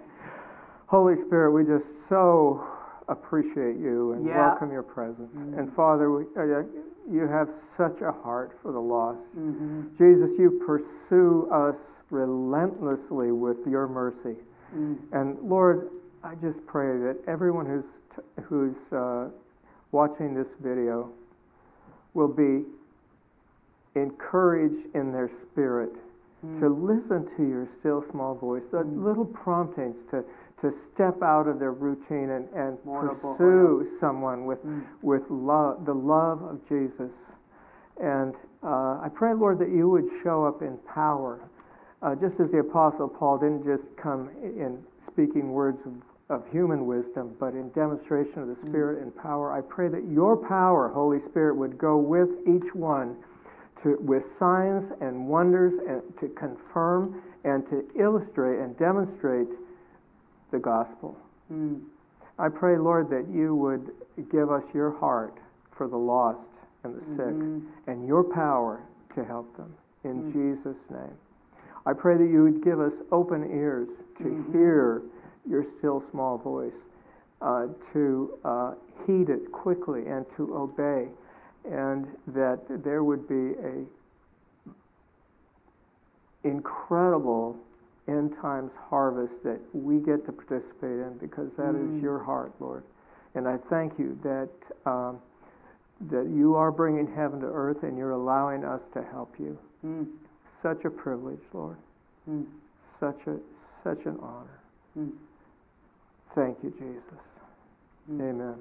Holy 0.86 1.16
Spirit, 1.20 1.52
we 1.52 1.64
just 1.64 2.08
so 2.08 2.64
appreciate 3.08 3.76
you 3.76 4.12
and 4.12 4.24
Yeah. 4.24 4.36
welcome 4.48 4.70
your 4.70 4.82
presence. 4.82 5.32
Mm. 5.36 5.58
And 5.58 5.72
Father, 5.74 6.10
we, 6.10 6.24
uh, 6.36 6.62
you 7.10 7.26
have 7.26 7.50
such 7.76 8.00
a 8.00 8.12
heart 8.12 8.52
for 8.62 8.72
the 8.72 8.80
lost. 8.80 9.20
hmm 9.34 9.82
Jesus, 9.98 10.38
you 10.38 10.52
pursue 10.64 11.48
us 11.50 11.76
relentlessly 12.10 13.32
with 13.32 13.66
your 13.66 13.88
mercy. 13.88 14.36
Mm. 14.74 14.96
And 15.12 15.38
Lord, 15.42 15.90
I 16.22 16.34
just 16.36 16.64
pray 16.66 16.98
that 16.98 17.16
everyone 17.26 17.66
who's, 17.66 17.84
t- 18.14 18.42
who's 18.44 18.76
uh, 18.92 19.28
watching 19.90 20.34
this 20.34 20.48
video 20.60 21.10
will 22.14 22.28
be 22.28 22.64
encouraged 23.94 24.86
in 24.94 25.12
their 25.12 25.28
spirit 25.28 25.92
to 26.58 26.68
Mm. 26.68 26.82
listen 26.88 27.24
to 27.36 27.44
your 27.44 27.66
still 27.66 28.02
small 28.10 28.34
voice, 28.34 28.64
the 28.70 28.78
Mm. 28.82 29.04
little 29.04 29.24
promptings 29.24 30.02
to, 30.06 30.24
to 30.56 30.72
step 30.72 31.22
out 31.22 31.46
of 31.46 31.58
their 31.60 31.70
routine 31.72 32.30
and, 32.30 32.48
and 32.52 32.78
to 32.82 32.90
pursue 33.20 33.86
someone 34.00 34.44
with, 34.44 34.64
Mm. 34.66 34.82
with 35.02 35.30
love, 35.30 35.84
the 35.84 35.94
love 35.94 36.42
of 36.42 36.64
Jesus. 36.66 37.12
And 38.00 38.34
uh, 38.64 38.98
I 39.02 39.08
pray, 39.12 39.34
Lord, 39.34 39.58
that 39.60 39.68
you 39.70 39.88
would 39.88 40.08
show 40.22 40.44
up 40.44 40.62
in 40.62 40.78
power 40.78 41.38
uh, 42.02 42.16
just 42.16 42.40
as 42.40 42.50
the 42.50 42.58
Apostle 42.58 43.08
Paul 43.08 43.38
didn't 43.38 43.62
just 43.64 43.94
come 43.96 44.28
in 44.42 44.82
speaking 45.06 45.52
words 45.52 45.86
of, 45.86 45.92
of 46.32 46.48
human 46.50 46.86
wisdom, 46.86 47.36
but 47.38 47.52
in 47.52 47.68
demonstration 47.70 48.40
of 48.40 48.48
the 48.48 48.56
Spirit 48.66 49.02
and 49.02 49.14
power, 49.14 49.52
I 49.52 49.60
pray 49.60 49.88
that 49.88 50.04
your 50.08 50.36
power, 50.36 50.88
Holy 50.88 51.20
Spirit, 51.20 51.56
would 51.56 51.76
go 51.76 51.98
with 51.98 52.30
each 52.46 52.74
one 52.74 53.16
to, 53.82 53.98
with 54.00 54.24
signs 54.24 54.90
and 55.00 55.28
wonders 55.28 55.74
and 55.86 56.02
to 56.20 56.28
confirm 56.28 57.22
and 57.44 57.66
to 57.68 57.84
illustrate 57.96 58.60
and 58.60 58.76
demonstrate 58.78 59.48
the 60.50 60.58
gospel. 60.58 61.16
Mm. 61.52 61.82
I 62.38 62.48
pray, 62.48 62.78
Lord, 62.78 63.10
that 63.10 63.28
you 63.28 63.54
would 63.54 63.90
give 64.30 64.50
us 64.50 64.64
your 64.72 64.90
heart 64.90 65.36
for 65.70 65.86
the 65.86 65.98
lost 65.98 66.48
and 66.84 66.94
the 66.98 67.04
sick 67.04 67.34
Mhm. 67.34 67.62
and 67.86 68.06
your 68.06 68.24
power 68.24 68.80
to 69.14 69.22
help 69.24 69.54
them. 69.56 69.74
In 70.04 70.24
Mm. 70.24 70.32
Jesus' 70.32 70.90
name. 70.90 71.16
I 71.84 71.92
pray 71.92 72.16
that 72.16 72.26
you 72.26 72.42
would 72.42 72.62
give 72.62 72.80
us 72.80 72.94
open 73.10 73.50
ears 73.50 73.88
to 74.18 74.24
Mhm. 74.24 74.52
hear 74.52 75.02
your 75.48 75.64
still 75.78 76.02
small 76.10 76.38
voice, 76.38 76.72
uh, 77.40 77.66
to 77.92 78.38
uh, 78.44 78.74
heed 79.06 79.28
it 79.28 79.50
quickly 79.52 80.06
and 80.06 80.24
to 80.36 80.54
obey, 80.56 81.08
and 81.70 82.06
that 82.28 82.60
there 82.84 83.02
would 83.04 83.28
be 83.28 83.54
a 83.62 83.84
incredible 86.44 87.56
end 88.08 88.34
times 88.40 88.72
harvest 88.90 89.32
that 89.44 89.60
we 89.72 89.98
get 89.98 90.26
to 90.26 90.32
participate 90.32 90.98
in 90.98 91.16
because 91.20 91.48
that 91.56 91.74
is 91.74 91.88
Mm. 91.90 92.02
your 92.02 92.18
heart, 92.18 92.52
Lord. 92.60 92.82
And 93.34 93.46
I 93.48 93.58
thank 93.70 93.98
you 93.98 94.18
that 94.22 94.50
um, 94.90 95.20
that 96.10 96.26
you 96.26 96.56
are 96.56 96.72
bringing 96.72 97.06
heaven 97.06 97.40
to 97.40 97.46
earth 97.46 97.84
and 97.84 97.96
you're 97.96 98.10
allowing 98.10 98.64
us 98.64 98.80
to 98.92 99.02
help 99.04 99.38
you. 99.38 99.56
Mm. 99.86 100.08
Such 100.60 100.84
a 100.84 100.90
privilege, 100.90 101.42
Lord. 101.52 101.76
Mm. 102.28 102.44
Such 102.98 103.20
a 103.28 103.38
such 103.84 104.04
an 104.06 104.18
honor. 104.20 104.58
Thank 106.34 106.58
you, 106.62 106.70
Jesus. 106.70 107.20
Mm. 108.10 108.30
Amen. 108.30 108.54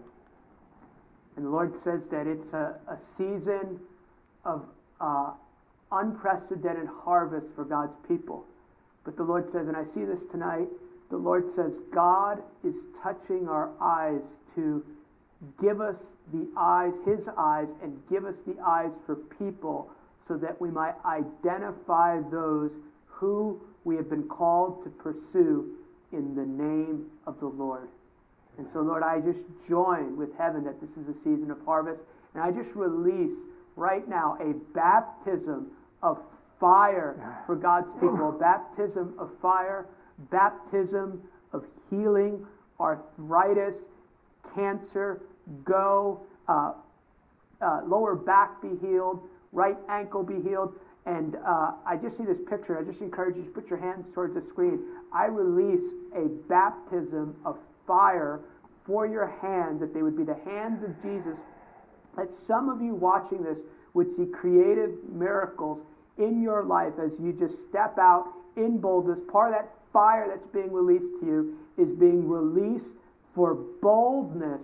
And 1.37 1.45
the 1.45 1.49
Lord 1.49 1.77
says 1.77 2.05
that 2.07 2.27
it's 2.27 2.51
a, 2.51 2.75
a 2.87 2.97
season 3.17 3.79
of 4.43 4.65
uh, 4.99 5.31
unprecedented 5.91 6.87
harvest 7.03 7.47
for 7.55 7.63
God's 7.63 7.95
people. 8.07 8.45
But 9.03 9.15
the 9.15 9.23
Lord 9.23 9.49
says, 9.51 9.67
and 9.67 9.77
I 9.77 9.85
see 9.85 10.03
this 10.03 10.25
tonight, 10.25 10.67
the 11.09 11.17
Lord 11.17 11.51
says, 11.51 11.79
God 11.93 12.43
is 12.63 12.75
touching 13.01 13.47
our 13.47 13.69
eyes 13.81 14.21
to 14.55 14.85
give 15.59 15.81
us 15.81 16.13
the 16.33 16.47
eyes, 16.57 16.93
His 17.05 17.27
eyes, 17.37 17.69
and 17.81 17.97
give 18.09 18.25
us 18.25 18.35
the 18.45 18.55
eyes 18.61 18.91
for 19.05 19.15
people 19.15 19.89
so 20.27 20.37
that 20.37 20.59
we 20.61 20.69
might 20.69 20.95
identify 21.05 22.19
those 22.31 22.71
who 23.07 23.59
we 23.83 23.95
have 23.95 24.09
been 24.09 24.27
called 24.27 24.83
to 24.83 24.89
pursue 24.89 25.77
in 26.11 26.35
the 26.35 26.45
name 26.45 27.05
of 27.25 27.39
the 27.39 27.47
Lord. 27.47 27.89
And 28.57 28.67
so, 28.67 28.81
Lord, 28.81 29.03
I 29.03 29.19
just 29.19 29.45
join 29.67 30.17
with 30.17 30.29
heaven 30.37 30.63
that 30.65 30.81
this 30.81 30.91
is 30.91 31.07
a 31.07 31.13
season 31.13 31.51
of 31.51 31.57
harvest. 31.65 32.01
And 32.33 32.43
I 32.43 32.51
just 32.51 32.75
release 32.75 33.37
right 33.75 34.07
now 34.07 34.37
a 34.41 34.53
baptism 34.73 35.71
of 36.03 36.19
fire 36.59 37.41
for 37.45 37.55
God's 37.55 37.91
people, 37.93 38.31
baptism 38.39 39.15
of 39.17 39.31
fire, 39.41 39.87
baptism 40.29 41.21
of 41.53 41.65
healing, 41.89 42.45
arthritis, 42.79 43.75
cancer, 44.53 45.21
go, 45.63 46.21
uh, 46.47 46.73
uh, 47.61 47.81
lower 47.85 48.15
back 48.15 48.61
be 48.61 48.69
healed, 48.81 49.21
right 49.51 49.77
ankle 49.89 50.23
be 50.23 50.41
healed. 50.41 50.73
And 51.05 51.35
uh, 51.35 51.71
I 51.85 51.97
just 51.97 52.17
see 52.17 52.25
this 52.25 52.39
picture. 52.47 52.77
I 52.77 52.83
just 52.83 53.01
encourage 53.01 53.35
you 53.35 53.43
to 53.43 53.49
put 53.49 53.69
your 53.69 53.79
hands 53.79 54.07
towards 54.13 54.35
the 54.35 54.41
screen. 54.41 54.81
I 55.13 55.25
release 55.25 55.93
a 56.15 56.27
baptism 56.47 57.35
of 57.43 57.57
fire 57.87 58.41
for 58.85 59.07
your 59.07 59.27
hands, 59.41 59.79
that 59.79 59.93
they 59.93 60.01
would 60.03 60.17
be 60.17 60.23
the 60.23 60.37
hands 60.45 60.83
of 60.83 61.01
Jesus. 61.01 61.37
That 62.17 62.33
some 62.33 62.69
of 62.69 62.81
you 62.81 62.93
watching 62.93 63.43
this 63.43 63.59
would 63.93 64.15
see 64.15 64.25
creative 64.25 64.91
miracles 65.09 65.79
in 66.17 66.41
your 66.41 66.63
life 66.63 66.93
as 67.03 67.19
you 67.19 67.33
just 67.33 67.63
step 67.67 67.97
out 67.97 68.27
in 68.55 68.79
boldness. 68.79 69.19
Part 69.31 69.53
of 69.53 69.59
that 69.59 69.71
fire 69.93 70.27
that's 70.27 70.47
being 70.47 70.71
released 70.71 71.19
to 71.19 71.25
you 71.25 71.57
is 71.77 71.91
being 71.91 72.27
released 72.27 72.95
for 73.33 73.55
boldness 73.55 74.61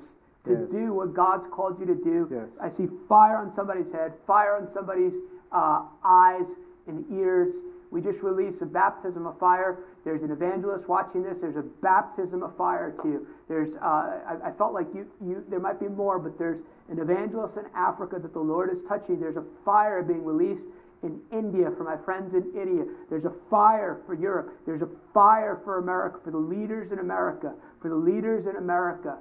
to 0.48 0.54
Yes. 0.54 0.70
do 0.72 0.93
what 0.93 1.14
God's 1.14 1.48
called 1.48 1.80
you 1.80 1.86
to 1.86 1.95
do. 1.95 2.28
Yes. 2.32 2.48
I 2.62 2.70
see 2.70 2.88
fire 3.08 3.38
on 3.38 3.52
somebody's 3.54 3.91
head, 3.91 4.14
fire 4.26 4.56
on 4.56 4.70
somebody's 4.70 5.14
uh, 5.52 5.84
eyes 6.04 6.48
and 6.88 7.06
ears. 7.12 7.52
We 7.89 8.02
just 8.02 8.22
released 8.22 8.62
a 8.62 8.66
baptism 8.66 9.26
of 9.26 9.39
fire. 9.39 9.80
There's 10.04 10.22
an 10.24 10.32
evangelist 10.32 10.89
watching 10.89 11.24
this. 11.24 11.39
There's 11.39 11.56
a 11.56 11.62
baptism 11.82 12.43
of 12.43 12.56
fire 12.58 12.91
to 13.02 13.08
you. 13.08 13.28
There's, 13.48 13.76
uh, 13.76 13.78
I, 14.28 14.38
I 14.45 14.52
felt 14.52 14.74
like 14.74 14.88
you, 14.93 15.08
you, 15.22 15.43
there 15.50 15.60
might 15.60 15.80
be 15.80 15.88
more, 15.88 16.20
but 16.20 16.38
there's 16.38 16.60
an 16.89 17.00
evangelist 17.00 17.56
in 17.58 17.64
Africa 17.76 18.20
that 18.20 18.34
the 18.34 18.39
Lord 18.39 18.70
is 18.72 18.80
touching. 18.88 19.20
There's 19.20 19.38
a 19.38 19.43
fire 19.64 20.04
being 20.04 20.24
released 20.26 20.64
in 21.04 21.20
India 21.32 21.72
for 21.78 21.84
my 21.84 21.95
friends 21.95 22.34
in 22.34 22.43
India. 22.60 22.84
There's 23.10 23.26
a 23.26 23.34
fire 23.50 24.02
for 24.06 24.16
Europe. 24.16 24.52
There's 24.66 24.82
a 24.82 24.89
fire 25.14 25.62
for 25.64 25.78
America, 25.78 26.20
for 26.24 26.32
the 26.32 26.38
leaders 26.38 26.91
in 26.91 27.00
America, 27.00 27.54
for 27.82 27.88
the 27.89 27.95
leaders 27.95 28.48
in 28.48 28.56
America. 28.58 29.18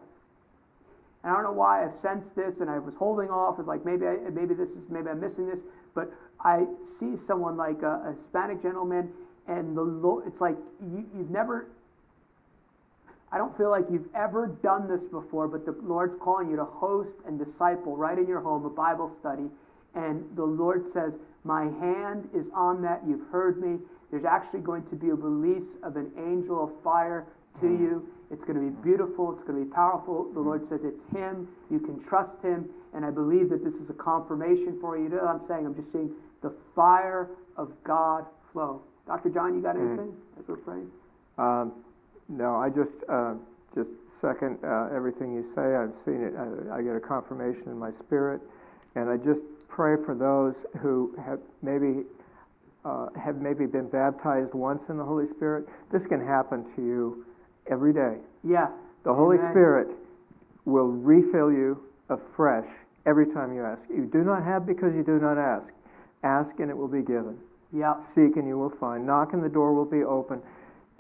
And 1.27 1.33
I 1.33 1.43
don't 1.43 1.43
know 1.43 1.59
why 1.59 1.85
I've 1.85 1.99
sensed 1.99 2.37
this, 2.37 2.61
and 2.61 2.71
I 2.71 2.79
was 2.79 2.95
holding 2.95 3.31
off. 3.31 3.59
It's 3.59 3.67
like 3.67 3.85
maybe 3.85 4.07
I, 4.07 4.15
maybe 4.33 4.55
this 4.55 4.71
is 4.71 4.89
maybe 4.89 5.09
I'm 5.09 5.19
missing 5.19 5.49
this, 5.49 5.59
but 5.93 6.13
I 6.39 6.67
see 7.01 7.17
someone 7.17 7.57
like 7.57 7.83
a, 7.83 8.01
a 8.07 8.13
Hispanic 8.13 8.63
gentleman, 8.63 9.11
and 9.49 9.77
the 9.77 9.83
Lo- 9.83 10.23
it's 10.25 10.41
like 10.41 10.55
you, 10.81 11.05
you've 11.19 11.31
never. 11.31 11.67
I 13.33 13.39
don't 13.39 13.57
feel 13.57 13.71
like 13.71 13.87
you've 13.91 14.07
ever 14.15 14.57
done 14.63 14.87
this 14.87 15.03
before, 15.03 15.49
but 15.49 15.67
the 15.67 15.75
Lord's 15.83 16.15
calling 16.21 16.49
you 16.49 16.55
to 16.55 16.65
host 16.65 17.17
and 17.27 17.41
disciple 17.41 17.97
right 17.97 18.17
in 18.17 18.29
your 18.29 18.41
home 18.41 18.65
a 18.65 18.71
Bible 18.71 19.11
study, 19.19 19.51
and 19.97 20.25
the 20.37 20.45
Lord 20.45 20.89
says, 20.89 21.15
"My 21.43 21.65
hand 21.65 22.29
is 22.37 22.51
on 22.55 22.83
that. 22.83 23.03
You've 23.05 23.27
heard 23.33 23.61
me." 23.61 23.81
There's 24.13 24.25
actually 24.25 24.61
going 24.61 24.85
to 24.85 24.95
be 24.95 25.09
a 25.09 25.15
release 25.15 25.75
of 25.83 25.97
an 25.97 26.13
angel 26.17 26.63
of 26.63 26.71
fire 26.85 27.27
to 27.59 27.67
mm. 27.67 27.81
you. 27.81 28.09
It's 28.31 28.45
going 28.45 28.57
to 28.59 28.65
be 28.65 28.83
beautiful. 28.83 29.33
It's 29.33 29.43
going 29.45 29.59
to 29.59 29.65
be 29.65 29.71
powerful. 29.73 30.31
The 30.33 30.41
Lord 30.41 30.67
says 30.69 30.81
it's 30.85 31.03
Him. 31.15 31.49
You 31.71 31.79
can 31.79 32.03
trust 32.03 32.35
Him. 32.43 32.69
And 32.95 33.05
I 33.05 33.11
believe 33.11 33.49
that 33.51 33.63
this 33.65 33.75
is 33.75 33.91
a 33.91 33.95
confirmation 33.95 34.79
for 34.81 34.97
you. 34.97 35.05
You 35.05 35.09
know 35.11 35.17
what 35.19 35.41
I'm 35.41 35.47
saying? 35.47 35.67
I'm 35.67 35.75
just 35.75 35.93
seeing 35.93 36.11
the 36.43 36.53
fire 36.75 37.29
of 37.57 37.73
God 37.85 38.27
flow. 38.53 38.83
Dr. 39.07 39.31
John, 39.31 39.55
you 39.55 39.61
got 39.61 39.77
Mm. 39.77 39.87
anything 39.89 40.17
as 40.39 40.49
we're 40.49 40.57
praying? 40.57 40.91
Um, 41.39 41.73
no, 42.29 42.57
I 42.57 42.71
just 42.71 42.93
uh, 43.09 43.35
just 43.75 43.91
second 44.21 44.59
uh, 44.65 44.89
everything 44.93 45.33
you 45.35 45.45
say. 45.55 45.77
I've 45.77 45.95
seen 46.05 46.23
it. 46.23 46.35
I, 46.37 46.79
I 46.79 46.83
get 46.83 46.97
a 46.97 47.01
confirmation 47.01 47.65
in 47.69 47.79
my 47.79 47.93
spirit, 47.93 48.41
and 48.97 49.09
I 49.09 49.17
just 49.17 49.43
pray 49.69 49.97
for 50.05 50.15
those 50.15 50.55
who 50.81 51.15
have 51.25 51.39
maybe 51.63 52.05
uh, 52.85 53.09
have 53.17 53.41
maybe 53.41 53.67
been 53.67 53.89
baptized 53.89 54.55
once 54.55 54.89
in 54.89 54.97
the 54.97 55.05
Holy 55.05 55.29
Spirit. 55.29 55.69
This 55.93 56.07
can 56.07 56.25
happen 56.25 56.65
to 56.75 56.83
you 56.83 57.25
every 57.71 57.93
day. 57.93 58.17
Yeah. 58.45 58.69
The 59.05 59.15
Holy 59.15 59.39
Amen. 59.39 59.53
Spirit 59.53 59.89
will 60.65 60.89
refill 60.89 61.51
you 61.51 61.83
afresh 62.09 62.69
every 63.07 63.27
time 63.27 63.55
you 63.55 63.65
ask. 63.65 63.83
You 63.89 64.09
do 64.13 64.25
not 64.25 64.45
have 64.45 64.67
because 64.67 64.95
you 64.95 65.03
do 65.03 65.19
not 65.19 65.39
ask. 65.39 65.73
Ask 66.23 66.59
and 66.59 66.71
it 66.71 66.77
will 66.77 66.89
be 66.89 67.03
given. 67.03 67.39
Yeah. 67.73 67.95
Seek 68.09 68.37
and 68.37 68.47
you 68.47 68.59
will 68.59 68.71
find. 68.71 69.07
Knock 69.07 69.33
and 69.33 69.43
the 69.43 69.49
door 69.49 69.75
will 69.75 69.85
be 69.85 70.03
open. 70.03 70.41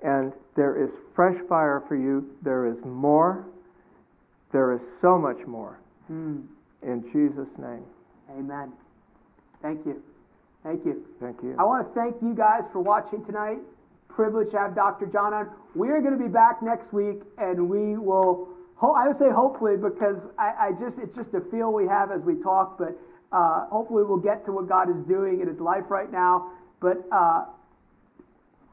And 0.02 0.32
there 0.54 0.82
is 0.82 0.90
fresh 1.14 1.36
fire 1.48 1.82
for 1.88 1.96
you. 1.96 2.30
There 2.42 2.66
is 2.66 2.84
more. 2.84 3.46
There 4.52 4.72
is 4.72 4.82
so 5.00 5.18
much 5.18 5.46
more. 5.46 5.78
Hmm. 6.06 6.40
In 6.82 7.02
Jesus' 7.12 7.48
name. 7.58 7.84
Amen. 8.38 8.72
Thank 9.62 9.84
you. 9.86 10.02
Thank 10.62 10.84
you. 10.84 11.04
Thank 11.20 11.42
you. 11.42 11.56
I 11.58 11.64
want 11.64 11.86
to 11.86 11.94
thank 12.00 12.16
you 12.22 12.34
guys 12.34 12.64
for 12.72 12.80
watching 12.80 13.24
tonight. 13.24 13.58
Privileged 14.16 14.52
to 14.52 14.58
have 14.58 14.74
Dr. 14.74 15.04
John 15.04 15.34
on. 15.34 15.50
We're 15.74 16.00
going 16.00 16.16
to 16.16 16.22
be 16.22 16.30
back 16.30 16.62
next 16.62 16.90
week, 16.94 17.20
and 17.36 17.68
we 17.68 17.98
will. 17.98 18.48
Ho- 18.76 18.94
I 18.94 19.06
would 19.08 19.16
say 19.16 19.30
hopefully 19.30 19.76
because 19.76 20.26
I, 20.38 20.68
I 20.68 20.72
just 20.72 20.98
it's 20.98 21.14
just 21.14 21.34
a 21.34 21.40
feel 21.42 21.70
we 21.70 21.86
have 21.86 22.10
as 22.10 22.22
we 22.22 22.42
talk, 22.42 22.78
but 22.78 22.98
uh, 23.30 23.66
hopefully 23.66 24.04
we'll 24.04 24.16
get 24.16 24.46
to 24.46 24.52
what 24.52 24.70
God 24.70 24.88
is 24.88 25.02
doing 25.04 25.42
in 25.42 25.48
His 25.48 25.60
life 25.60 25.84
right 25.90 26.10
now. 26.10 26.50
But 26.80 27.04
uh, 27.12 27.44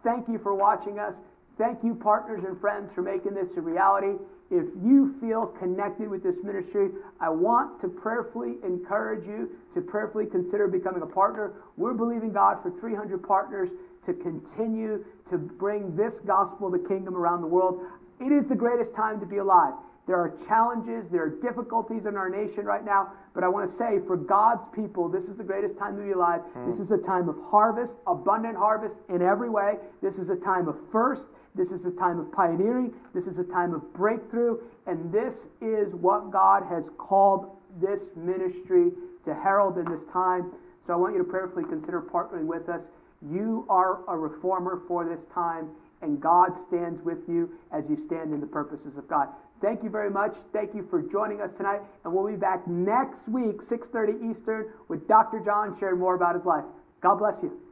thank 0.02 0.30
you 0.30 0.38
for 0.38 0.56
watching 0.56 0.98
us. 0.98 1.14
Thank 1.58 1.84
you, 1.84 1.94
partners 1.94 2.46
and 2.46 2.58
friends, 2.62 2.94
for 2.94 3.02
making 3.02 3.34
this 3.34 3.58
a 3.58 3.62
reality. 3.62 4.14
If 4.50 4.68
you 4.82 5.14
feel 5.20 5.48
connected 5.48 6.08
with 6.08 6.24
this 6.24 6.38
ministry, 6.42 6.90
I 7.20 7.28
want 7.30 7.82
to 7.82 7.90
prayerfully 7.90 8.56
encourage 8.64 9.26
you 9.28 9.50
to 9.74 9.82
prayerfully 9.82 10.26
consider 10.26 10.68
becoming 10.68 11.02
a 11.02 11.06
partner. 11.08 11.54
We're 11.76 11.96
believing 11.96 12.32
God 12.32 12.62
for 12.64 12.72
300 12.80 13.22
partners 13.24 13.70
to 14.06 14.14
continue 14.14 15.06
to 15.30 15.38
bring 15.38 15.96
this 15.96 16.16
gospel 16.26 16.68
of 16.68 16.74
the 16.74 16.88
kingdom 16.88 17.16
around 17.16 17.42
the 17.42 17.48
world. 17.48 17.82
It 18.20 18.32
is 18.32 18.48
the 18.48 18.56
greatest 18.56 18.96
time 18.96 19.20
to 19.20 19.26
be 19.26 19.38
alive. 19.38 19.74
There 20.06 20.18
are 20.18 20.36
challenges, 20.48 21.08
there 21.10 21.24
are 21.24 21.30
difficulties 21.30 22.06
in 22.06 22.18
our 22.18 22.30
nation 22.30 22.66
right 22.66 22.84
now, 22.84 23.14
but 23.34 23.44
I 23.44 23.48
want 23.48 23.70
to 23.70 23.76
say 23.76 24.00
for 24.06 24.18
God's 24.18 24.68
people, 24.76 25.08
this 25.08 25.26
is 25.26 25.38
the 25.38 25.46
greatest 25.46 25.78
time 25.78 25.96
to 25.96 26.04
be 26.04 26.12
alive. 26.12 26.42
Mm. 26.58 26.70
This 26.70 26.80
is 26.82 26.92
a 26.92 26.98
time 26.98 27.30
of 27.30 27.38
harvest, 27.50 27.96
abundant 28.06 28.58
harvest 28.58 28.96
in 29.08 29.22
every 29.22 29.50
way. 29.50 29.76
This 30.02 30.18
is 30.18 30.30
a 30.30 30.36
time 30.36 30.68
of 30.68 30.76
first. 30.92 31.28
This 31.56 31.72
is 31.72 31.86
a 31.86 31.92
time 31.92 32.20
of 32.20 32.32
pioneering. 32.34 32.94
This 33.14 33.28
is 33.28 33.40
a 33.40 33.44
time 33.46 33.74
of 33.74 33.94
breakthrough. 33.94 34.58
And 34.88 35.12
this 35.12 35.48
is 35.62 35.96
what 35.96 36.32
God 36.32 36.64
has 36.68 36.90
called 36.98 37.56
this 37.80 38.02
ministry 38.18 38.92
to 39.24 39.34
herald 39.34 39.78
in 39.78 39.86
this 39.86 40.04
time. 40.12 40.52
So 40.86 40.94
I 40.94 40.96
want 40.98 41.14
you 41.14 41.20
to 41.20 41.30
prayerfully 41.30 41.64
consider 41.64 42.02
partnering 42.02 42.46
with 42.46 42.68
us. 42.68 42.90
You 43.30 43.66
are 43.70 44.02
a 44.08 44.18
reformer 44.18 44.82
for 44.88 45.06
this 45.06 45.26
time, 45.34 45.70
and 46.02 46.20
God 46.20 46.58
stands 46.58 47.02
with 47.02 47.28
you 47.28 47.50
as 47.72 47.90
you 47.90 47.96
stand 47.96 48.34
in 48.34 48.42
the 48.42 48.48
purposes 48.48 48.98
of 48.98 49.08
God. 49.08 49.30
Thank 49.62 49.84
you 49.84 49.90
very 49.90 50.10
much. 50.12 50.36
Thank 50.52 50.76
you 50.76 50.84
for 50.90 51.02
joining 51.02 51.40
us 51.40 51.54
tonight, 51.56 51.82
and 52.04 52.14
we'll 52.14 52.28
be 52.28 52.36
back 52.36 52.68
next 52.68 53.28
week, 53.30 53.62
6:30 53.62 54.22
Eastern, 54.30 54.68
with 54.90 55.08
Dr. 55.08 55.40
John 55.40 55.74
sharing 55.80 56.00
more 56.00 56.16
about 56.16 56.36
his 56.36 56.46
life. 56.46 56.66
God 57.00 57.16
bless 57.16 57.42
you. 57.42 57.63